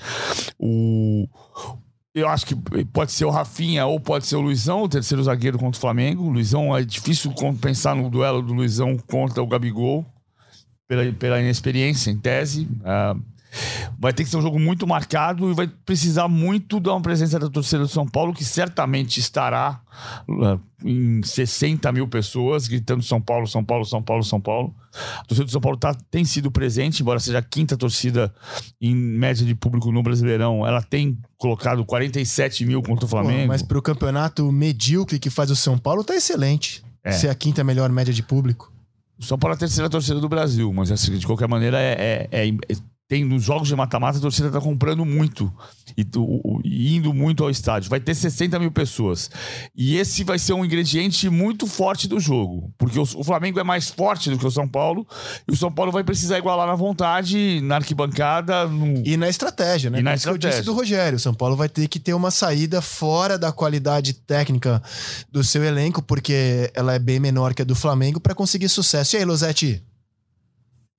O 0.57 1.27
eu 2.19 2.29
acho 2.29 2.45
que 2.45 2.55
pode 2.85 3.11
ser 3.11 3.25
o 3.25 3.29
Rafinha 3.29 3.85
ou 3.85 3.99
pode 3.99 4.25
ser 4.25 4.35
o 4.35 4.41
Luizão, 4.41 4.83
o 4.83 4.89
terceiro 4.89 5.23
zagueiro 5.23 5.57
contra 5.57 5.77
o 5.77 5.81
Flamengo. 5.81 6.23
O 6.23 6.29
Luizão 6.29 6.75
é 6.75 6.83
difícil 6.83 7.33
pensar 7.61 7.95
no 7.95 8.09
duelo 8.09 8.41
do 8.41 8.53
Luizão 8.53 8.97
contra 8.97 9.41
o 9.41 9.47
Gabigol, 9.47 10.05
pela, 10.87 11.11
pela 11.13 11.39
inexperiência, 11.39 12.11
em 12.11 12.17
tese. 12.17 12.67
Uh, 12.81 13.21
vai 13.97 14.13
ter 14.13 14.23
que 14.23 14.29
ser 14.29 14.37
um 14.37 14.41
jogo 14.41 14.59
muito 14.59 14.85
marcado 14.85 15.49
e 15.49 15.53
vai 15.53 15.67
precisar 15.67 16.27
muito 16.27 16.77
uma 16.77 17.01
presença 17.01 17.39
da 17.39 17.49
torcida 17.49 17.79
do 17.79 17.87
São 17.87 18.07
Paulo, 18.07 18.33
que 18.33 18.45
certamente 18.45 19.19
estará 19.19 19.81
uh, 20.27 20.59
em 20.83 21.21
60 21.21 21.91
mil 21.91 22.07
pessoas 22.07 22.67
gritando 22.67 23.03
São 23.03 23.19
Paulo, 23.19 23.47
São 23.47 23.63
Paulo, 23.63 23.85
São 23.85 24.01
Paulo, 24.01 24.23
São 24.23 24.39
Paulo. 24.39 24.73
A 25.19 25.23
torcida 25.23 25.45
do 25.45 25.51
São 25.51 25.61
Paulo 25.61 25.77
tá, 25.77 25.95
tem 26.09 26.23
sido 26.23 26.51
presente, 26.51 27.01
embora 27.01 27.19
seja 27.19 27.39
a 27.39 27.41
quinta 27.41 27.75
torcida 27.75 28.33
em 28.79 28.95
média 28.95 29.45
de 29.45 29.55
público 29.55 29.91
no 29.91 30.01
Brasileirão. 30.01 30.65
Ela 30.65 30.81
tem 30.81 31.17
colocado 31.37 31.83
47 31.83 32.65
mil 32.65 32.81
contra 32.81 33.05
o 33.05 33.07
Flamengo. 33.07 33.41
Pô, 33.41 33.47
mas 33.47 33.61
para 33.61 33.77
o 33.77 33.81
campeonato 33.81 34.51
medíocre 34.51 35.19
que 35.19 35.29
faz 35.29 35.51
o 35.51 35.55
São 35.55 35.77
Paulo, 35.77 36.03
tá 36.03 36.15
excelente. 36.15 36.83
É. 37.03 37.11
Ser 37.11 37.29
a 37.29 37.35
quinta 37.35 37.63
melhor 37.63 37.89
média 37.89 38.13
de 38.13 38.23
público. 38.23 38.71
O 39.19 39.23
São 39.23 39.37
Paulo 39.37 39.53
é 39.53 39.57
a 39.57 39.59
terceira 39.59 39.89
torcida 39.89 40.19
do 40.19 40.29
Brasil, 40.29 40.71
mas 40.71 40.91
assim, 40.91 41.17
de 41.17 41.25
qualquer 41.25 41.47
maneira 41.47 41.77
é, 41.77 42.27
é, 42.31 42.47
é 42.47 42.75
tem 43.09 43.25
nos 43.25 43.43
jogos 43.43 43.67
de 43.67 43.75
mata-mata, 43.75 44.19
a 44.19 44.21
torcida 44.21 44.51
tá 44.51 44.61
comprando 44.61 45.03
muito 45.03 45.51
e, 45.97 46.05
o, 46.15 46.61
e, 46.63 46.95
indo 46.95 47.11
muito 47.11 47.43
ao 47.43 47.49
estádio. 47.49 47.89
Vai 47.89 47.99
ter 47.99 48.13
60 48.13 48.59
mil 48.59 48.71
pessoas. 48.71 49.31
E 49.75 49.97
esse 49.97 50.23
vai 50.23 50.37
ser 50.37 50.53
um 50.53 50.63
ingrediente 50.63 51.27
muito 51.27 51.65
forte 51.65 52.07
do 52.07 52.19
jogo. 52.19 52.71
Porque 52.77 52.99
o, 52.99 53.01
o, 53.01 53.23
Flamengo 53.23 53.59
é 53.59 53.63
mais 53.63 53.89
forte 53.89 54.29
do 54.29 54.37
que 54.37 54.45
o 54.45 54.51
São 54.51 54.67
Paulo. 54.67 55.07
E 55.47 55.51
o 55.51 55.57
São 55.57 55.71
Paulo 55.71 55.91
vai 55.91 56.03
precisar 56.03 56.37
igualar 56.37 56.67
na 56.67 56.75
vontade, 56.75 57.59
na 57.61 57.77
arquibancada. 57.77 58.67
No... 58.67 59.01
E 59.03 59.17
na 59.17 59.27
estratégia, 59.27 59.89
né? 59.89 59.99
E 59.99 60.03
na 60.03 60.13
estratégia. 60.13 60.47
eu 60.47 60.51
disse 60.51 60.63
do 60.63 60.73
Rogério. 60.73 61.17
O 61.17 61.19
São 61.19 61.33
Paulo 61.33 61.55
vai 61.55 61.67
ter 61.67 61.87
que 61.87 61.99
ter 61.99 62.13
uma 62.13 62.29
saída 62.29 62.79
fora 62.79 63.39
da 63.39 63.51
qualidade 63.51 64.13
técnica 64.13 64.83
do 65.31 65.43
seu 65.43 65.63
elenco, 65.63 65.99
porque 66.03 66.69
ela 66.75 66.93
é 66.93 66.99
bem 66.99 67.19
menor 67.19 67.55
que 67.55 67.63
a 67.63 67.65
do 67.65 67.75
Flamengo, 67.75 68.19
para 68.19 68.35
conseguir 68.35 68.69
sucesso. 68.69 69.15
E 69.15 69.17
aí, 69.17 69.25
Losetti? 69.25 69.83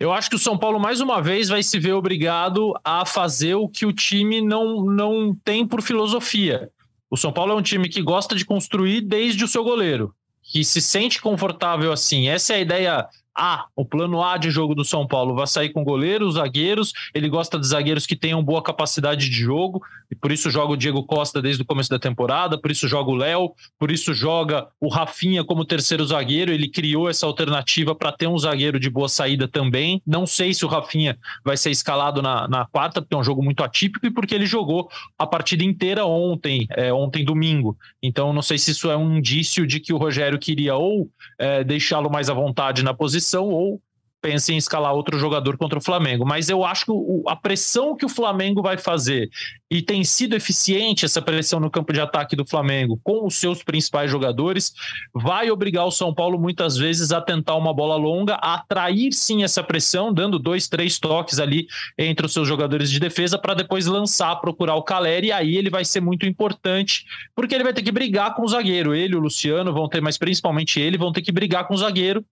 Eu 0.01 0.15
acho 0.15 0.31
que 0.31 0.37
o 0.37 0.39
São 0.39 0.57
Paulo, 0.57 0.81
mais 0.81 1.03
uma 1.03 1.21
vez, 1.21 1.51
vai 1.51 1.63
se 1.63 1.79
ver 1.79 1.93
obrigado 1.93 2.73
a 2.83 3.05
fazer 3.05 3.55
o 3.57 3.69
que 3.69 3.85
o 3.85 3.93
time 3.93 4.41
não, 4.41 4.83
não 4.83 5.37
tem 5.45 5.67
por 5.67 5.83
filosofia. 5.83 6.71
O 7.11 7.19
São 7.19 7.31
Paulo 7.31 7.53
é 7.53 7.55
um 7.55 7.61
time 7.61 7.87
que 7.87 8.01
gosta 8.01 8.35
de 8.35 8.47
construir 8.47 9.03
desde 9.03 9.45
o 9.45 9.49
seu 9.49 9.63
goleiro, 9.63 10.15
que 10.43 10.65
se 10.65 10.81
sente 10.81 11.21
confortável 11.21 11.93
assim. 11.93 12.29
Essa 12.29 12.55
é 12.55 12.57
a 12.57 12.61
ideia 12.61 13.07
a, 13.35 13.67
o 13.77 13.85
plano 13.85 14.23
A 14.23 14.37
de 14.37 14.51
jogo 14.51 14.75
do 14.75 14.85
São 14.85 15.07
Paulo 15.07 15.35
vai 15.35 15.47
sair 15.47 15.71
com 15.71 15.85
goleiros, 15.85 16.35
zagueiros. 16.35 16.93
Ele 17.15 17.29
gosta 17.29 17.59
de 17.59 17.67
zagueiros 17.67 18.07
que 18.07 18.17
tenham 18.17 18.43
boa 18.43 18.63
capacidade 18.63 19.29
de 19.29 19.37
jogo, 19.37 19.81
e 20.11 20.17
por 20.17 20.33
isso 20.33 20.51
joga 20.51 20.73
o 20.73 20.77
Diego 20.77 21.05
Costa 21.05 21.41
desde 21.41 21.63
o 21.63 21.65
começo 21.65 21.89
da 21.89 21.99
temporada, 21.99 22.59
por 22.59 22.71
isso 22.71 22.89
joga 22.89 23.11
o 23.11 23.15
Léo, 23.15 23.53
por 23.79 23.91
isso 23.91 24.13
joga 24.13 24.67
o 24.81 24.89
Rafinha 24.89 25.45
como 25.45 25.65
terceiro 25.65 26.05
zagueiro. 26.05 26.53
Ele 26.53 26.69
criou 26.69 27.09
essa 27.09 27.27
alternativa 27.27 27.95
para 27.95 28.11
ter 28.11 28.27
um 28.27 28.37
zagueiro 28.37 28.81
de 28.81 28.91
boa 28.91 29.09
saída 29.09 29.47
também. 29.47 30.03
Não 30.05 30.27
sei 30.27 30.53
se 30.53 30.65
o 30.65 30.69
Rafinha 30.69 31.17
vai 31.45 31.57
ser 31.57 31.71
escalado 31.71 32.21
na, 32.21 32.49
na 32.49 32.67
quarta, 32.67 33.01
porque 33.01 33.15
é 33.15 33.19
um 33.19 33.25
jogo 33.25 33.43
muito 33.43 33.63
atípico 33.63 34.07
e 34.07 34.11
porque 34.11 34.35
ele 34.35 34.47
jogou 34.47 34.91
a 35.17 35.27
partida 35.27 35.63
inteira 35.63 36.05
ontem, 36.05 36.67
é, 36.71 36.93
ontem 36.93 37.25
domingo. 37.25 37.77
Então 38.03 38.33
não 38.33 38.43
sei 38.43 38.59
se 38.59 38.73
isso 38.73 38.91
é 38.91 38.97
um 38.97 39.19
indício 39.19 39.67
de 39.67 39.79
que 39.79 39.93
o 39.93 39.97
Rogério 39.97 40.39
queria 40.39 40.75
ou 40.75 41.09
é, 41.39 41.63
deixá-lo 41.63 42.11
mais 42.11 42.29
à 42.29 42.35
vontade 42.35 42.83
na 42.83 42.93
posição 42.93 43.20
posição 43.21 43.49
ou 43.49 43.81
pense 44.23 44.53
em 44.53 44.59
escalar 44.59 44.93
outro 44.93 45.19
jogador 45.19 45.57
contra 45.57 45.79
o 45.79 45.83
Flamengo. 45.83 46.27
Mas 46.27 46.51
eu 46.51 46.63
acho 46.63 46.85
que 46.85 46.91
o, 46.91 47.25
a 47.27 47.35
pressão 47.35 47.97
que 47.97 48.05
o 48.05 48.09
Flamengo 48.09 48.61
vai 48.61 48.77
fazer, 48.77 49.31
e 49.71 49.81
tem 49.81 50.05
sido 50.05 50.35
eficiente 50.37 51.07
essa 51.07 51.23
pressão 51.23 51.59
no 51.59 51.71
campo 51.71 51.91
de 51.91 52.01
ataque 52.01 52.37
do 52.37 52.45
Flamengo 52.47 53.01
com 53.03 53.27
os 53.27 53.37
seus 53.37 53.63
principais 53.63 54.11
jogadores, 54.11 54.75
vai 55.15 55.51
obrigar 55.51 55.87
o 55.87 55.91
São 55.91 56.13
Paulo 56.13 56.39
muitas 56.39 56.77
vezes 56.77 57.13
a 57.13 57.21
tentar 57.21 57.55
uma 57.55 57.73
bola 57.73 57.97
longa, 57.97 58.35
a 58.35 58.57
atrair 58.57 59.11
sim 59.13 59.43
essa 59.43 59.63
pressão, 59.63 60.13
dando 60.13 60.39
dois, 60.39 60.69
três 60.69 60.99
toques 60.99 61.39
ali 61.39 61.67
entre 61.97 62.27
os 62.27 62.33
seus 62.35 62.47
jogadores 62.47 62.91
de 62.91 63.01
defesa 63.01 63.39
para 63.39 63.55
depois 63.55 63.87
lançar, 63.87 64.37
procurar 64.37 64.75
o 64.75 64.83
Caleri, 64.83 65.29
e 65.29 65.33
aí 65.33 65.57
ele 65.57 65.71
vai 65.71 65.85
ser 65.85 66.01
muito 66.01 66.27
importante, 66.27 67.07
porque 67.35 67.55
ele 67.55 67.65
vai 67.65 67.73
ter 67.73 67.83
que 67.83 67.93
brigar 67.93 68.35
com 68.35 68.43
o 68.43 68.49
zagueiro. 68.49 68.95
Ele 68.95 69.17
o 69.17 69.21
Luciano 69.21 69.73
vão 69.73 69.89
ter, 69.89 70.03
mas 70.03 70.19
principalmente 70.19 70.79
ele, 70.79 70.99
vão 70.99 71.11
ter 71.11 71.23
que 71.23 71.33
brigar 71.33 71.67
com 71.67 71.73
o 71.73 71.79
zagueiro 71.79 72.23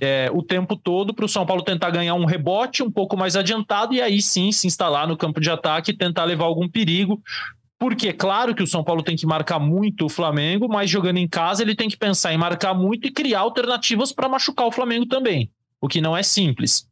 é, 0.00 0.30
o 0.32 0.42
tempo 0.42 0.76
todo 0.76 1.14
para 1.14 1.24
o 1.24 1.28
São 1.28 1.46
Paulo 1.46 1.62
tentar 1.62 1.90
ganhar 1.90 2.14
um 2.14 2.24
rebote 2.24 2.82
um 2.82 2.90
pouco 2.90 3.16
mais 3.16 3.36
adiantado 3.36 3.94
e 3.94 4.02
aí 4.02 4.20
sim 4.20 4.52
se 4.52 4.66
instalar 4.66 5.06
no 5.06 5.16
campo 5.16 5.40
de 5.40 5.50
ataque 5.50 5.90
e 5.90 5.96
tentar 5.96 6.24
levar 6.24 6.44
algum 6.44 6.68
perigo. 6.68 7.22
Porque, 7.78 8.12
claro 8.12 8.54
que 8.54 8.62
o 8.62 8.66
São 8.66 8.82
Paulo 8.82 9.02
tem 9.02 9.16
que 9.16 9.26
marcar 9.26 9.58
muito 9.58 10.06
o 10.06 10.08
Flamengo, 10.08 10.66
mas 10.66 10.88
jogando 10.88 11.18
em 11.18 11.28
casa 11.28 11.62
ele 11.62 11.74
tem 11.74 11.88
que 11.88 11.96
pensar 11.96 12.32
em 12.32 12.38
marcar 12.38 12.72
muito 12.72 13.06
e 13.06 13.10
criar 13.10 13.40
alternativas 13.40 14.12
para 14.12 14.28
machucar 14.28 14.66
o 14.66 14.72
Flamengo 14.72 15.06
também, 15.06 15.50
o 15.80 15.86
que 15.86 16.00
não 16.00 16.16
é 16.16 16.22
simples. 16.22 16.88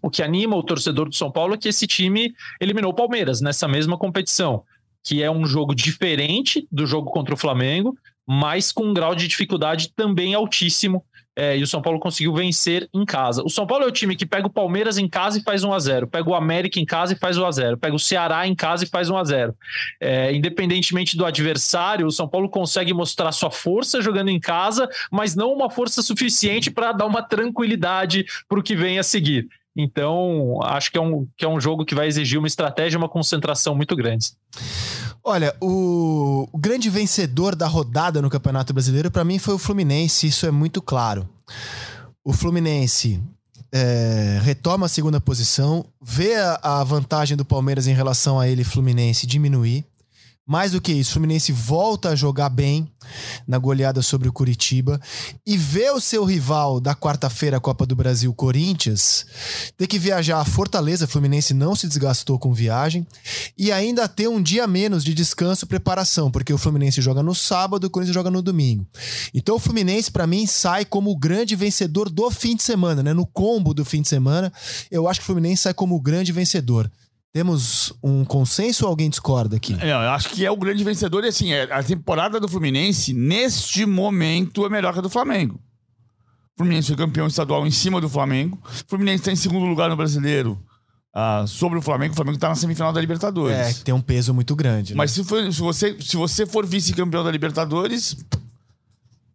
O 0.00 0.10
que 0.10 0.22
anima 0.22 0.56
o 0.56 0.62
torcedor 0.62 1.08
do 1.08 1.14
São 1.14 1.30
Paulo 1.30 1.54
é 1.54 1.58
que 1.58 1.68
esse 1.68 1.86
time 1.86 2.34
eliminou 2.60 2.92
o 2.92 2.94
Palmeiras 2.94 3.40
nessa 3.40 3.68
mesma 3.68 3.98
competição, 3.98 4.62
que 5.02 5.22
é 5.22 5.30
um 5.30 5.44
jogo 5.44 5.74
diferente 5.74 6.66
do 6.72 6.86
jogo 6.86 7.10
contra 7.10 7.34
o 7.34 7.38
Flamengo, 7.38 7.94
mas 8.26 8.72
com 8.72 8.84
um 8.84 8.94
grau 8.94 9.14
de 9.14 9.28
dificuldade 9.28 9.92
também 9.94 10.34
altíssimo 10.34 11.04
é, 11.36 11.56
e 11.56 11.62
o 11.62 11.66
São 11.66 11.82
Paulo 11.82 11.98
conseguiu 11.98 12.32
vencer 12.34 12.88
em 12.92 13.04
casa. 13.04 13.42
O 13.44 13.50
São 13.50 13.66
Paulo 13.66 13.84
é 13.84 13.88
o 13.88 13.92
time 13.92 14.14
que 14.14 14.26
pega 14.26 14.46
o 14.46 14.50
Palmeiras 14.50 14.98
em 14.98 15.08
casa 15.08 15.38
e 15.38 15.42
faz 15.42 15.64
1 15.64 15.72
a 15.72 15.78
0 15.78 16.06
pega 16.06 16.28
o 16.28 16.34
América 16.34 16.78
em 16.78 16.84
casa 16.84 17.14
e 17.14 17.16
faz 17.16 17.36
1 17.36 17.46
a 17.46 17.50
0 17.50 17.78
pega 17.78 17.94
o 17.94 17.98
Ceará 17.98 18.46
em 18.46 18.54
casa 18.54 18.84
e 18.84 18.86
faz 18.86 19.10
1 19.10 19.16
a 19.16 19.24
0 19.24 19.56
é, 20.00 20.34
Independentemente 20.34 21.16
do 21.16 21.24
adversário, 21.24 22.06
o 22.06 22.10
São 22.10 22.28
Paulo 22.28 22.48
consegue 22.48 22.92
mostrar 22.92 23.32
sua 23.32 23.50
força 23.50 24.00
jogando 24.00 24.28
em 24.28 24.40
casa, 24.40 24.88
mas 25.10 25.34
não 25.34 25.52
uma 25.52 25.70
força 25.70 26.02
suficiente 26.02 26.70
para 26.70 26.92
dar 26.92 27.06
uma 27.06 27.22
tranquilidade 27.22 28.24
para 28.48 28.58
o 28.58 28.62
que 28.62 28.76
vem 28.76 28.98
a 28.98 29.02
seguir. 29.02 29.48
Então, 29.76 30.60
acho 30.62 30.90
que 30.90 30.98
é, 30.98 31.00
um, 31.00 31.26
que 31.36 31.44
é 31.44 31.48
um 31.48 31.60
jogo 31.60 31.84
que 31.84 31.94
vai 31.94 32.06
exigir 32.06 32.38
uma 32.38 32.46
estratégia 32.46 32.96
e 32.96 32.98
uma 32.98 33.08
concentração 33.08 33.74
muito 33.74 33.96
grandes. 33.96 34.36
Olha, 35.22 35.56
o, 35.60 36.48
o 36.52 36.58
grande 36.58 36.88
vencedor 36.90 37.56
da 37.56 37.66
rodada 37.66 38.20
no 38.22 38.30
Campeonato 38.30 38.72
Brasileiro, 38.72 39.10
para 39.10 39.24
mim, 39.24 39.38
foi 39.38 39.54
o 39.54 39.58
Fluminense, 39.58 40.26
isso 40.26 40.46
é 40.46 40.50
muito 40.50 40.80
claro. 40.82 41.28
O 42.22 42.32
Fluminense 42.32 43.20
é, 43.72 44.38
retoma 44.42 44.86
a 44.86 44.88
segunda 44.88 45.20
posição, 45.20 45.84
vê 46.00 46.36
a, 46.36 46.60
a, 46.62 46.84
vantagem 46.84 47.36
do 47.36 47.44
Palmeiras 47.44 47.88
em 47.88 47.92
relação 47.92 48.38
a 48.38 48.46
ele, 48.46 48.62
Fluminense, 48.62 49.26
diminuir. 49.26 49.84
Mais 50.46 50.72
do 50.72 50.80
que 50.80 50.92
isso, 50.92 51.10
o 51.10 51.12
Fluminense 51.14 51.52
volta 51.52 52.10
a 52.10 52.16
jogar 52.16 52.50
bem 52.50 52.86
na 53.48 53.56
goleada 53.56 54.02
sobre 54.02 54.28
o 54.28 54.32
Curitiba 54.32 55.00
e 55.46 55.56
vê 55.56 55.90
o 55.90 56.00
seu 56.00 56.22
rival 56.22 56.80
da 56.80 56.94
quarta-feira, 56.94 57.58
Copa 57.58 57.86
do 57.86 57.96
Brasil, 57.96 58.32
Corinthians, 58.34 59.24
ter 59.74 59.86
que 59.86 59.98
viajar 59.98 60.40
a 60.40 60.44
Fortaleza. 60.44 61.06
O 61.06 61.08
Fluminense 61.08 61.54
não 61.54 61.74
se 61.74 61.88
desgastou 61.88 62.38
com 62.38 62.52
viagem 62.52 63.06
e 63.56 63.72
ainda 63.72 64.06
ter 64.06 64.28
um 64.28 64.42
dia 64.42 64.66
menos 64.66 65.02
de 65.02 65.14
descanso 65.14 65.64
e 65.64 65.68
preparação, 65.68 66.30
porque 66.30 66.52
o 66.52 66.58
Fluminense 66.58 67.00
joga 67.00 67.22
no 67.22 67.34
sábado, 67.34 67.84
o 67.84 67.90
Corinthians 67.90 68.14
joga 68.14 68.30
no 68.30 68.42
domingo. 68.42 68.86
Então 69.32 69.56
o 69.56 69.58
Fluminense, 69.60 70.10
para 70.10 70.26
mim, 70.26 70.46
sai 70.46 70.84
como 70.84 71.10
o 71.10 71.16
grande 71.16 71.56
vencedor 71.56 72.10
do 72.10 72.30
fim 72.30 72.54
de 72.54 72.62
semana, 72.62 73.02
né? 73.02 73.14
No 73.14 73.26
combo 73.26 73.72
do 73.72 73.84
fim 73.84 74.02
de 74.02 74.08
semana, 74.08 74.52
eu 74.90 75.08
acho 75.08 75.20
que 75.20 75.24
o 75.24 75.26
Fluminense 75.26 75.62
sai 75.62 75.72
como 75.72 75.94
o 75.94 76.00
grande 76.00 76.32
vencedor. 76.32 76.90
Temos 77.34 77.92
um 78.00 78.24
consenso 78.24 78.84
ou 78.84 78.90
alguém 78.90 79.10
discorda 79.10 79.56
aqui? 79.56 79.76
É, 79.80 79.90
eu 79.90 80.10
acho 80.10 80.28
que 80.28 80.46
é 80.46 80.50
o 80.52 80.56
grande 80.56 80.84
vencedor. 80.84 81.24
E 81.24 81.28
assim, 81.28 81.52
é, 81.52 81.64
a 81.64 81.82
temporada 81.82 82.38
do 82.38 82.46
Fluminense, 82.46 83.12
neste 83.12 83.84
momento, 83.84 84.64
é 84.64 84.68
melhor 84.68 84.92
que 84.92 85.00
a 85.00 85.02
do 85.02 85.10
Flamengo. 85.10 85.56
O 86.54 86.58
Fluminense 86.58 86.86
foi 86.86 86.96
campeão 86.96 87.26
estadual 87.26 87.66
em 87.66 87.72
cima 87.72 88.00
do 88.00 88.08
Flamengo. 88.08 88.56
O 88.64 88.88
Fluminense 88.88 89.22
está 89.22 89.32
em 89.32 89.36
segundo 89.36 89.66
lugar 89.66 89.90
no 89.90 89.96
brasileiro. 89.96 90.56
Uh, 91.12 91.44
sobre 91.48 91.76
o 91.76 91.82
Flamengo, 91.82 92.12
o 92.12 92.16
Flamengo 92.16 92.36
está 92.36 92.48
na 92.48 92.54
semifinal 92.54 92.92
da 92.92 93.00
Libertadores. 93.00 93.80
É, 93.80 93.82
tem 93.82 93.92
um 93.92 94.00
peso 94.00 94.32
muito 94.32 94.54
grande. 94.54 94.92
Né? 94.92 94.98
Mas 94.98 95.10
se, 95.10 95.24
for, 95.24 95.52
se, 95.52 95.60
você, 95.60 95.96
se 96.00 96.16
você 96.16 96.46
for 96.46 96.64
vice-campeão 96.64 97.24
da 97.24 97.32
Libertadores, 97.32 98.16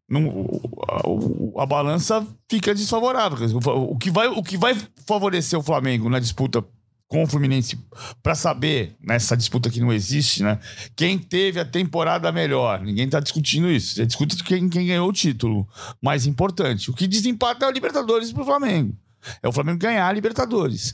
não, 0.09 0.47
a, 0.87 1.63
a, 1.63 1.65
balança 1.65 2.25
fica 2.49 2.73
desfavorável. 2.73 3.57
O, 3.57 3.97
que 3.97 4.09
vai, 4.09 4.29
o 4.29 4.41
que 4.41 4.57
vai 4.57 4.73
favorecer 5.05 5.59
o 5.59 5.63
Flamengo 5.63 6.09
na 6.09 6.19
disputa 6.19 6.63
com 7.09 7.23
o 7.23 7.27
Fluminense 7.27 7.75
para 8.21 8.35
saber, 8.35 8.95
nessa 9.01 9.35
disputa 9.35 9.69
que 9.69 9.81
não 9.81 9.91
existe, 9.91 10.43
né? 10.43 10.59
Quem 10.95 11.17
teve 11.17 11.59
a 11.59 11.65
temporada 11.65 12.31
melhor. 12.31 12.81
Ninguém 12.81 13.05
está 13.05 13.19
discutindo 13.19 13.69
isso. 13.69 13.95
Você 13.95 14.05
discute 14.05 14.41
quem, 14.43 14.69
quem 14.69 14.85
ganhou 14.85 15.09
o 15.09 15.11
título. 15.13 15.67
Mais 15.99 16.27
importante. 16.27 16.91
O 16.91 16.93
que 16.93 17.07
desempata 17.07 17.65
é 17.65 17.67
a 17.67 17.71
Libertadores 17.71 18.31
pro 18.31 18.45
Flamengo. 18.45 18.95
É 19.41 19.47
o 19.47 19.51
Flamengo 19.51 19.79
ganhar 19.79 20.07
a 20.07 20.13
Libertadores. 20.13 20.93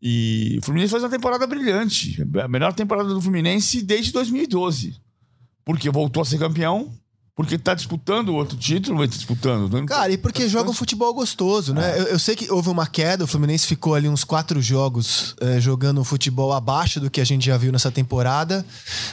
E 0.00 0.56
o 0.62 0.64
Fluminense 0.64 0.92
faz 0.92 1.02
uma 1.02 1.10
temporada 1.10 1.46
brilhante. 1.46 2.26
A 2.42 2.48
melhor 2.48 2.72
temporada 2.72 3.10
do 3.10 3.20
Fluminense 3.20 3.82
desde 3.82 4.12
2012. 4.12 4.96
Porque 5.62 5.90
voltou 5.90 6.22
a 6.22 6.24
ser 6.24 6.38
campeão 6.38 6.90
porque 7.34 7.56
tá 7.56 7.72
disputando 7.74 8.30
o 8.30 8.34
outro 8.34 8.56
título, 8.56 8.98
vai 8.98 9.06
disputando. 9.06 9.70
Não 9.72 9.86
Cara, 9.86 10.12
e 10.12 10.18
porque 10.18 10.48
joga 10.48 10.68
um 10.68 10.74
futebol 10.74 11.12
gostoso, 11.14 11.72
né? 11.72 11.98
Eu, 11.98 12.04
eu 12.04 12.18
sei 12.18 12.36
que 12.36 12.50
houve 12.50 12.68
uma 12.68 12.86
queda, 12.86 13.24
o 13.24 13.26
Fluminense 13.26 13.66
ficou 13.66 13.94
ali 13.94 14.08
uns 14.08 14.24
quatro 14.24 14.60
jogos 14.60 15.34
eh, 15.40 15.60
jogando 15.60 16.00
um 16.00 16.04
futebol 16.04 16.52
abaixo 16.52 17.00
do 17.00 17.10
que 17.10 17.20
a 17.20 17.24
gente 17.24 17.46
já 17.46 17.56
viu 17.56 17.72
nessa 17.72 17.90
temporada. 17.90 18.64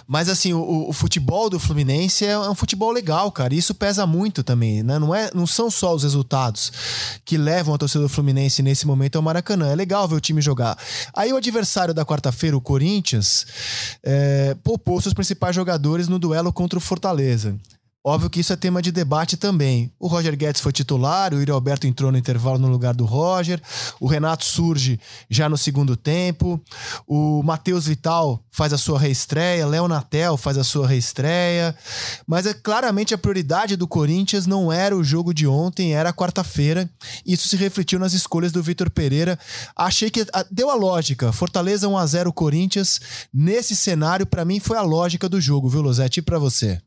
Mas 0.06 0.28
assim, 0.28 0.52
o, 0.54 0.90
o 0.90 0.94
futebol 0.94 1.50
do 1.50 1.60
Fluminense 1.60 2.26
é, 2.26 2.32
é 2.32 2.50
um 2.50 2.56
futebol 2.56 2.92
legal, 2.92 3.32
cara. 3.32 3.54
E 3.54 3.58
isso 3.58 3.74
pesa 3.74 4.06
muito 4.06 4.44
também, 4.44 4.84
né? 4.84 5.00
Não, 5.00 5.16
é, 5.16 5.32
não 5.34 5.48
são 5.48 5.72
só 5.72 5.96
os 5.96 6.04
resultados 6.04 6.72
que 7.24 7.38
levam 7.38 7.76
a 7.76 7.78
torcida 7.78 8.04
do 8.04 8.10
Fluminense 8.10 8.62
nesse 8.62 8.86
momento 8.86 9.16
ao 9.16 9.22
Maracanã. 9.22 9.70
É 9.70 9.76
legal 9.76 10.08
ver 10.08 10.16
o 10.16 10.22
time 10.22 10.42
jogar. 10.42 10.78
Aí 11.14 11.32
o 11.32 11.38
adversário 11.38 11.94
da 11.94 12.06
quarta-feira, 12.06 12.58
o 12.58 12.62
Corinthians, 12.62 13.46
eh, 14.04 14.56
poupou 14.64 15.00
seus 15.00 15.14
principais 15.14 15.56
jogadores 15.56 16.08
no 16.08 16.20
duelo 16.20 16.52
contra 16.52 16.78
o 16.78 16.82
Fortaleza. 16.82 17.56
Óbvio 18.10 18.30
que 18.30 18.40
isso 18.40 18.54
é 18.54 18.56
tema 18.56 18.82
de 18.82 18.90
debate 18.90 19.36
também. 19.36 19.92
O 20.00 20.08
Roger 20.08 20.34
Guedes 20.34 20.62
foi 20.62 20.72
titular, 20.72 21.34
o 21.34 21.40
Yuri 21.40 21.52
Alberto 21.52 21.88
entrou 21.88 22.10
no 22.10 22.18
intervalo 22.18 22.58
no 22.58 22.70
lugar 22.70 22.94
do 22.94 23.04
Roger, 23.04 23.62
o 24.00 24.08
Renato 24.08 24.46
surge 24.46 24.98
já 25.30 25.50
no 25.50 25.58
segundo 25.58 25.98
tempo, 25.98 26.58
o 27.06 27.44
Matheus 27.44 27.86
Vital 27.86 28.42
faz 28.50 28.72
a 28.72 28.78
sua 28.78 28.98
reestreia, 28.98 29.68
Léo 29.68 29.90
Natel 29.90 30.38
faz 30.38 30.58
a 30.58 30.64
sua 30.64 30.88
reestreia, 30.88 31.76
mas 32.26 32.46
é 32.46 32.54
claramente 32.54 33.14
a 33.14 33.18
prioridade 33.18 33.76
do 33.76 33.86
Corinthians 33.86 34.48
não 34.48 34.72
era 34.72 34.96
o 34.96 35.04
jogo 35.04 35.34
de 35.34 35.46
ontem, 35.46 35.94
era 35.94 36.12
a 36.12 36.14
quarta-feira. 36.14 36.90
Isso 37.26 37.50
se 37.50 37.58
refletiu 37.58 38.00
nas 38.00 38.14
escolhas 38.14 38.54
do 38.54 38.64
Vitor 38.64 38.90
Pereira. 38.90 39.38
Achei 39.76 40.10
que 40.10 40.26
ah, 40.32 40.46
deu 40.50 40.70
a 40.70 40.76
lógica. 40.76 41.34
Fortaleza 41.34 41.90
1 41.90 41.98
a 41.98 42.06
0 42.06 42.32
Corinthians. 42.32 43.02
Nesse 43.34 43.76
cenário, 43.76 44.26
para 44.26 44.46
mim 44.46 44.62
foi 44.62 44.78
a 44.78 44.82
lógica 44.82 45.28
do 45.28 45.42
jogo, 45.42 45.68
viu, 45.68 45.82
Losetti? 45.82 46.22
E 46.22 46.24
para 46.24 46.40
você? 46.40 46.82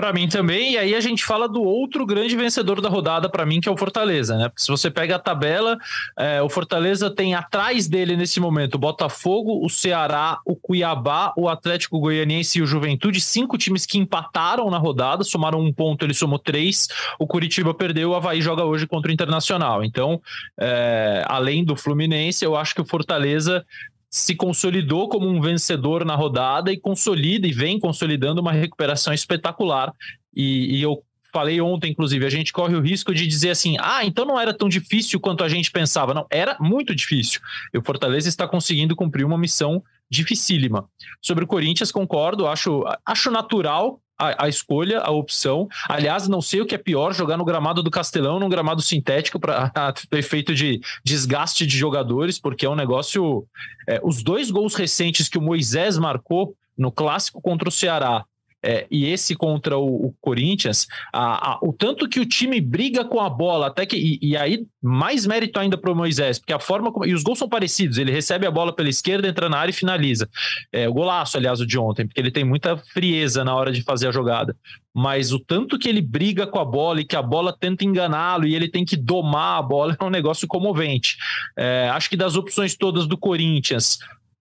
Para 0.00 0.14
mim 0.14 0.26
também, 0.26 0.72
e 0.72 0.78
aí 0.78 0.94
a 0.94 1.00
gente 1.00 1.22
fala 1.22 1.46
do 1.46 1.62
outro 1.62 2.06
grande 2.06 2.34
vencedor 2.34 2.80
da 2.80 2.88
rodada 2.88 3.28
para 3.28 3.44
mim, 3.44 3.60
que 3.60 3.68
é 3.68 3.70
o 3.70 3.76
Fortaleza, 3.76 4.34
né? 4.34 4.48
Porque 4.48 4.62
se 4.62 4.70
você 4.70 4.90
pega 4.90 5.16
a 5.16 5.18
tabela, 5.18 5.76
é, 6.18 6.40
o 6.40 6.48
Fortaleza 6.48 7.10
tem 7.10 7.34
atrás 7.34 7.86
dele 7.86 8.16
nesse 8.16 8.40
momento 8.40 8.76
o 8.76 8.78
Botafogo, 8.78 9.62
o 9.62 9.68
Ceará, 9.68 10.38
o 10.46 10.56
Cuiabá, 10.56 11.34
o 11.36 11.50
Atlético 11.50 12.00
Goianiense 12.00 12.58
e 12.58 12.62
o 12.62 12.66
Juventude, 12.66 13.20
cinco 13.20 13.58
times 13.58 13.84
que 13.84 13.98
empataram 13.98 14.70
na 14.70 14.78
rodada, 14.78 15.22
somaram 15.22 15.60
um 15.60 15.70
ponto, 15.70 16.02
ele 16.02 16.14
somou 16.14 16.38
três. 16.38 16.88
O 17.18 17.26
Curitiba 17.26 17.74
perdeu, 17.74 18.12
o 18.12 18.14
Havaí 18.14 18.40
joga 18.40 18.64
hoje 18.64 18.86
contra 18.86 19.10
o 19.10 19.12
Internacional. 19.12 19.84
Então, 19.84 20.18
é, 20.58 21.22
além 21.26 21.62
do 21.62 21.76
Fluminense, 21.76 22.42
eu 22.42 22.56
acho 22.56 22.74
que 22.74 22.80
o 22.80 22.86
Fortaleza 22.86 23.66
se 24.10 24.34
consolidou 24.34 25.08
como 25.08 25.28
um 25.28 25.40
vencedor 25.40 26.04
na 26.04 26.16
rodada 26.16 26.72
e 26.72 26.76
consolida 26.76 27.46
e 27.46 27.52
vem 27.52 27.78
consolidando 27.78 28.40
uma 28.40 28.52
recuperação 28.52 29.14
espetacular. 29.14 29.94
E, 30.34 30.78
e, 30.78 30.82
eu 30.82 31.02
falei 31.32 31.60
ontem, 31.60 31.92
inclusive, 31.92 32.26
a 32.26 32.30
gente 32.30 32.52
corre 32.52 32.74
o 32.74 32.80
risco 32.80 33.14
de 33.14 33.24
dizer 33.24 33.50
assim: 33.50 33.76
ah, 33.78 34.04
então 34.04 34.24
não 34.24 34.38
era 34.38 34.52
tão 34.52 34.68
difícil 34.68 35.20
quanto 35.20 35.44
a 35.44 35.48
gente 35.48 35.70
pensava. 35.70 36.12
Não, 36.12 36.26
era 36.28 36.56
muito 36.58 36.92
difícil. 36.92 37.40
E 37.72 37.78
o 37.78 37.82
Fortaleza 37.82 38.28
está 38.28 38.48
conseguindo 38.48 38.96
cumprir 38.96 39.24
uma 39.24 39.38
missão 39.38 39.82
dificílima. 40.10 40.88
Sobre 41.22 41.44
o 41.44 41.46
Corinthians, 41.46 41.92
concordo, 41.92 42.48
acho, 42.48 42.84
acho 43.06 43.30
natural 43.30 44.00
a, 44.20 44.44
a, 44.44 44.48
escolha, 44.48 45.00
a 45.00 45.10
opção. 45.10 45.66
Aliás, 45.88 46.28
não 46.28 46.42
sei 46.42 46.60
o 46.60 46.66
que 46.66 46.74
é 46.74 46.78
pior, 46.78 47.14
jogar 47.14 47.36
no 47.36 47.44
gramado 47.44 47.82
do 47.82 47.90
Castelão, 47.90 48.38
num 48.38 48.48
gramado 48.48 48.82
sintético, 48.82 49.40
para 49.40 49.72
efeito 50.12 50.54
de 50.54 50.80
desgaste 51.04 51.66
de 51.66 51.76
jogadores, 51.76 52.38
porque 52.38 52.66
é 52.66 52.70
um 52.70 52.76
negócio. 52.76 53.46
É, 53.88 54.00
os 54.04 54.22
dois 54.22 54.50
gols 54.50 54.74
recentes 54.74 55.28
que 55.28 55.38
o 55.38 55.42
Moisés 55.42 55.96
marcou 55.96 56.54
no 56.76 56.92
clássico 56.92 57.40
contra 57.40 57.68
o 57.68 57.72
Ceará 57.72 58.24
é, 58.62 58.86
e 58.90 59.06
esse 59.06 59.34
contra 59.34 59.78
o, 59.78 60.06
o 60.06 60.14
Corinthians, 60.20 60.86
a, 61.12 61.52
a, 61.52 61.58
o 61.62 61.72
tanto 61.72 62.08
que 62.08 62.20
o 62.20 62.26
time 62.26 62.60
briga 62.60 63.04
com 63.04 63.20
a 63.20 63.30
bola, 63.30 63.68
até 63.68 63.86
que. 63.86 63.96
E, 63.96 64.18
e 64.22 64.36
aí, 64.36 64.66
mais 64.82 65.26
mérito 65.26 65.58
ainda 65.58 65.78
para 65.78 65.90
o 65.90 65.96
Moisés, 65.96 66.38
porque 66.38 66.52
a 66.52 66.58
forma 66.58 66.92
como. 66.92 67.06
E 67.06 67.14
os 67.14 67.22
gols 67.22 67.38
são 67.38 67.48
parecidos, 67.48 67.98
ele 67.98 68.12
recebe 68.12 68.46
a 68.46 68.50
bola 68.50 68.72
pela 68.72 68.88
esquerda, 68.88 69.28
entra 69.28 69.48
na 69.48 69.58
área 69.58 69.70
e 69.70 69.74
finaliza. 69.74 70.28
É, 70.72 70.88
o 70.88 70.92
golaço, 70.92 71.36
aliás, 71.36 71.60
o 71.60 71.66
de 71.66 71.78
ontem, 71.78 72.06
porque 72.06 72.20
ele 72.20 72.30
tem 72.30 72.44
muita 72.44 72.76
frieza 72.76 73.42
na 73.44 73.54
hora 73.54 73.72
de 73.72 73.82
fazer 73.82 74.08
a 74.08 74.12
jogada. 74.12 74.54
Mas 74.92 75.32
o 75.32 75.38
tanto 75.38 75.78
que 75.78 75.88
ele 75.88 76.02
briga 76.02 76.46
com 76.46 76.58
a 76.58 76.64
bola 76.64 77.00
e 77.00 77.04
que 77.04 77.16
a 77.16 77.22
bola 77.22 77.56
tenta 77.58 77.84
enganá-lo 77.84 78.46
e 78.46 78.54
ele 78.54 78.68
tem 78.68 78.84
que 78.84 78.96
domar 78.96 79.58
a 79.58 79.62
bola 79.62 79.96
é 80.00 80.04
um 80.04 80.10
negócio 80.10 80.46
comovente. 80.46 81.16
É, 81.56 81.88
acho 81.92 82.10
que 82.10 82.16
das 82.16 82.36
opções 82.36 82.76
todas 82.76 83.06
do 83.06 83.16
Corinthians. 83.16 83.98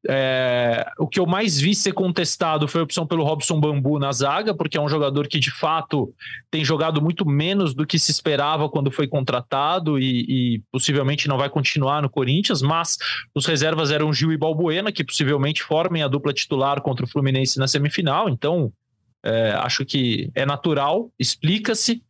É, 0.08 0.90
o 0.98 1.08
que 1.08 1.20
eu 1.20 1.26
mais 1.26 1.60
vi 1.60 1.76
ser 1.76 1.92
contestado 1.92 2.68
foi 2.68 2.80
a 2.80 2.84
opção 2.84 3.06
pelo 3.06 3.24
Robson 3.24 3.60
Bambu 3.60 4.00
na 4.00 4.12
zaga, 4.12 4.54
porque 4.54 4.78
é 4.78 4.82
um 4.82 4.88
jogador 4.88 5.28
que 5.28 5.40
de 5.40 5.52
fato 5.52 6.14
tem 6.50 6.64
jogado 6.64 7.02
muito 7.02 7.26
menos 7.28 7.74
do 7.74 7.86
que 7.86 8.00
se 8.00 8.10
esperava 8.10 8.70
quando 8.70 8.92
foi 8.92 9.08
contratado 9.08 10.00
e, 10.00 10.56
e 10.56 10.64
possivelmente 10.72 11.28
não 11.28 11.38
vai 11.38 11.50
continuar 11.50 12.02
no 12.02 12.10
Corinthians. 12.10 12.62
Mas 12.62 12.98
os 13.36 13.46
reservas 13.46 13.92
eram 13.92 14.14
Gil 14.14 14.32
e 14.32 14.38
Balbuena, 14.38 14.92
que 14.92 15.04
possivelmente 15.04 15.64
formem 15.64 16.02
a 16.02 16.08
dupla 16.08 16.32
titular 16.32 16.82
contra 16.82 17.06
o 17.06 17.10
Fluminense 17.10 17.60
na 17.60 17.68
semifinal. 17.68 18.30
Então 18.30 18.72
é, 19.24 19.52
acho 19.52 19.86
que 19.86 20.32
é 20.34 20.46
natural, 20.46 21.12
explica-se 21.20 22.02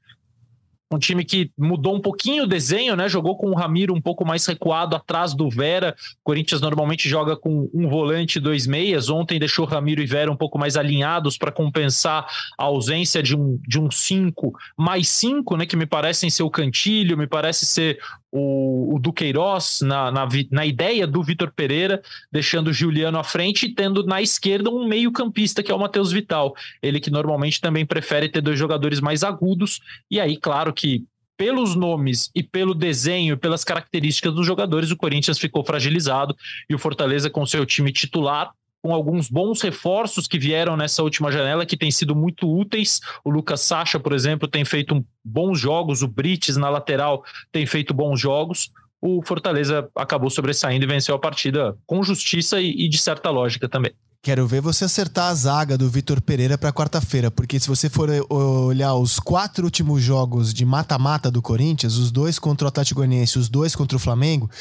um 0.91 0.97
time 0.97 1.23
que 1.23 1.51
mudou 1.57 1.95
um 1.95 2.01
pouquinho 2.01 2.43
o 2.43 2.47
desenho, 2.47 2.95
né? 2.95 3.07
Jogou 3.07 3.37
com 3.37 3.51
o 3.51 3.55
Ramiro 3.55 3.93
um 3.93 4.01
pouco 4.01 4.25
mais 4.25 4.45
recuado 4.45 4.95
atrás 4.95 5.33
do 5.35 5.49
Vera. 5.49 5.95
O 6.21 6.23
Corinthians 6.23 6.61
normalmente 6.61 7.07
joga 7.07 7.37
com 7.37 7.69
um 7.73 7.87
volante 7.87 8.39
dois 8.39 8.65
meias. 8.65 9.09
Ontem 9.09 9.39
deixou 9.39 9.65
Ramiro 9.65 10.01
e 10.01 10.05
Vera 10.05 10.31
um 10.31 10.35
pouco 10.35 10.57
mais 10.57 10.75
alinhados 10.75 11.37
para 11.37 11.51
compensar 11.51 12.25
a 12.57 12.63
ausência 12.63 13.21
de 13.21 13.35
um, 13.35 13.59
de 13.67 13.79
um 13.79 13.91
cinco 13.91 14.53
mais 14.75 15.07
cinco, 15.07 15.55
né? 15.55 15.65
Que 15.65 15.75
me 15.75 15.85
parecem 15.85 16.29
ser 16.29 16.43
o 16.43 16.49
Cantilho, 16.49 17.17
me 17.17 17.27
parece 17.27 17.65
ser 17.65 17.99
o, 18.31 18.95
o 18.95 18.99
Duqueiroz 18.99 19.81
na, 19.81 20.11
na, 20.11 20.27
na 20.51 20.65
ideia 20.65 21.07
do 21.07 21.23
Vitor 21.23 21.51
Pereira, 21.55 22.01
deixando 22.31 22.67
o 22.67 22.73
Juliano 22.73 23.17
à 23.17 23.23
frente 23.23 23.65
e 23.65 23.73
tendo 23.73 24.03
na 24.05 24.21
esquerda 24.21 24.69
um 24.69 24.87
meio-campista, 24.87 25.63
que 25.63 25.71
é 25.71 25.75
o 25.75 25.79
Matheus 25.79 26.11
Vital. 26.11 26.53
Ele 26.81 26.99
que 26.99 27.09
normalmente 27.09 27.61
também 27.61 27.85
prefere 27.85 28.29
ter 28.29 28.41
dois 28.41 28.57
jogadores 28.57 28.99
mais 28.99 29.23
agudos. 29.23 29.79
E 30.09 30.19
aí, 30.19 30.37
claro 30.37 30.73
que 30.73 31.03
pelos 31.37 31.73
nomes 31.73 32.29
e 32.35 32.43
pelo 32.43 32.73
desenho, 32.73 33.37
pelas 33.37 33.63
características 33.63 34.33
dos 34.33 34.45
jogadores, 34.45 34.91
o 34.91 34.97
Corinthians 34.97 35.39
ficou 35.39 35.63
fragilizado 35.63 36.35
e 36.69 36.75
o 36.75 36.79
Fortaleza, 36.79 37.29
com 37.29 37.45
seu 37.45 37.65
time 37.65 37.93
titular, 37.93 38.51
com 38.81 38.93
alguns 38.93 39.29
bons 39.29 39.61
reforços 39.61 40.27
que 40.27 40.39
vieram 40.39 40.77
nessa 40.77 41.03
última 41.03 41.31
janela, 41.31 41.65
que 41.65 41.77
têm 41.77 41.91
sido 41.91 42.15
muito 42.15 42.49
úteis. 42.49 42.99
O 43.23 43.29
Lucas 43.29 43.61
Sacha, 43.61 43.99
por 43.99 44.13
exemplo, 44.13 44.47
tem 44.47 44.63
feito 44.63 45.05
bons 45.23 45.59
jogos, 45.59 46.01
o 46.01 46.07
Brites 46.07 46.55
na 46.55 46.69
lateral 46.69 47.23
tem 47.51 47.65
feito 47.65 47.93
bons 47.93 48.19
jogos. 48.19 48.71
O 49.01 49.21
Fortaleza 49.25 49.89
acabou 49.95 50.29
sobressaindo 50.29 50.85
e 50.85 50.87
venceu 50.87 51.15
a 51.15 51.19
partida 51.19 51.77
com 51.85 52.03
justiça 52.03 52.59
e, 52.59 52.85
e 52.85 52.89
de 52.89 52.97
certa 52.97 53.29
lógica 53.29 53.67
também. 53.67 53.93
Quero 54.21 54.45
ver 54.45 54.59
você 54.59 54.83
acertar 54.83 55.29
a 55.29 55.33
zaga 55.33 55.77
do 55.77 55.89
Vitor 55.89 56.19
Pereira 56.19 56.57
para 56.57 56.73
quarta-feira, 56.73 57.31
porque 57.31 57.57
se 57.57 57.69
você 57.69 57.89
for 57.89 58.09
eh, 58.09 58.19
olhar 58.29 58.93
os 58.95 59.17
quatro 59.17 59.63
últimos 59.63 60.03
jogos 60.03 60.53
de 60.53 60.65
mata-mata 60.65 61.31
do 61.31 61.41
Corinthians, 61.41 61.95
os 61.95 62.11
dois 62.11 62.37
contra 62.37 62.65
o 62.65 62.67
Atlético 62.67 62.99
Goianiense, 62.99 63.39
os 63.39 63.47
dois 63.47 63.77
contra 63.77 63.95
o 63.95 63.99
Flamengo, 63.99 64.51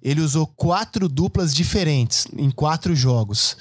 ele 0.00 0.20
usou 0.20 0.46
quatro 0.46 1.08
duplas 1.08 1.52
diferentes 1.52 2.28
em 2.36 2.48
quatro 2.48 2.94
jogos. 2.94 3.56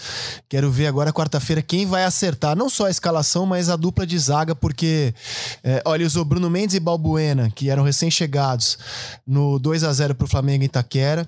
Quero 0.48 0.70
ver 0.70 0.86
agora 0.86 1.12
quarta-feira 1.12 1.64
quem 1.64 1.88
vai 1.88 2.04
acertar, 2.04 2.56
não 2.56 2.70
só 2.70 2.86
a 2.86 2.92
escalação, 2.92 3.48
mas 3.48 3.68
a 3.68 3.76
dupla 3.76 4.06
de 4.06 4.20
zaga, 4.20 4.54
porque 4.54 5.12
é, 5.64 5.82
olha, 5.86 6.02
ele 6.02 6.06
usou 6.06 6.24
Bruno 6.24 6.52
Mendes 6.52 6.76
e 6.76 6.80
Balbuena, 6.80 7.50
que 7.50 7.72
eram 7.72 7.82
recém-chegados 7.82 8.78
no 9.26 9.58
2 9.58 9.84
a 9.84 9.92
0 9.92 10.14
para 10.14 10.26
o 10.26 10.30
Flamengo 10.30 10.64
em 10.64 10.68
Itaquera. 10.68 11.28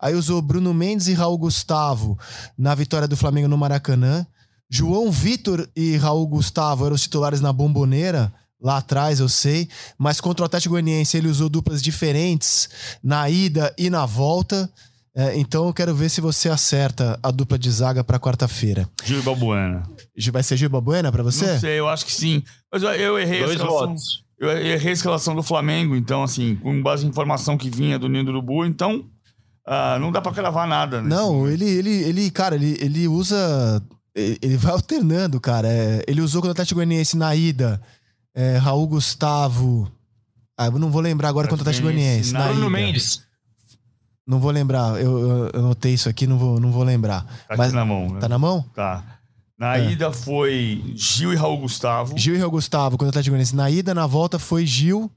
Aí 0.00 0.14
usou 0.14 0.40
Bruno 0.40 0.72
Mendes 0.72 1.08
e 1.08 1.12
Raul 1.12 1.36
Gustavo 1.36 2.18
na 2.56 2.74
vitória 2.74 3.06
do 3.06 3.18
Flamengo 3.18 3.46
no 3.46 3.65
Maracanã. 3.66 4.24
João 4.70 5.10
Vitor 5.10 5.68
e 5.76 5.96
Raul 5.96 6.26
Gustavo 6.26 6.86
eram 6.86 6.94
os 6.94 7.02
titulares 7.02 7.40
na 7.40 7.52
bomboneira, 7.52 8.32
lá 8.60 8.78
atrás, 8.78 9.20
eu 9.20 9.28
sei. 9.28 9.68
Mas 9.98 10.20
contra 10.20 10.42
o 10.42 10.46
Atlético 10.46 10.72
Goianiense 10.72 11.16
ele 11.16 11.28
usou 11.28 11.48
duplas 11.48 11.82
diferentes 11.82 12.68
na 13.02 13.28
ida 13.28 13.74
e 13.78 13.90
na 13.90 14.06
volta. 14.06 14.70
É, 15.14 15.38
então 15.38 15.66
eu 15.66 15.72
quero 15.72 15.94
ver 15.94 16.10
se 16.10 16.20
você 16.20 16.48
acerta 16.48 17.18
a 17.22 17.30
dupla 17.30 17.58
de 17.58 17.70
zaga 17.70 18.04
para 18.04 18.18
quarta-feira. 18.20 18.88
Gil 19.04 19.22
Balbuena. 19.22 19.82
Vai 20.30 20.42
ser 20.42 20.56
Gil 20.56 20.68
Balbuena 20.68 21.10
para 21.10 21.22
você? 21.22 21.52
Não 21.54 21.60
sei, 21.60 21.78
eu 21.78 21.88
acho 21.88 22.04
que 22.04 22.12
sim. 22.12 22.42
Mas 22.70 22.82
eu, 22.82 22.90
eu 22.90 23.18
errei 23.18 23.38
Dois 23.38 23.52
a 23.52 23.54
escalação. 23.54 23.88
votos. 23.88 24.24
Eu 24.38 24.50
errei 24.50 24.90
a 24.90 24.92
escalação 24.92 25.34
do 25.34 25.42
Flamengo, 25.42 25.96
então, 25.96 26.22
assim, 26.22 26.56
com 26.56 26.82
base 26.82 27.06
em 27.06 27.08
informação 27.08 27.56
que 27.56 27.70
vinha 27.70 27.98
do 27.98 28.06
Ninho 28.06 28.24
do 28.24 28.30
Urubu, 28.32 28.66
então 28.66 29.06
ah, 29.66 29.98
não 30.00 30.12
dá 30.12 30.20
pra 30.20 30.32
cravar 30.32 30.66
nada. 30.66 31.02
Não, 31.02 31.48
ele, 31.48 31.64
ele, 31.68 31.90
ele, 31.90 32.30
cara, 32.30 32.54
ele, 32.54 32.76
ele 32.80 33.08
usa. 33.08 33.82
Ele 34.14 34.56
vai 34.56 34.72
alternando, 34.72 35.40
cara. 35.40 35.68
É, 35.68 36.04
ele 36.06 36.20
usou 36.20 36.40
contra 36.40 36.50
o 36.50 36.52
Atlético 36.52 36.76
Goianiense 36.76 37.16
na 37.16 37.34
ida. 37.34 37.80
é, 38.34 38.56
Raul 38.58 38.86
Gustavo. 38.86 39.90
Ah, 40.58 40.66
eu 40.66 40.78
não 40.78 40.90
vou 40.90 41.02
lembrar 41.02 41.28
agora 41.28 41.48
contra 41.48 41.62
o 41.62 41.64
Atlético 41.64 41.84
Goianiense. 41.88 42.32
Na 42.32 42.48
Bruno. 42.48 42.70
Mendes. 42.70 43.22
Não 44.26 44.40
vou 44.40 44.50
lembrar. 44.50 45.00
Eu, 45.00 45.18
eu, 45.18 45.50
eu 45.52 45.60
anotei 45.60 45.92
isso 45.94 46.08
aqui, 46.08 46.26
não 46.26 46.38
vou, 46.38 46.58
não 46.58 46.72
vou 46.72 46.82
lembrar. 46.82 47.24
Tá 47.48 47.56
Mas 47.56 47.72
na 47.72 47.84
mão, 47.84 48.08
né? 48.10 48.20
tá 48.20 48.28
na 48.28 48.38
mão? 48.38 48.64
Tá. 48.74 49.04
Na 49.58 49.78
É. 49.78 49.90
ida 49.92 50.10
foi 50.12 50.82
Gil 50.96 51.32
e 51.32 51.36
Raul 51.36 51.58
Gustavo. 51.58 52.16
Gil 52.18 52.34
e 52.34 52.38
Raul 52.38 52.50
Gustavo 52.50 52.92
contra 52.96 53.06
o 53.06 53.08
Atlético 53.10 53.32
Goianiense. 53.32 53.54
Na 53.56 53.70
ida, 53.70 53.94
na 53.94 54.06
volta, 54.06 54.38
foi 54.38 54.66
Gil, 54.66 55.10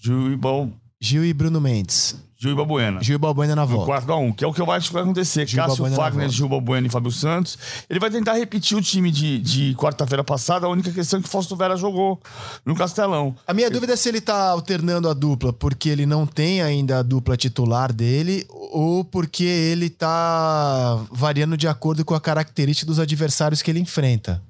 Gil 0.00 0.32
e, 0.32 0.36
Bal... 0.36 0.70
Gil 1.00 1.24
e 1.24 1.32
Bruno 1.32 1.60
Mendes. 1.60 2.16
Gil 2.42 2.50
e 2.50 2.54
Balbuena. 2.56 3.00
Gil 3.00 3.14
e 3.14 3.18
Balbuena 3.18 3.54
na 3.54 3.64
volta. 3.64 3.86
4 3.86 4.12
a 4.12 4.16
1 4.16 4.32
que 4.32 4.44
é 4.44 4.48
o 4.48 4.52
que 4.52 4.60
eu 4.60 4.68
acho 4.68 4.88
que 4.88 4.94
vai 4.94 5.04
acontecer. 5.04 5.46
Gil 5.46 5.62
Cássio 5.62 5.84
Balbuena 5.84 5.96
na 5.96 6.02
Fagner. 6.02 6.28
Gil 6.28 6.48
Balbuena 6.48 6.86
e 6.88 6.90
Fábio 6.90 7.12
Santos. 7.12 7.56
Ele 7.88 8.00
vai 8.00 8.10
tentar 8.10 8.32
repetir 8.32 8.76
o 8.76 8.82
time 8.82 9.12
de, 9.12 9.38
de 9.38 9.76
quarta-feira 9.76 10.24
passada. 10.24 10.66
A 10.66 10.68
única 10.68 10.90
questão 10.90 11.20
é 11.20 11.22
que 11.22 11.28
o 11.28 11.30
Fausto 11.30 11.54
Vera 11.54 11.76
jogou 11.76 12.20
no 12.66 12.74
Castelão. 12.74 13.36
A 13.46 13.54
minha 13.54 13.70
dúvida 13.70 13.92
é 13.92 13.96
se 13.96 14.08
ele 14.08 14.20
tá 14.20 14.48
alternando 14.48 15.08
a 15.08 15.14
dupla 15.14 15.52
porque 15.52 15.88
ele 15.88 16.04
não 16.04 16.26
tem 16.26 16.60
ainda 16.60 16.98
a 16.98 17.02
dupla 17.02 17.36
titular 17.36 17.92
dele 17.92 18.44
ou 18.50 19.04
porque 19.04 19.44
ele 19.44 19.88
tá 19.88 20.98
variando 21.12 21.56
de 21.56 21.68
acordo 21.68 22.04
com 22.04 22.16
a 22.16 22.20
característica 22.20 22.84
dos 22.84 22.98
adversários 22.98 23.62
que 23.62 23.70
ele 23.70 23.78
enfrenta. 23.78 24.42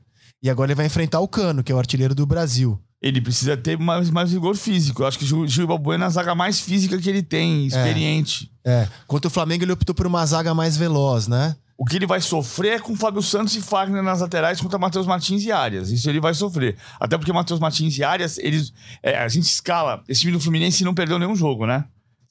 E 0.42 0.48
agora 0.48 0.70
ele 0.70 0.76
vai 0.76 0.86
enfrentar 0.86 1.20
o 1.20 1.28
Cano, 1.28 1.62
que 1.62 1.70
é 1.70 1.74
o 1.74 1.78
artilheiro 1.78 2.14
do 2.14 2.24
Brasil. 2.24 2.80
Ele 3.02 3.20
precisa 3.20 3.56
ter 3.56 3.76
mais, 3.76 4.10
mais 4.10 4.30
vigor 4.30 4.56
físico. 4.56 5.02
Eu 5.02 5.06
acho 5.08 5.18
que 5.18 5.34
o 5.34 5.46
Gil, 5.48 5.66
Balbuena 5.66 6.04
é 6.04 6.06
a 6.06 6.10
zaga 6.10 6.34
mais 6.34 6.60
física 6.60 6.96
que 6.96 7.10
ele 7.10 7.22
tem, 7.22 7.66
experiente. 7.66 8.52
É. 8.64 8.86
Contra 9.08 9.26
o 9.26 9.30
Flamengo, 9.30 9.64
ele 9.64 9.72
optou 9.72 9.94
por 9.94 10.06
uma 10.06 10.24
zaga 10.24 10.54
mais 10.54 10.76
veloz, 10.76 11.26
né? 11.26 11.56
O 11.76 11.84
que 11.84 11.96
ele 11.96 12.06
vai 12.06 12.20
sofrer 12.20 12.74
é 12.74 12.78
com 12.78 12.94
Fábio 12.94 13.20
Santos 13.20 13.56
e 13.56 13.60
Fagner 13.60 14.04
nas 14.04 14.20
laterais 14.20 14.60
contra 14.60 14.78
Matheus 14.78 15.04
Martins 15.04 15.42
e 15.42 15.50
Arias. 15.50 15.90
Isso 15.90 16.08
ele 16.08 16.20
vai 16.20 16.32
sofrer. 16.32 16.76
Até 17.00 17.18
porque 17.18 17.32
Matheus 17.32 17.58
Martins 17.58 17.98
e 17.98 18.04
Arias, 18.04 18.38
eles, 18.38 18.72
é, 19.02 19.18
a 19.18 19.26
gente 19.26 19.46
escala. 19.46 20.00
Esse 20.08 20.20
time 20.20 20.32
do 20.32 20.38
Fluminense 20.38 20.84
não 20.84 20.94
perdeu 20.94 21.18
nenhum 21.18 21.34
jogo, 21.34 21.66
né? 21.66 21.84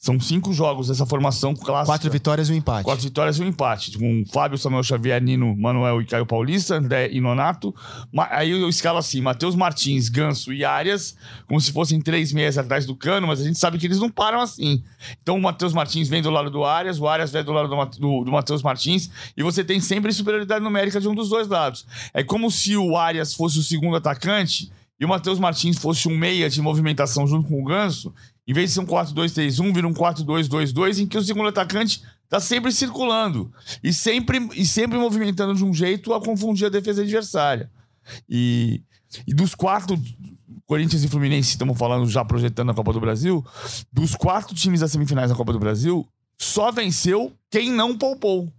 São 0.03 0.19
cinco 0.19 0.51
jogos 0.51 0.87
dessa 0.87 1.05
formação 1.05 1.53
clássica. 1.53 1.85
Quatro 1.85 2.09
vitórias 2.09 2.49
e 2.49 2.53
um 2.53 2.55
empate. 2.55 2.83
Quatro 2.83 3.03
vitórias 3.03 3.37
e 3.37 3.43
um 3.43 3.47
empate. 3.47 3.99
Com 3.99 4.23
Fábio, 4.33 4.57
Samuel 4.57 4.81
Xavier, 4.81 5.21
Nino, 5.21 5.55
Manuel 5.55 6.01
e 6.01 6.05
Caio 6.07 6.25
Paulista, 6.25 6.75
André 6.75 7.11
e 7.11 7.21
Nonato. 7.21 7.71
Aí 8.31 8.49
eu 8.49 8.67
escalo 8.67 8.97
assim: 8.97 9.21
Matheus 9.21 9.53
Martins, 9.53 10.09
Ganso 10.09 10.51
e 10.51 10.65
Arias, 10.65 11.15
como 11.47 11.61
se 11.61 11.71
fossem 11.71 12.01
três 12.01 12.33
meias 12.33 12.57
atrás 12.57 12.83
do 12.83 12.95
cano, 12.95 13.27
mas 13.27 13.41
a 13.41 13.43
gente 13.43 13.59
sabe 13.59 13.77
que 13.77 13.85
eles 13.85 13.99
não 13.99 14.09
param 14.09 14.41
assim. 14.41 14.83
Então 15.21 15.37
o 15.37 15.41
Matheus 15.41 15.71
Martins 15.71 16.09
vem 16.09 16.23
do 16.23 16.31
lado 16.31 16.49
do 16.49 16.65
Arias, 16.65 16.99
o 16.99 17.07
Arias 17.07 17.31
vem 17.31 17.43
do 17.43 17.51
lado 17.51 17.69
do, 17.69 17.99
do, 17.99 18.23
do 18.23 18.31
Matheus 18.31 18.63
Martins, 18.63 19.11
e 19.37 19.43
você 19.43 19.63
tem 19.63 19.79
sempre 19.79 20.11
superioridade 20.11 20.63
numérica 20.63 20.99
de 20.99 21.07
um 21.07 21.13
dos 21.13 21.29
dois 21.29 21.47
lados. 21.47 21.85
É 22.11 22.23
como 22.23 22.49
se 22.49 22.75
o 22.75 22.97
Arias 22.97 23.35
fosse 23.35 23.59
o 23.59 23.63
segundo 23.63 23.97
atacante 23.97 24.71
e 25.01 25.05
o 25.05 25.09
Matheus 25.09 25.39
Martins 25.39 25.79
fosse 25.79 26.07
um 26.07 26.15
meia 26.15 26.47
de 26.47 26.61
movimentação 26.61 27.25
junto 27.25 27.47
com 27.47 27.59
o 27.59 27.65
Ganso. 27.65 28.13
Em 28.47 28.53
vez 28.53 28.69
de 28.69 28.73
ser 28.75 28.79
um 28.81 28.85
4-2-3-1, 28.85 29.73
vira 29.73 29.87
um 29.87 29.93
4-2-2-2, 29.93 30.99
em 30.99 31.07
que 31.07 31.17
o 31.17 31.23
segundo 31.23 31.49
atacante 31.49 32.01
tá 32.27 32.39
sempre 32.39 32.71
circulando 32.71 33.51
e 33.83 33.93
sempre, 33.93 34.39
e 34.55 34.65
sempre 34.65 34.97
movimentando 34.97 35.53
de 35.53 35.63
um 35.63 35.73
jeito 35.73 36.13
a 36.13 36.23
confundir 36.23 36.65
a 36.65 36.69
defesa 36.69 37.01
adversária. 37.01 37.69
E, 38.27 38.81
e 39.27 39.33
dos 39.33 39.53
quatro, 39.53 39.99
Corinthians 40.65 41.03
e 41.03 41.07
Fluminense, 41.07 41.49
estamos 41.49 41.77
falando 41.77 42.09
já 42.09 42.23
projetando 42.25 42.71
a 42.71 42.73
Copa 42.73 42.93
do 42.93 42.99
Brasil, 42.99 43.45
dos 43.91 44.15
quatro 44.15 44.55
times 44.55 44.79
das 44.79 44.91
semifinais 44.91 45.29
da 45.29 45.35
Copa 45.35 45.53
do 45.53 45.59
Brasil, 45.59 46.07
só 46.39 46.71
venceu 46.71 47.31
quem 47.49 47.69
não 47.69 47.97
poupou. 47.97 48.51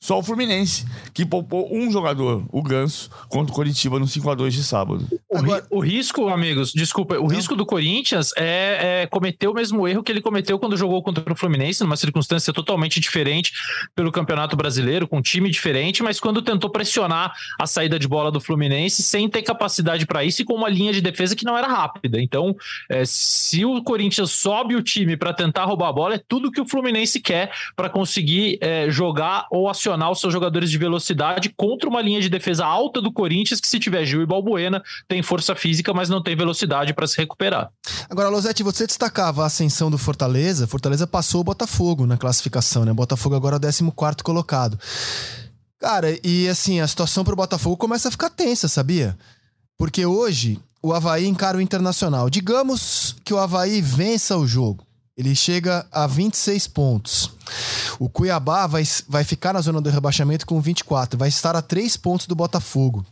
Só 0.00 0.16
o 0.18 0.22
Fluminense, 0.22 0.86
que 1.12 1.26
poupou 1.26 1.68
um 1.74 1.90
jogador, 1.90 2.44
o 2.52 2.62
Ganso, 2.62 3.10
contra 3.28 3.52
o 3.52 3.54
Coritiba 3.54 3.98
no 3.98 4.06
5x2 4.06 4.50
de 4.50 4.62
sábado. 4.62 5.04
O, 5.28 5.40
ri- 5.40 5.62
o 5.70 5.80
risco, 5.80 6.28
amigos, 6.28 6.72
desculpa, 6.72 7.18
o 7.18 7.26
risco 7.26 7.56
do 7.56 7.66
Corinthians 7.66 8.32
é, 8.36 9.02
é 9.02 9.06
cometer 9.08 9.48
o 9.48 9.52
mesmo 9.54 9.88
erro 9.88 10.02
que 10.04 10.12
ele 10.12 10.20
cometeu 10.20 10.56
quando 10.56 10.76
jogou 10.76 11.02
contra 11.02 11.32
o 11.32 11.36
Fluminense, 11.36 11.82
numa 11.82 11.96
circunstância 11.96 12.52
totalmente 12.52 13.00
diferente 13.00 13.52
pelo 13.96 14.12
Campeonato 14.12 14.56
Brasileiro, 14.56 15.08
com 15.08 15.18
um 15.18 15.22
time 15.22 15.50
diferente, 15.50 16.00
mas 16.00 16.20
quando 16.20 16.42
tentou 16.42 16.70
pressionar 16.70 17.32
a 17.60 17.66
saída 17.66 17.98
de 17.98 18.06
bola 18.06 18.30
do 18.30 18.40
Fluminense 18.40 19.02
sem 19.02 19.28
ter 19.28 19.42
capacidade 19.42 20.06
para 20.06 20.22
isso 20.22 20.42
e 20.42 20.44
com 20.44 20.54
uma 20.54 20.68
linha 20.68 20.92
de 20.92 21.00
defesa 21.00 21.34
que 21.34 21.44
não 21.44 21.58
era 21.58 21.66
rápida. 21.66 22.20
Então, 22.22 22.54
é, 22.88 23.04
se 23.04 23.64
o 23.64 23.82
Corinthians 23.82 24.30
sobe 24.30 24.76
o 24.76 24.82
time 24.82 25.16
para 25.16 25.34
tentar 25.34 25.64
roubar 25.64 25.88
a 25.88 25.92
bola, 25.92 26.14
é 26.14 26.22
tudo 26.28 26.52
que 26.52 26.60
o 26.60 26.68
Fluminense 26.68 27.18
quer 27.20 27.50
para 27.74 27.90
conseguir 27.90 28.58
é, 28.60 28.88
jogar 28.88 29.46
ou 29.50 29.68
acionar 29.68 29.87
os 30.10 30.20
seus 30.20 30.32
jogadores 30.32 30.70
de 30.70 30.78
velocidade 30.78 31.52
contra 31.56 31.88
uma 31.88 32.02
linha 32.02 32.20
de 32.20 32.28
defesa 32.28 32.64
alta 32.64 33.00
do 33.00 33.12
Corinthians, 33.12 33.60
que 33.60 33.68
se 33.68 33.78
tiver 33.78 34.04
Gil 34.04 34.22
e 34.22 34.26
Balbuena, 34.26 34.82
tem 35.06 35.22
força 35.22 35.54
física, 35.54 35.94
mas 35.94 36.08
não 36.08 36.22
tem 36.22 36.36
velocidade 36.36 36.92
para 36.92 37.06
se 37.06 37.16
recuperar. 37.16 37.70
Agora, 38.10 38.28
Losetti, 38.28 38.62
você 38.62 38.86
destacava 38.86 39.42
a 39.42 39.46
ascensão 39.46 39.90
do 39.90 39.98
Fortaleza. 39.98 40.66
Fortaleza 40.66 41.06
passou 41.06 41.40
o 41.40 41.44
Botafogo 41.44 42.06
na 42.06 42.16
classificação, 42.16 42.84
né? 42.84 42.92
Botafogo 42.92 43.34
agora 43.34 43.56
é 43.56 43.58
o 43.58 43.92
14 43.92 44.22
colocado. 44.22 44.78
Cara, 45.78 46.18
e 46.24 46.48
assim, 46.48 46.80
a 46.80 46.88
situação 46.88 47.24
pro 47.24 47.36
Botafogo 47.36 47.76
começa 47.76 48.08
a 48.08 48.10
ficar 48.10 48.30
tensa, 48.30 48.66
sabia? 48.66 49.16
Porque 49.76 50.04
hoje 50.04 50.58
o 50.82 50.92
Havaí 50.92 51.26
encara 51.26 51.58
o 51.58 51.60
Internacional. 51.60 52.28
Digamos 52.28 53.14
que 53.24 53.32
o 53.32 53.38
Havaí 53.38 53.80
vença 53.80 54.36
o 54.36 54.46
jogo. 54.46 54.87
Ele 55.18 55.34
chega 55.34 55.84
a 55.90 56.06
26 56.06 56.68
pontos. 56.68 57.32
O 57.98 58.08
Cuiabá 58.08 58.68
vai, 58.68 58.84
vai 59.08 59.24
ficar 59.24 59.52
na 59.52 59.60
zona 59.60 59.80
do 59.80 59.90
rebaixamento 59.90 60.46
com 60.46 60.60
24. 60.60 61.18
Vai 61.18 61.28
estar 61.28 61.56
a 61.56 61.60
3 61.60 61.96
pontos 61.96 62.28
do 62.28 62.36
Botafogo. 62.36 63.04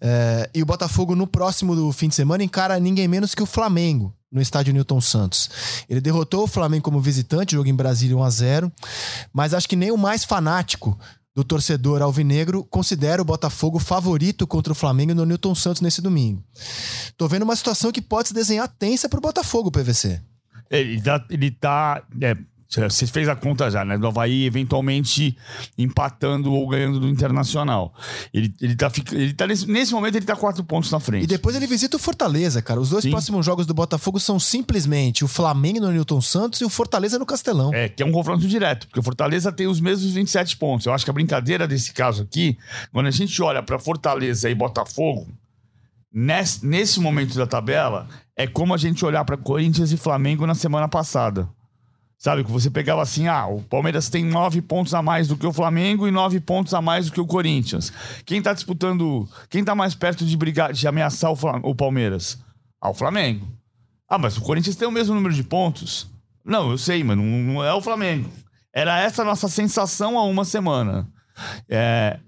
É, 0.00 0.48
e 0.54 0.62
o 0.62 0.66
Botafogo, 0.66 1.16
no 1.16 1.26
próximo 1.26 1.74
do 1.74 1.90
fim 1.90 2.06
de 2.06 2.14
semana, 2.14 2.44
encara 2.44 2.78
ninguém 2.78 3.08
menos 3.08 3.34
que 3.34 3.42
o 3.42 3.46
Flamengo, 3.46 4.14
no 4.30 4.40
estádio 4.40 4.72
Newton 4.72 5.00
Santos. 5.00 5.50
Ele 5.90 6.00
derrotou 6.00 6.44
o 6.44 6.46
Flamengo 6.46 6.84
como 6.84 7.00
visitante, 7.00 7.56
jogo 7.56 7.68
em 7.68 7.74
Brasília 7.74 8.16
1 8.16 8.22
a 8.22 8.30
0 8.30 8.72
mas 9.32 9.52
acho 9.52 9.68
que 9.68 9.74
nem 9.74 9.90
o 9.90 9.98
mais 9.98 10.22
fanático 10.22 10.96
do 11.34 11.42
torcedor 11.42 12.02
alvinegro 12.02 12.62
considera 12.64 13.20
o 13.20 13.24
Botafogo 13.24 13.80
favorito 13.80 14.46
contra 14.46 14.72
o 14.72 14.76
Flamengo 14.76 15.12
no 15.12 15.24
Newton 15.24 15.56
Santos 15.56 15.82
nesse 15.82 16.00
domingo. 16.00 16.40
Tô 17.16 17.26
vendo 17.26 17.42
uma 17.42 17.56
situação 17.56 17.90
que 17.90 18.02
pode 18.02 18.28
se 18.28 18.34
desenhar 18.34 18.68
tensa 18.68 19.08
pro 19.08 19.20
Botafogo, 19.20 19.72
PVC. 19.72 20.20
Ele 20.70 21.00
tá. 21.00 21.24
Ele 21.30 21.50
tá 21.50 22.02
é, 22.20 22.36
você 22.80 23.06
fez 23.06 23.28
a 23.28 23.36
conta 23.36 23.70
já, 23.70 23.84
né? 23.84 23.98
Do 23.98 24.06
Havaí 24.06 24.46
eventualmente 24.46 25.36
empatando 25.76 26.52
ou 26.52 26.66
ganhando 26.66 26.98
do 26.98 27.08
Internacional. 27.08 27.92
Ele, 28.32 28.52
ele 28.60 28.74
tá, 28.74 28.90
ele 29.12 29.34
tá 29.34 29.46
nesse, 29.46 29.70
nesse 29.70 29.92
momento 29.92 30.16
ele 30.16 30.24
tá 30.24 30.34
quatro 30.34 30.64
pontos 30.64 30.90
na 30.90 30.98
frente. 30.98 31.24
E 31.24 31.26
depois 31.26 31.54
ele 31.54 31.66
visita 31.66 31.96
o 31.96 32.00
Fortaleza, 32.00 32.62
cara. 32.62 32.80
Os 32.80 32.88
dois 32.88 33.02
Sim. 33.02 33.10
próximos 33.10 33.44
jogos 33.44 33.66
do 33.66 33.74
Botafogo 33.74 34.18
são 34.18 34.40
simplesmente 34.40 35.22
o 35.24 35.28
Flamengo 35.28 35.80
no 35.80 35.92
Newton 35.92 36.20
Santos 36.20 36.60
e 36.60 36.64
o 36.64 36.70
Fortaleza 36.70 37.18
no 37.18 37.26
Castelão. 37.26 37.74
É, 37.74 37.88
que 37.88 38.02
é 38.02 38.06
um 38.06 38.12
confronto 38.12 38.46
direto, 38.48 38.86
porque 38.86 39.00
o 39.00 39.02
Fortaleza 39.02 39.52
tem 39.52 39.66
os 39.66 39.80
mesmos 39.80 40.12
27 40.12 40.56
pontos. 40.56 40.86
Eu 40.86 40.94
acho 40.94 41.04
que 41.04 41.10
a 41.10 41.14
brincadeira 41.14 41.68
desse 41.68 41.92
caso 41.92 42.22
aqui, 42.22 42.56
quando 42.90 43.06
a 43.06 43.10
gente 43.10 43.40
olha 43.42 43.62
pra 43.62 43.78
Fortaleza 43.78 44.48
e 44.48 44.54
Botafogo, 44.54 45.28
nesse, 46.12 46.66
nesse 46.66 47.00
momento 47.00 47.36
da 47.36 47.46
tabela, 47.46 48.08
é 48.36 48.46
como 48.46 48.74
a 48.74 48.76
gente 48.76 49.04
olhar 49.04 49.24
pra 49.24 49.36
Corinthians 49.36 49.92
e 49.92 49.96
Flamengo 49.96 50.46
na 50.46 50.54
semana 50.54 50.88
passada. 50.88 51.48
Sabe, 52.18 52.44
que 52.44 52.52
você 52.52 52.70
pegava 52.70 53.02
assim, 53.02 53.26
ah, 53.26 53.48
o 53.48 53.62
Palmeiras 53.62 54.08
tem 54.08 54.24
nove 54.24 54.62
pontos 54.62 54.94
a 54.94 55.02
mais 55.02 55.26
do 55.26 55.36
que 55.36 55.44
o 55.44 55.52
Flamengo 55.52 56.06
e 56.06 56.12
nove 56.12 56.38
pontos 56.38 56.72
a 56.72 56.80
mais 56.80 57.06
do 57.06 57.12
que 57.12 57.20
o 57.20 57.26
Corinthians. 57.26 57.92
Quem 58.24 58.40
tá 58.40 58.52
disputando, 58.52 59.28
quem 59.50 59.64
tá 59.64 59.74
mais 59.74 59.96
perto 59.96 60.24
de 60.24 60.36
brigar, 60.36 60.72
de 60.72 60.86
ameaçar 60.86 61.32
o, 61.32 61.36
o 61.64 61.74
Palmeiras? 61.74 62.38
Ah, 62.80 62.90
o 62.90 62.94
Flamengo. 62.94 63.48
Ah, 64.08 64.18
mas 64.18 64.36
o 64.36 64.40
Corinthians 64.40 64.76
tem 64.76 64.86
o 64.86 64.92
mesmo 64.92 65.16
número 65.16 65.34
de 65.34 65.42
pontos? 65.42 66.08
Não, 66.44 66.70
eu 66.70 66.78
sei, 66.78 67.02
mas 67.02 67.16
não, 67.16 67.24
não 67.24 67.64
é 67.64 67.74
o 67.74 67.82
Flamengo. 67.82 68.30
Era 68.72 69.00
essa 69.00 69.22
a 69.22 69.24
nossa 69.24 69.48
sensação 69.48 70.16
há 70.16 70.22
uma 70.22 70.44
semana. 70.44 71.08
É, 71.68 72.18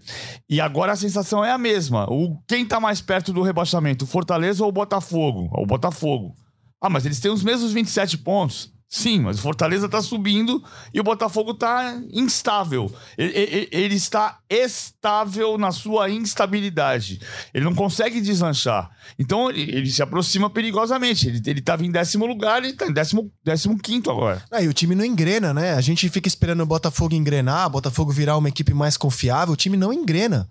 e 0.48 0.61
agora 0.61 0.92
a 0.92 0.96
sensação 0.96 1.44
é 1.44 1.50
a 1.50 1.59
mesma. 1.59 2.07
O, 2.11 2.38
quem 2.46 2.66
tá 2.66 2.80
mais 2.80 3.00
perto 3.00 3.32
do 3.32 3.42
rebaixamento, 3.42 4.05
o 4.05 4.09
Fortaleza 4.09 4.62
ou 4.62 4.68
o 4.68 4.72
Botafogo? 4.72 5.48
O 5.52 5.66
Botafogo. 5.66 6.34
Ah, 6.80 6.90
mas 6.90 7.07
eles 7.07 7.20
têm 7.20 7.30
os 7.30 7.42
mesmos 7.42 7.72
27 7.72 8.18
pontos. 8.18 8.74
Sim, 8.97 9.18
mas 9.22 9.40
o 9.40 9.42
Fortaleza 9.42 9.88
tá 9.88 10.01
subindo 10.01 10.62
e 10.92 11.01
o 11.01 11.03
Botafogo 11.03 11.53
tá 11.53 12.01
instável. 12.12 12.95
Ele, 13.18 13.32
ele- 13.36 13.68
ele 13.72 13.95
está 13.97 14.38
estável 14.49 15.59
na 15.59 15.72
sua 15.72 16.09
instabilidade. 16.11 17.20
Ele 17.53 17.64
não 17.64 17.74
consegue 17.74 18.20
deslanchar. 18.20 18.88
Então 19.18 19.51
ele, 19.51 19.62
ele 19.62 19.90
se 19.90 20.01
aproxima 20.01 20.49
perigosamente. 20.49 21.26
Ele, 21.26 21.42
ele 21.45 21.61
tava 21.61 21.84
em 21.84 21.90
décimo 21.90 22.24
lugar, 22.24 22.62
ele 22.62 22.72
tá 22.72 22.86
em 22.86 22.92
décimo, 22.92 23.32
décimo 23.45 23.76
quinto 23.78 24.12
agora. 24.12 24.40
Ah, 24.49 24.62
e 24.62 24.68
o 24.68 24.72
time 24.72 24.95
não 24.95 25.05
engrena, 25.05 25.53
né? 25.53 25.72
A 25.74 25.80
gente 25.80 26.09
fica 26.09 26.28
esperando 26.28 26.61
o 26.62 26.66
Botafogo 26.66 27.16
engrenar, 27.16 27.66
o 27.66 27.70
Botafogo 27.70 28.12
virar 28.12 28.36
uma 28.36 28.49
equipe 28.49 28.72
mais 28.72 28.97
confiável, 28.97 29.55
o 29.55 29.57
time 29.57 29.76
não 29.76 29.92
engrena. 29.92 30.49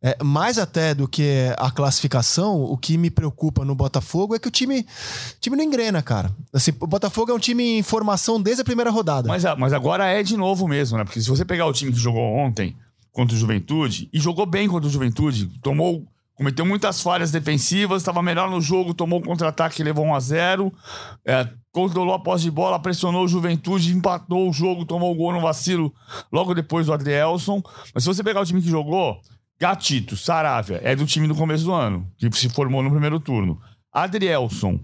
É, 0.00 0.16
mais 0.22 0.58
até 0.58 0.94
do 0.94 1.08
que 1.08 1.52
a 1.58 1.70
classificação, 1.72 2.62
o 2.62 2.76
que 2.78 2.96
me 2.96 3.10
preocupa 3.10 3.64
no 3.64 3.74
Botafogo 3.74 4.34
é 4.34 4.38
que 4.38 4.46
o 4.46 4.50
time, 4.50 4.86
time 5.40 5.56
não 5.56 5.64
engrena, 5.64 6.00
cara. 6.00 6.30
Assim, 6.52 6.72
o 6.80 6.86
Botafogo 6.86 7.32
é 7.32 7.34
um 7.34 7.38
time 7.38 7.78
em 7.78 7.82
formação 7.82 8.40
desde 8.40 8.62
a 8.62 8.64
primeira 8.64 8.90
rodada. 8.92 9.26
Mas, 9.26 9.44
a- 9.44 9.56
mas 9.56 9.72
agora 9.72 10.06
é 10.06 10.22
de 10.22 10.36
novo 10.36 10.68
mesmo, 10.68 10.96
né? 10.96 11.04
Porque 11.04 11.20
se 11.20 11.28
você 11.28 11.44
pegar 11.44 11.66
o 11.66 11.72
time 11.72 11.90
que 11.90 11.98
jogou 11.98 12.22
ontem 12.36 12.76
contra 13.12 13.34
o 13.34 13.38
Juventude, 13.38 14.08
e 14.12 14.20
jogou 14.20 14.46
bem 14.46 14.68
contra 14.68 14.88
o 14.88 14.92
Juventude, 14.92 15.46
tomou. 15.62 16.06
Cometeu 16.36 16.64
muitas 16.64 17.02
falhas 17.02 17.32
defensivas, 17.32 18.00
estava 18.00 18.22
melhor 18.22 18.48
no 18.48 18.60
jogo, 18.60 18.94
tomou 18.94 19.18
o 19.18 19.22
contra-ataque, 19.24 19.82
levou 19.82 20.04
1 20.06 20.14
a 20.14 20.20
0 20.20 20.72
é, 21.26 21.48
controlou 21.72 22.14
a 22.14 22.20
posse 22.22 22.44
de 22.44 22.50
bola, 22.52 22.78
pressionou 22.78 23.24
o 23.24 23.28
Juventude, 23.28 23.92
empatou 23.92 24.48
o 24.48 24.52
jogo, 24.52 24.84
tomou 24.84 25.10
o 25.12 25.16
gol 25.16 25.32
no 25.32 25.40
vacilo 25.40 25.92
logo 26.30 26.54
depois 26.54 26.86
do 26.86 26.92
Adrielson. 26.92 27.60
Mas 27.92 28.04
se 28.04 28.06
você 28.08 28.22
pegar 28.22 28.40
o 28.40 28.44
time 28.46 28.62
que 28.62 28.70
jogou, 28.70 29.20
Gatito, 29.60 30.16
Saravia, 30.16 30.80
é 30.84 30.94
do 30.94 31.04
time 31.04 31.26
do 31.26 31.34
começo 31.34 31.64
do 31.64 31.72
ano, 31.72 32.06
que 32.16 32.30
se 32.32 32.48
formou 32.48 32.82
no 32.82 32.90
primeiro 32.90 33.18
turno. 33.18 33.60
Adrielson. 33.92 34.80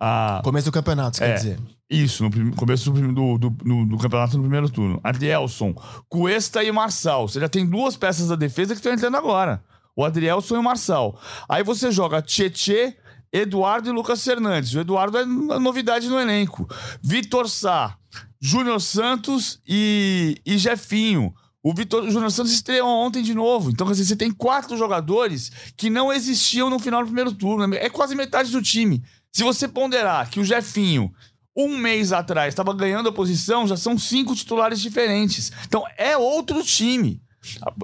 A... 0.00 0.40
Começo 0.44 0.66
do 0.66 0.72
campeonato, 0.72 1.16
você 1.16 1.24
É. 1.24 1.28
quer 1.28 1.34
dizer. 1.36 1.60
Isso, 1.90 2.22
no 2.22 2.30
prim- 2.30 2.50
começo 2.52 2.90
do, 2.92 3.38
do, 3.38 3.50
do, 3.50 3.86
do 3.86 3.96
campeonato 3.98 4.36
no 4.36 4.42
primeiro 4.42 4.68
turno. 4.68 5.00
Adrielson, 5.02 5.74
Cuesta 6.08 6.62
e 6.62 6.70
Marçal. 6.70 7.26
Você 7.26 7.40
já 7.40 7.48
tem 7.48 7.64
duas 7.64 7.96
peças 7.96 8.28
da 8.28 8.36
defesa 8.36 8.74
que 8.74 8.78
estão 8.78 8.92
entrando 8.92 9.16
agora. 9.16 9.64
O 9.96 10.04
Adrielson 10.04 10.56
e 10.56 10.58
o 10.58 10.62
Marçal. 10.62 11.18
Aí 11.48 11.64
você 11.64 11.90
joga 11.90 12.20
Tietê, 12.20 12.94
Eduardo 13.32 13.88
e 13.88 13.92
Lucas 13.92 14.22
Fernandes. 14.22 14.74
O 14.74 14.80
Eduardo 14.80 15.16
é 15.18 15.24
no- 15.24 15.58
novidade 15.58 16.08
no 16.08 16.20
elenco. 16.20 16.68
Vitor 17.02 17.48
Sá, 17.48 17.96
Júnior 18.40 18.80
Santos 18.82 19.58
e, 19.66 20.36
e 20.44 20.58
Jefinho. 20.58 21.32
O 21.68 21.74
Vitor 21.74 22.10
Júnior 22.10 22.30
Santos 22.30 22.50
estreou 22.50 22.88
ontem 22.88 23.22
de 23.22 23.34
novo. 23.34 23.68
Então, 23.68 23.86
dizer, 23.88 24.06
você 24.06 24.16
tem 24.16 24.30
quatro 24.30 24.74
jogadores 24.74 25.52
que 25.76 25.90
não 25.90 26.10
existiam 26.10 26.70
no 26.70 26.78
final 26.78 27.02
do 27.02 27.08
primeiro 27.08 27.30
turno. 27.30 27.74
É 27.74 27.90
quase 27.90 28.14
metade 28.14 28.50
do 28.50 28.62
time. 28.62 29.04
Se 29.30 29.42
você 29.42 29.68
ponderar 29.68 30.30
que 30.30 30.40
o 30.40 30.44
Jefinho, 30.46 31.12
um 31.54 31.76
mês 31.76 32.10
atrás, 32.10 32.54
estava 32.54 32.72
ganhando 32.72 33.10
a 33.10 33.12
posição, 33.12 33.68
já 33.68 33.76
são 33.76 33.98
cinco 33.98 34.34
titulares 34.34 34.80
diferentes. 34.80 35.52
Então, 35.66 35.84
é 35.98 36.16
outro 36.16 36.64
time. 36.64 37.20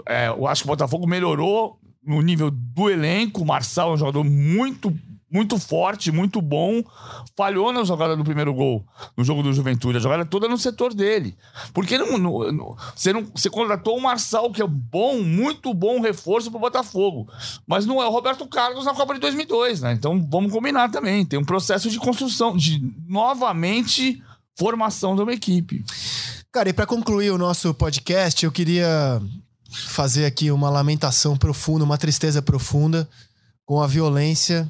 É, 0.09 0.28
eu 0.28 0.47
acho 0.47 0.62
que 0.62 0.66
o 0.66 0.72
Botafogo 0.72 1.07
melhorou 1.07 1.78
no 2.03 2.22
nível 2.22 2.51
do 2.51 2.89
elenco. 2.89 3.43
O 3.43 3.47
Marçal 3.47 3.91
é 3.91 3.95
um 3.97 3.99
jogador 3.99 4.24
muito, 4.24 4.99
muito 5.35 5.59
forte, 5.59 6.12
muito 6.12 6.41
bom. 6.41 6.80
Falhou 7.37 7.72
na 7.72 7.82
jogada 7.82 8.16
do 8.16 8.22
primeiro 8.22 8.55
gol, 8.55 8.87
no 9.16 9.24
jogo 9.24 9.43
do 9.43 9.53
Juventude. 9.53 9.99
A 9.99 10.01
jogada 10.01 10.24
toda 10.24 10.47
no 10.49 10.57
setor 10.57 10.95
dele. 10.95 11.37
Porque 11.72 11.99
não, 11.99 12.16
não- 12.16 12.53
não- 12.53 12.76
você, 12.95 13.12
não, 13.12 13.26
você 13.35 13.51
contratou 13.51 13.99
o 13.99 14.01
Marçal, 14.01 14.53
que 14.53 14.62
é 14.62 14.66
bom, 14.66 15.20
muito 15.22 15.74
bom 15.74 16.01
reforço 16.01 16.51
pro 16.53 16.61
Botafogo. 16.61 17.28
Mas 17.66 17.85
não 17.85 18.01
é 18.01 18.07
o 18.07 18.11
Roberto 18.12 18.47
Carlos 18.47 18.85
na 18.85 18.95
Copa 18.95 19.12
de 19.14 19.20
2002, 19.20 19.80
né? 19.80 19.93
Então 19.93 20.24
vamos 20.30 20.53
combinar 20.53 20.89
também. 20.91 21.24
Tem 21.26 21.39
um 21.39 21.45
processo 21.45 21.91
de 21.91 21.99
construção, 21.99 22.57
de 22.57 22.80
novamente 23.09 24.22
formação 24.57 25.16
de 25.16 25.22
uma 25.22 25.32
equipe. 25.32 25.85
Cara, 26.53 26.68
e 26.68 26.72
pra 26.72 26.87
concluir 26.87 27.30
o 27.32 27.39
nosso 27.39 27.74
podcast, 27.74 28.45
eu 28.45 28.53
queria 28.53 29.20
fazer 29.89 30.24
aqui 30.24 30.53
uma 30.53 30.70
lamentação 30.70 31.37
profunda, 31.37 31.85
uma 31.85 31.99
tristeza 31.99 32.41
profunda 32.41 33.09
com 33.66 33.82
a 33.82 33.87
violência 33.89 34.68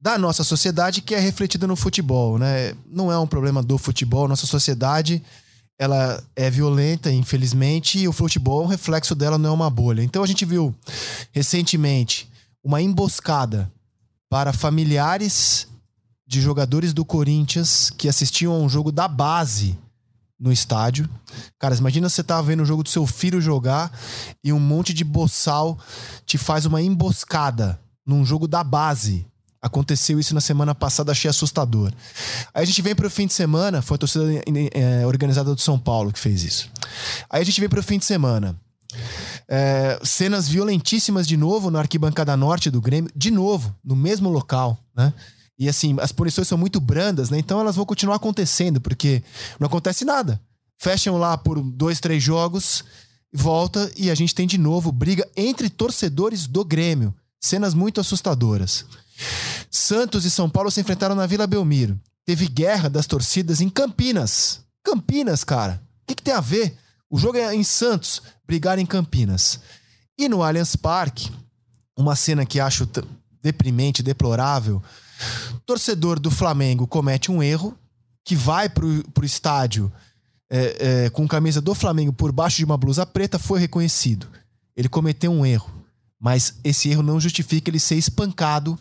da 0.00 0.16
nossa 0.16 0.42
sociedade 0.42 1.02
que 1.02 1.14
é 1.14 1.18
refletida 1.18 1.66
no 1.66 1.76
futebol, 1.76 2.38
né? 2.38 2.74
Não 2.90 3.12
é 3.12 3.18
um 3.18 3.26
problema 3.26 3.62
do 3.62 3.76
futebol, 3.76 4.26
nossa 4.26 4.46
sociedade 4.46 5.22
ela 5.80 6.22
é 6.36 6.50
violenta, 6.50 7.10
infelizmente, 7.10 7.98
e 7.98 8.06
o 8.06 8.12
futebol, 8.12 8.60
é 8.60 8.64
um 8.66 8.68
reflexo 8.68 9.14
dela 9.14 9.38
não 9.38 9.48
é 9.48 9.52
uma 9.54 9.70
bolha. 9.70 10.02
Então 10.02 10.22
a 10.22 10.26
gente 10.26 10.44
viu 10.44 10.74
recentemente 11.32 12.30
uma 12.62 12.82
emboscada 12.82 13.72
para 14.28 14.52
familiares 14.52 15.66
de 16.26 16.38
jogadores 16.38 16.92
do 16.92 17.02
Corinthians 17.02 17.88
que 17.88 18.10
assistiam 18.10 18.52
a 18.52 18.58
um 18.58 18.68
jogo 18.68 18.92
da 18.92 19.08
base 19.08 19.74
no 20.38 20.52
estádio. 20.52 21.08
Cara, 21.58 21.74
imagina 21.74 22.10
você 22.10 22.22
tá 22.22 22.42
vendo 22.42 22.62
o 22.62 22.66
jogo 22.66 22.82
do 22.82 22.90
seu 22.90 23.06
filho 23.06 23.40
jogar 23.40 23.90
e 24.44 24.52
um 24.52 24.60
monte 24.60 24.92
de 24.92 25.02
boçal 25.02 25.78
te 26.26 26.36
faz 26.36 26.66
uma 26.66 26.82
emboscada 26.82 27.80
num 28.06 28.22
jogo 28.22 28.46
da 28.46 28.62
base. 28.62 29.26
Aconteceu 29.62 30.18
isso 30.18 30.34
na 30.34 30.40
semana 30.40 30.74
passada, 30.74 31.12
achei 31.12 31.28
assustador. 31.28 31.92
Aí 32.54 32.62
a 32.62 32.66
gente 32.66 32.80
vem 32.80 32.94
pro 32.94 33.10
fim 33.10 33.26
de 33.26 33.34
semana, 33.34 33.82
foi 33.82 33.96
a 33.96 33.98
torcida 33.98 34.24
eh, 34.72 35.06
organizada 35.06 35.54
do 35.54 35.60
São 35.60 35.78
Paulo 35.78 36.12
que 36.12 36.18
fez 36.18 36.42
isso. 36.42 36.70
Aí 37.28 37.42
a 37.42 37.44
gente 37.44 37.60
vem 37.60 37.68
pro 37.68 37.82
fim 37.82 37.98
de 37.98 38.06
semana. 38.06 38.56
É, 39.46 40.00
cenas 40.02 40.48
violentíssimas 40.48 41.26
de 41.26 41.36
novo 41.36 41.70
na 41.70 41.80
arquibancada 41.80 42.36
norte 42.36 42.70
do 42.70 42.80
Grêmio, 42.80 43.10
de 43.14 43.30
novo, 43.30 43.74
no 43.84 43.94
mesmo 43.94 44.30
local, 44.30 44.78
né? 44.96 45.12
E 45.58 45.68
assim, 45.68 45.94
as 46.00 46.10
punições 46.10 46.48
são 46.48 46.56
muito 46.56 46.80
brandas, 46.80 47.28
né? 47.28 47.38
Então 47.38 47.60
elas 47.60 47.76
vão 47.76 47.84
continuar 47.84 48.16
acontecendo, 48.16 48.80
porque 48.80 49.22
não 49.58 49.66
acontece 49.66 50.04
nada. 50.06 50.40
Fecham 50.78 51.18
lá 51.18 51.36
por 51.36 51.60
dois, 51.60 52.00
três 52.00 52.22
jogos, 52.22 52.82
volta 53.30 53.90
e 53.94 54.10
a 54.10 54.14
gente 54.14 54.34
tem 54.34 54.46
de 54.46 54.56
novo 54.56 54.90
briga 54.90 55.28
entre 55.36 55.68
torcedores 55.68 56.46
do 56.46 56.64
Grêmio. 56.64 57.14
Cenas 57.40 57.74
muito 57.74 58.00
assustadoras. 58.00 58.84
Santos 59.70 60.24
e 60.24 60.30
São 60.30 60.48
Paulo 60.48 60.70
se 60.70 60.80
enfrentaram 60.80 61.14
na 61.14 61.26
Vila 61.26 61.46
Belmiro. 61.46 61.98
Teve 62.24 62.46
guerra 62.46 62.88
das 62.88 63.06
torcidas 63.06 63.60
em 63.60 63.68
Campinas. 63.68 64.60
Campinas, 64.84 65.42
cara. 65.42 65.82
O 66.02 66.06
que, 66.06 66.14
que 66.14 66.22
tem 66.22 66.34
a 66.34 66.40
ver? 66.40 66.76
O 67.08 67.18
jogo 67.18 67.38
é 67.38 67.54
em 67.54 67.64
Santos, 67.64 68.22
brigar 68.46 68.78
em 68.78 68.86
Campinas. 68.86 69.60
E 70.18 70.28
no 70.28 70.42
Allianz 70.42 70.76
Parque, 70.76 71.30
uma 71.96 72.14
cena 72.14 72.44
que 72.44 72.60
acho 72.60 72.88
deprimente, 73.42 74.02
deplorável. 74.02 74.82
Torcedor 75.66 76.20
do 76.20 76.30
Flamengo 76.30 76.86
comete 76.86 77.30
um 77.30 77.42
erro 77.42 77.76
que 78.24 78.36
vai 78.36 78.68
pro, 78.68 79.02
pro 79.12 79.24
estádio 79.24 79.90
é, 80.50 81.04
é, 81.06 81.10
com 81.10 81.26
camisa 81.28 81.60
do 81.60 81.74
Flamengo 81.74 82.12
por 82.12 82.32
baixo 82.32 82.58
de 82.58 82.64
uma 82.64 82.76
blusa 82.76 83.06
preta, 83.06 83.38
foi 83.38 83.60
reconhecido. 83.60 84.26
Ele 84.76 84.88
cometeu 84.88 85.32
um 85.32 85.46
erro. 85.46 85.79
Mas 86.20 86.54
esse 86.62 86.90
erro 86.90 87.02
não 87.02 87.18
justifica 87.18 87.70
ele 87.70 87.80
ser 87.80 87.96
espancado 87.96 88.78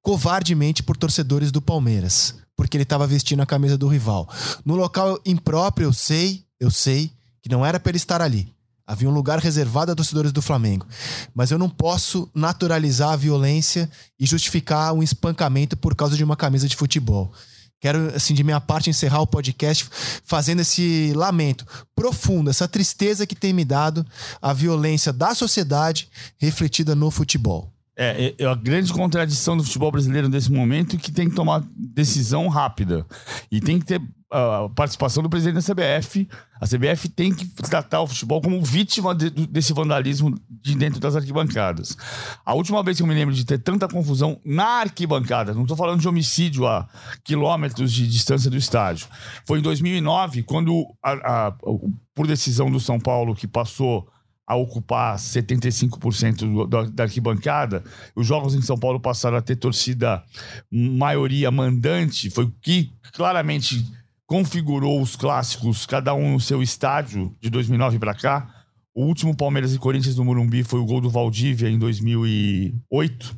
covardemente 0.00 0.84
por 0.84 0.96
torcedores 0.96 1.50
do 1.50 1.60
Palmeiras, 1.60 2.36
porque 2.54 2.76
ele 2.76 2.84
estava 2.84 3.08
vestindo 3.08 3.42
a 3.42 3.46
camisa 3.46 3.76
do 3.76 3.88
rival. 3.88 4.28
No 4.64 4.76
local 4.76 5.18
impróprio, 5.26 5.88
eu 5.88 5.92
sei, 5.92 6.44
eu 6.60 6.70
sei 6.70 7.10
que 7.42 7.50
não 7.50 7.66
era 7.66 7.80
para 7.80 7.90
ele 7.90 7.96
estar 7.96 8.22
ali. 8.22 8.54
Havia 8.86 9.08
um 9.08 9.12
lugar 9.12 9.40
reservado 9.40 9.90
a 9.90 9.96
torcedores 9.96 10.30
do 10.30 10.40
Flamengo. 10.40 10.86
Mas 11.34 11.50
eu 11.50 11.58
não 11.58 11.68
posso 11.68 12.30
naturalizar 12.32 13.10
a 13.10 13.16
violência 13.16 13.90
e 14.18 14.24
justificar 14.24 14.92
um 14.92 15.02
espancamento 15.02 15.76
por 15.76 15.96
causa 15.96 16.16
de 16.16 16.22
uma 16.22 16.36
camisa 16.36 16.68
de 16.68 16.76
futebol. 16.76 17.32
Quero, 17.86 18.16
assim, 18.16 18.34
de 18.34 18.42
minha 18.42 18.60
parte, 18.60 18.90
encerrar 18.90 19.20
o 19.20 19.28
podcast 19.28 19.88
fazendo 20.24 20.58
esse 20.58 21.12
lamento 21.14 21.64
profundo, 21.94 22.50
essa 22.50 22.66
tristeza 22.66 23.24
que 23.24 23.36
tem 23.36 23.52
me 23.52 23.64
dado 23.64 24.04
a 24.42 24.52
violência 24.52 25.12
da 25.12 25.36
sociedade 25.36 26.08
refletida 26.36 26.96
no 26.96 27.12
futebol. 27.12 27.75
É, 27.98 28.34
é 28.38 28.44
a 28.46 28.54
grande 28.54 28.92
contradição 28.92 29.56
do 29.56 29.64
futebol 29.64 29.90
brasileiro 29.90 30.28
nesse 30.28 30.52
momento 30.52 30.96
é 30.96 30.98
que 30.98 31.10
tem 31.10 31.30
que 31.30 31.34
tomar 31.34 31.64
decisão 31.74 32.46
rápida. 32.48 33.06
E 33.50 33.58
tem 33.60 33.78
que 33.78 33.86
ter 33.86 34.02
a 34.30 34.68
participação 34.74 35.22
do 35.22 35.30
presidente 35.30 35.54
da 35.54 35.62
CBF. 35.74 36.28
A 36.60 36.66
CBF 36.66 37.08
tem 37.08 37.32
que 37.32 37.46
tratar 37.46 38.00
o 38.02 38.06
futebol 38.06 38.42
como 38.42 38.60
vítima 38.62 39.14
de- 39.14 39.30
desse 39.30 39.72
vandalismo 39.72 40.34
de 40.50 40.74
dentro 40.74 41.00
das 41.00 41.14
arquibancadas. 41.16 41.96
A 42.44 42.52
última 42.54 42.82
vez 42.82 42.96
que 42.98 43.02
eu 43.02 43.06
me 43.06 43.14
lembro 43.14 43.34
de 43.34 43.44
ter 43.46 43.58
tanta 43.58 43.88
confusão 43.88 44.38
na 44.44 44.80
arquibancada, 44.80 45.54
não 45.54 45.62
estou 45.62 45.76
falando 45.76 46.00
de 46.00 46.08
homicídio 46.08 46.66
a 46.66 46.86
quilômetros 47.24 47.92
de 47.92 48.06
distância 48.06 48.50
do 48.50 48.56
estádio, 48.56 49.06
foi 49.46 49.60
em 49.60 49.62
2009, 49.62 50.42
quando, 50.42 50.84
a- 51.02 51.46
a- 51.48 51.54
por 52.14 52.26
decisão 52.26 52.70
do 52.70 52.80
São 52.80 52.98
Paulo, 52.98 53.34
que 53.34 53.46
passou 53.46 54.06
a 54.46 54.54
ocupar 54.54 55.18
75% 55.18 56.36
do- 56.46 56.66
da, 56.66 56.82
da 56.84 57.02
arquibancada, 57.04 57.82
os 58.14 58.26
jogos 58.26 58.54
em 58.54 58.62
São 58.62 58.78
Paulo 58.78 59.00
passaram 59.00 59.36
a 59.36 59.42
ter 59.42 59.56
torcida 59.56 60.22
maioria 60.70 61.50
mandante, 61.50 62.30
foi 62.30 62.44
o 62.44 62.52
que 62.62 62.92
claramente 63.12 63.84
configurou 64.26 65.00
os 65.00 65.16
clássicos, 65.16 65.86
cada 65.86 66.14
um 66.14 66.32
no 66.34 66.40
seu 66.40 66.62
estádio, 66.62 67.34
de 67.40 67.48
2009 67.50 67.98
para 67.98 68.14
cá. 68.14 68.52
O 68.94 69.04
último 69.04 69.36
Palmeiras 69.36 69.74
e 69.74 69.78
Corinthians 69.78 70.16
no 70.16 70.24
Morumbi 70.24 70.62
foi 70.64 70.80
o 70.80 70.84
gol 70.86 71.00
do 71.00 71.10
Valdívia 71.10 71.68
em 71.68 71.78
2008. 71.78 73.36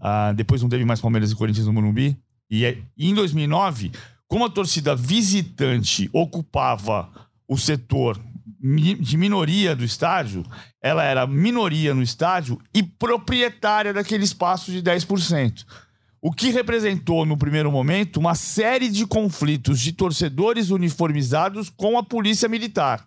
Ah, 0.00 0.32
depois 0.32 0.62
não 0.62 0.68
teve 0.68 0.84
mais 0.84 1.00
Palmeiras 1.00 1.30
e 1.30 1.36
Corinthians 1.36 1.66
no 1.66 1.72
Morumbi. 1.72 2.16
E, 2.50 2.64
é- 2.64 2.78
e 2.96 3.08
em 3.10 3.14
2009, 3.14 3.92
como 4.26 4.44
a 4.44 4.50
torcida 4.50 4.96
visitante 4.96 6.08
ocupava 6.12 7.08
o 7.46 7.56
setor 7.56 8.18
de 8.60 9.16
minoria 9.16 9.74
do 9.76 9.84
estádio, 9.84 10.44
ela 10.82 11.04
era 11.04 11.26
minoria 11.26 11.94
no 11.94 12.02
estádio 12.02 12.58
e 12.74 12.82
proprietária 12.82 13.92
daquele 13.92 14.24
espaço 14.24 14.72
de 14.72 14.82
10%. 14.82 15.64
O 16.20 16.32
que 16.32 16.50
representou, 16.50 17.24
no 17.24 17.36
primeiro 17.36 17.70
momento, 17.70 18.18
uma 18.18 18.34
série 18.34 18.88
de 18.88 19.06
conflitos 19.06 19.78
de 19.78 19.92
torcedores 19.92 20.70
uniformizados 20.70 21.70
com 21.70 21.96
a 21.96 22.02
polícia 22.02 22.48
militar. 22.48 23.06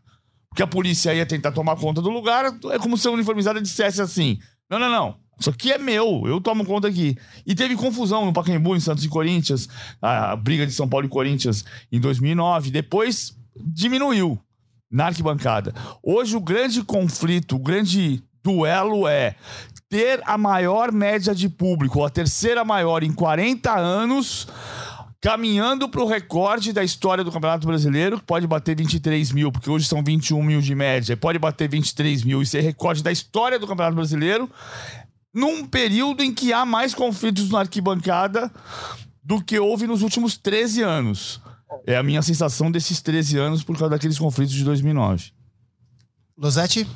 Porque 0.49 0.64
a 0.64 0.68
polícia 0.68 1.14
ia 1.14 1.26
tentar 1.26 1.52
tomar 1.52 1.76
conta 1.76 2.02
do 2.02 2.10
lugar, 2.10 2.45
é 2.72 2.80
como 2.80 2.97
se 2.97 3.08
a 3.08 3.12
uniformizada 3.12 3.62
dissesse 3.62 4.02
assim: 4.02 4.38
não, 4.70 4.80
não, 4.80 4.89
não. 4.89 5.18
Isso 5.39 5.49
aqui 5.49 5.72
é 5.72 5.78
meu, 5.78 6.24
eu 6.26 6.39
tomo 6.39 6.64
conta 6.64 6.88
aqui. 6.88 7.18
E 7.45 7.56
teve 7.56 7.76
confusão 7.76 8.26
no 8.26 8.34
Pacaembu, 8.34 8.76
em 8.76 8.80
Santos 8.80 9.04
e 9.04 9.10
Corinthians, 9.10 9.68
a 10.02 10.36
briga 10.36 10.68
de 10.68 10.72
São 10.72 10.88
Paulo 10.88 11.08
e 11.08 11.10
Corinthians 11.10 11.66
em 11.91 11.99
2009. 11.99 12.70
Depois 12.70 13.36
diminuiu 13.56 14.39
na 14.92 15.06
arquibancada. 15.06 15.74
Hoje 16.04 16.36
o 16.36 16.42
grande 16.42 16.84
conflito, 16.84 17.56
o 17.56 17.60
grande 17.60 18.22
duelo 18.44 19.08
é 19.08 19.36
ter 19.89 20.22
a 20.26 20.38
maior 20.38 20.92
média 20.92 21.34
de 21.34 21.48
público, 21.48 22.04
a 22.04 22.10
terceira 22.10 22.66
maior 22.66 23.04
em 23.04 23.12
40 23.12 23.72
anos, 23.72 24.48
caminhando 25.22 25.88
para 25.88 26.02
o 26.02 26.08
recorde 26.08 26.74
da 26.74 26.84
história 26.84 27.24
do 27.24 27.32
Campeonato 27.32 27.68
Brasileiro, 27.68 28.18
que 28.20 28.26
pode 28.26 28.48
bater 28.48 28.76
23 28.76 29.32
mil, 29.32 29.52
porque 29.52 29.70
hoje 29.70 29.86
são 29.86 30.04
21 30.04 30.42
mil 30.42 30.62
de 30.62 30.74
média, 30.74 31.16
pode 31.16 31.38
bater 31.38 31.70
23 31.70 32.24
mil 32.24 32.42
e 32.42 32.46
ser 32.46 32.62
recorde 32.62 33.04
da 33.04 33.12
história 33.12 33.60
do 33.60 33.68
Campeonato 33.68 33.96
Brasileiro, 33.96 34.50
num 35.34 35.66
período 35.66 36.24
em 36.24 36.34
que 36.34 36.52
há 36.52 36.66
mais 36.66 36.94
conflitos 36.94 37.50
na 37.50 37.60
arquibancada 37.60 38.52
do 39.24 39.42
que 39.42 39.60
houve 39.60 39.88
nos 39.88 40.02
últimos 40.02 40.36
13 40.36 40.82
anos. 40.82 41.42
É 41.86 41.98
a 41.98 42.04
minha 42.04 42.22
sensação 42.22 42.72
desses 42.72 43.02
13 43.02 43.38
anos 43.38 43.64
por 43.64 43.78
causa 43.78 43.92
daqueles 43.92 44.18
conflitos 44.20 44.54
de 44.54 44.64
2009. 44.64 45.32
Losetti? 46.38 46.88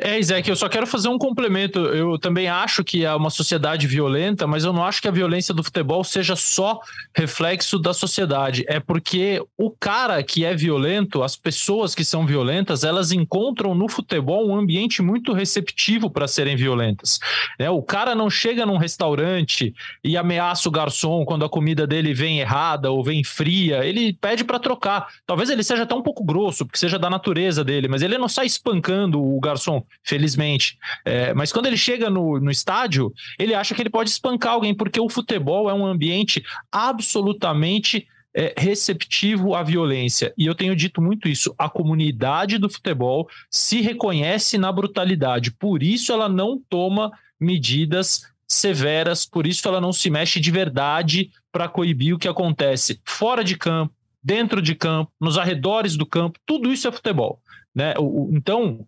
É, 0.00 0.16
Isaac, 0.16 0.48
eu 0.48 0.54
só 0.54 0.68
quero 0.68 0.86
fazer 0.86 1.08
um 1.08 1.18
complemento. 1.18 1.80
Eu 1.80 2.16
também 2.20 2.48
acho 2.48 2.84
que 2.84 3.04
é 3.04 3.12
uma 3.12 3.30
sociedade 3.30 3.88
violenta, 3.88 4.46
mas 4.46 4.62
eu 4.62 4.72
não 4.72 4.84
acho 4.84 5.02
que 5.02 5.08
a 5.08 5.10
violência 5.10 5.52
do 5.52 5.64
futebol 5.64 6.04
seja 6.04 6.36
só 6.36 6.78
reflexo 7.12 7.80
da 7.80 7.92
sociedade. 7.92 8.64
É 8.68 8.78
porque 8.78 9.42
o 9.56 9.72
cara 9.72 10.22
que 10.22 10.44
é 10.44 10.54
violento, 10.54 11.24
as 11.24 11.34
pessoas 11.34 11.96
que 11.96 12.04
são 12.04 12.24
violentas, 12.24 12.84
elas 12.84 13.10
encontram 13.10 13.74
no 13.74 13.88
futebol 13.88 14.48
um 14.48 14.54
ambiente 14.54 15.02
muito 15.02 15.32
receptivo 15.32 16.08
para 16.08 16.28
serem 16.28 16.54
violentas. 16.54 17.18
É, 17.58 17.68
o 17.68 17.82
cara 17.82 18.14
não 18.14 18.30
chega 18.30 18.64
num 18.64 18.76
restaurante 18.76 19.74
e 20.04 20.16
ameaça 20.16 20.68
o 20.68 20.72
garçom 20.72 21.24
quando 21.24 21.44
a 21.44 21.48
comida 21.48 21.88
dele 21.88 22.14
vem 22.14 22.38
errada 22.38 22.88
ou 22.92 23.02
vem 23.02 23.24
fria. 23.24 23.84
Ele 23.84 24.12
pede 24.12 24.44
para 24.44 24.60
trocar. 24.60 25.08
Talvez 25.26 25.50
ele 25.50 25.64
seja 25.64 25.82
até 25.82 25.94
um 25.96 26.02
pouco 26.02 26.22
grosso, 26.22 26.64
porque 26.64 26.78
seja 26.78 27.00
da 27.00 27.10
natureza 27.10 27.64
dele, 27.64 27.88
mas 27.88 28.00
ele 28.00 28.16
não 28.16 28.28
sai 28.28 28.46
espancando 28.46 29.20
o 29.20 29.40
garçom 29.40 29.87
felizmente. 30.02 30.78
É, 31.04 31.34
mas 31.34 31.52
quando 31.52 31.66
ele 31.66 31.76
chega 31.76 32.08
no, 32.10 32.38
no 32.40 32.50
estádio, 32.50 33.12
ele 33.38 33.54
acha 33.54 33.74
que 33.74 33.82
ele 33.82 33.90
pode 33.90 34.10
espancar 34.10 34.52
alguém, 34.52 34.74
porque 34.74 35.00
o 35.00 35.08
futebol 35.08 35.68
é 35.68 35.74
um 35.74 35.86
ambiente 35.86 36.42
absolutamente 36.70 38.06
é, 38.34 38.54
receptivo 38.56 39.54
à 39.54 39.62
violência. 39.62 40.32
E 40.36 40.46
eu 40.46 40.54
tenho 40.54 40.76
dito 40.76 41.00
muito 41.00 41.28
isso. 41.28 41.54
A 41.58 41.68
comunidade 41.68 42.58
do 42.58 42.70
futebol 42.70 43.28
se 43.50 43.80
reconhece 43.80 44.58
na 44.58 44.70
brutalidade, 44.70 45.50
por 45.50 45.82
isso 45.82 46.12
ela 46.12 46.28
não 46.28 46.60
toma 46.68 47.10
medidas 47.40 48.22
severas, 48.46 49.26
por 49.26 49.46
isso 49.46 49.66
ela 49.68 49.80
não 49.80 49.92
se 49.92 50.08
mexe 50.08 50.40
de 50.40 50.50
verdade 50.50 51.30
para 51.52 51.68
coibir 51.68 52.14
o 52.14 52.18
que 52.18 52.28
acontece 52.28 53.00
fora 53.04 53.44
de 53.44 53.56
campo, 53.56 53.92
dentro 54.22 54.62
de 54.62 54.74
campo, 54.74 55.12
nos 55.20 55.36
arredores 55.36 55.96
do 55.96 56.06
campo, 56.06 56.38
tudo 56.46 56.72
isso 56.72 56.88
é 56.88 56.92
futebol. 56.92 57.40
Né? 57.74 57.94
Então, 58.32 58.86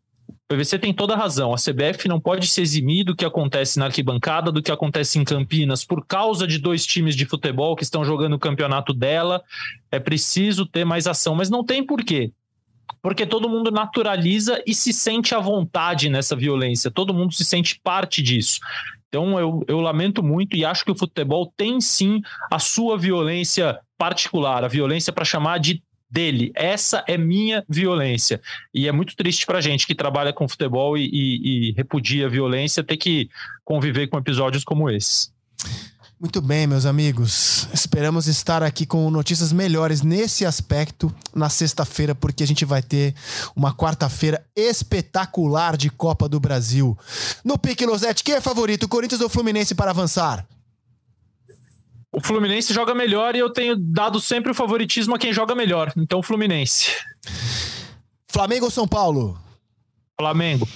o 0.51 0.55
PVC 0.57 0.81
tem 0.81 0.93
toda 0.93 1.15
a 1.15 1.17
razão. 1.17 1.55
A 1.55 1.57
CBF 1.57 2.09
não 2.09 2.19
pode 2.19 2.49
se 2.49 2.61
eximir 2.61 3.05
do 3.05 3.15
que 3.15 3.25
acontece 3.25 3.79
na 3.79 3.85
arquibancada, 3.85 4.51
do 4.51 4.61
que 4.61 4.73
acontece 4.73 5.17
em 5.17 5.23
Campinas, 5.23 5.85
por 5.85 6.05
causa 6.05 6.45
de 6.45 6.59
dois 6.59 6.85
times 6.85 7.15
de 7.15 7.25
futebol 7.25 7.77
que 7.77 7.85
estão 7.85 8.05
jogando 8.05 8.35
o 8.35 8.39
campeonato 8.39 8.93
dela. 8.93 9.41
É 9.93 10.01
preciso 10.01 10.67
ter 10.67 10.85
mais 10.85 11.07
ação, 11.07 11.37
mas 11.37 11.49
não 11.49 11.65
tem 11.65 11.87
porquê. 11.87 12.33
Porque 13.01 13.25
todo 13.25 13.49
mundo 13.49 13.71
naturaliza 13.71 14.61
e 14.67 14.75
se 14.75 14.93
sente 14.93 15.37
à 15.37 15.39
vontade 15.39 16.11
nessa 16.11 16.35
violência, 16.35 16.91
todo 16.91 17.15
mundo 17.15 17.33
se 17.33 17.45
sente 17.45 17.79
parte 17.81 18.21
disso. 18.21 18.59
Então 19.09 19.39
eu, 19.39 19.65
eu 19.69 19.81
lamento 19.81 20.21
muito 20.21 20.57
e 20.57 20.65
acho 20.65 20.85
que 20.85 20.91
o 20.91 20.99
futebol 20.99 21.53
tem 21.57 21.81
sim 21.81 22.21
a 22.51 22.59
sua 22.59 22.99
violência 22.99 23.79
particular, 23.97 24.65
a 24.65 24.69
violência 24.69 25.13
para 25.13 25.25
chamar 25.25 25.59
de 25.59 25.81
dele. 26.11 26.51
Essa 26.55 27.05
é 27.07 27.17
minha 27.17 27.65
violência. 27.69 28.41
E 28.75 28.89
é 28.89 28.93
muito 28.93 29.15
triste 29.17 29.47
pra 29.47 29.61
gente 29.61 29.87
que 29.87 29.95
trabalha 29.95 30.33
com 30.33 30.49
futebol 30.49 30.97
e, 30.97 31.05
e, 31.05 31.69
e 31.69 31.73
repudia 31.73 32.27
a 32.27 32.31
violência 32.31 32.83
ter 32.83 32.97
que 32.97 33.29
conviver 33.65 34.09
com 34.09 34.19
episódios 34.19 34.65
como 34.65 34.91
esses. 34.91 35.33
Muito 36.21 36.43
bem, 36.43 36.67
meus 36.67 36.85
amigos. 36.85 37.67
Esperamos 37.73 38.27
estar 38.27 38.63
aqui 38.63 38.85
com 38.85 39.11
notícias 39.11 39.55
melhores 39.55 40.03
nesse 40.03 40.45
aspecto 40.45 41.11
na 41.35 41.49
sexta-feira, 41.49 42.15
porque 42.15 42.43
a 42.43 42.47
gente 42.47 42.63
vai 42.63 42.83
ter 42.83 43.15
uma 43.57 43.75
quarta-feira 43.75 44.45
espetacular 44.55 45.79
de 45.79 45.89
Copa 45.89 46.29
do 46.29 46.39
Brasil. 46.39 46.97
No 47.43 47.57
Pique 47.57 47.87
Losete, 47.87 48.23
quem 48.23 48.35
é 48.35 48.41
favorito, 48.41 48.87
Corinthians 48.87 49.23
ou 49.23 49.31
Fluminense 49.31 49.75
para 49.75 49.93
avançar? 49.93 50.47
O 52.13 52.21
Fluminense 52.21 52.73
joga 52.73 52.95
melhor 52.95 53.37
e 53.37 53.39
eu 53.39 53.51
tenho 53.51 53.77
dado 53.77 54.21
sempre 54.21 54.51
o 54.51 54.55
favoritismo 54.55 55.15
a 55.15 55.19
quem 55.19 55.33
joga 55.33 55.55
melhor. 55.55 55.93
Então, 55.97 56.23
Fluminense. 56.23 56.93
Flamengo 58.29 58.65
ou 58.65 58.71
São 58.71 58.87
Paulo? 58.87 59.39
Flamengo. 60.19 60.69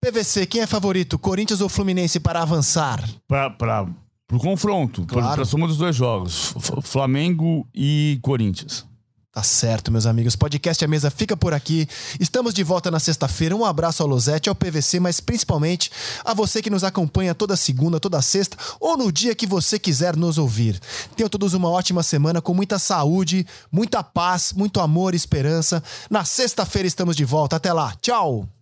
PVC, 0.00 0.46
quem 0.46 0.62
é 0.62 0.66
favorito? 0.66 1.18
Corinthians 1.18 1.60
ou 1.60 1.68
Fluminense 1.68 2.18
para 2.18 2.40
avançar? 2.40 3.06
Para 3.28 3.86
o 4.32 4.38
confronto, 4.38 5.04
claro. 5.06 5.28
para 5.32 5.42
a 5.42 5.44
soma 5.44 5.66
dos 5.66 5.76
dois 5.76 5.94
jogos. 5.94 6.54
Flamengo 6.82 7.66
e 7.74 8.18
Corinthians. 8.22 8.86
Tá 9.32 9.44
certo, 9.44 9.92
meus 9.92 10.06
amigos. 10.06 10.34
Podcast 10.34 10.84
A 10.84 10.88
Mesa 10.88 11.08
fica 11.08 11.36
por 11.36 11.54
aqui. 11.54 11.88
Estamos 12.18 12.52
de 12.52 12.64
volta 12.64 12.90
na 12.90 12.98
sexta-feira. 12.98 13.54
Um 13.54 13.64
abraço 13.64 14.02
ao 14.02 14.08
Losete, 14.08 14.48
ao 14.48 14.56
PVC, 14.56 14.98
mas 14.98 15.20
principalmente 15.20 15.88
a 16.24 16.34
você 16.34 16.60
que 16.60 16.68
nos 16.68 16.82
acompanha 16.82 17.32
toda 17.32 17.54
segunda, 17.56 18.00
toda 18.00 18.20
sexta 18.20 18.56
ou 18.80 18.96
no 18.96 19.12
dia 19.12 19.32
que 19.32 19.46
você 19.46 19.78
quiser 19.78 20.16
nos 20.16 20.36
ouvir. 20.36 20.80
Tenham 21.14 21.28
todos 21.28 21.54
uma 21.54 21.70
ótima 21.70 22.02
semana 22.02 22.42
com 22.42 22.52
muita 22.52 22.76
saúde, 22.76 23.46
muita 23.70 24.02
paz, 24.02 24.52
muito 24.52 24.80
amor 24.80 25.14
e 25.14 25.16
esperança. 25.16 25.80
Na 26.10 26.24
sexta-feira 26.24 26.88
estamos 26.88 27.14
de 27.14 27.24
volta. 27.24 27.54
Até 27.54 27.72
lá. 27.72 27.94
Tchau! 28.02 28.59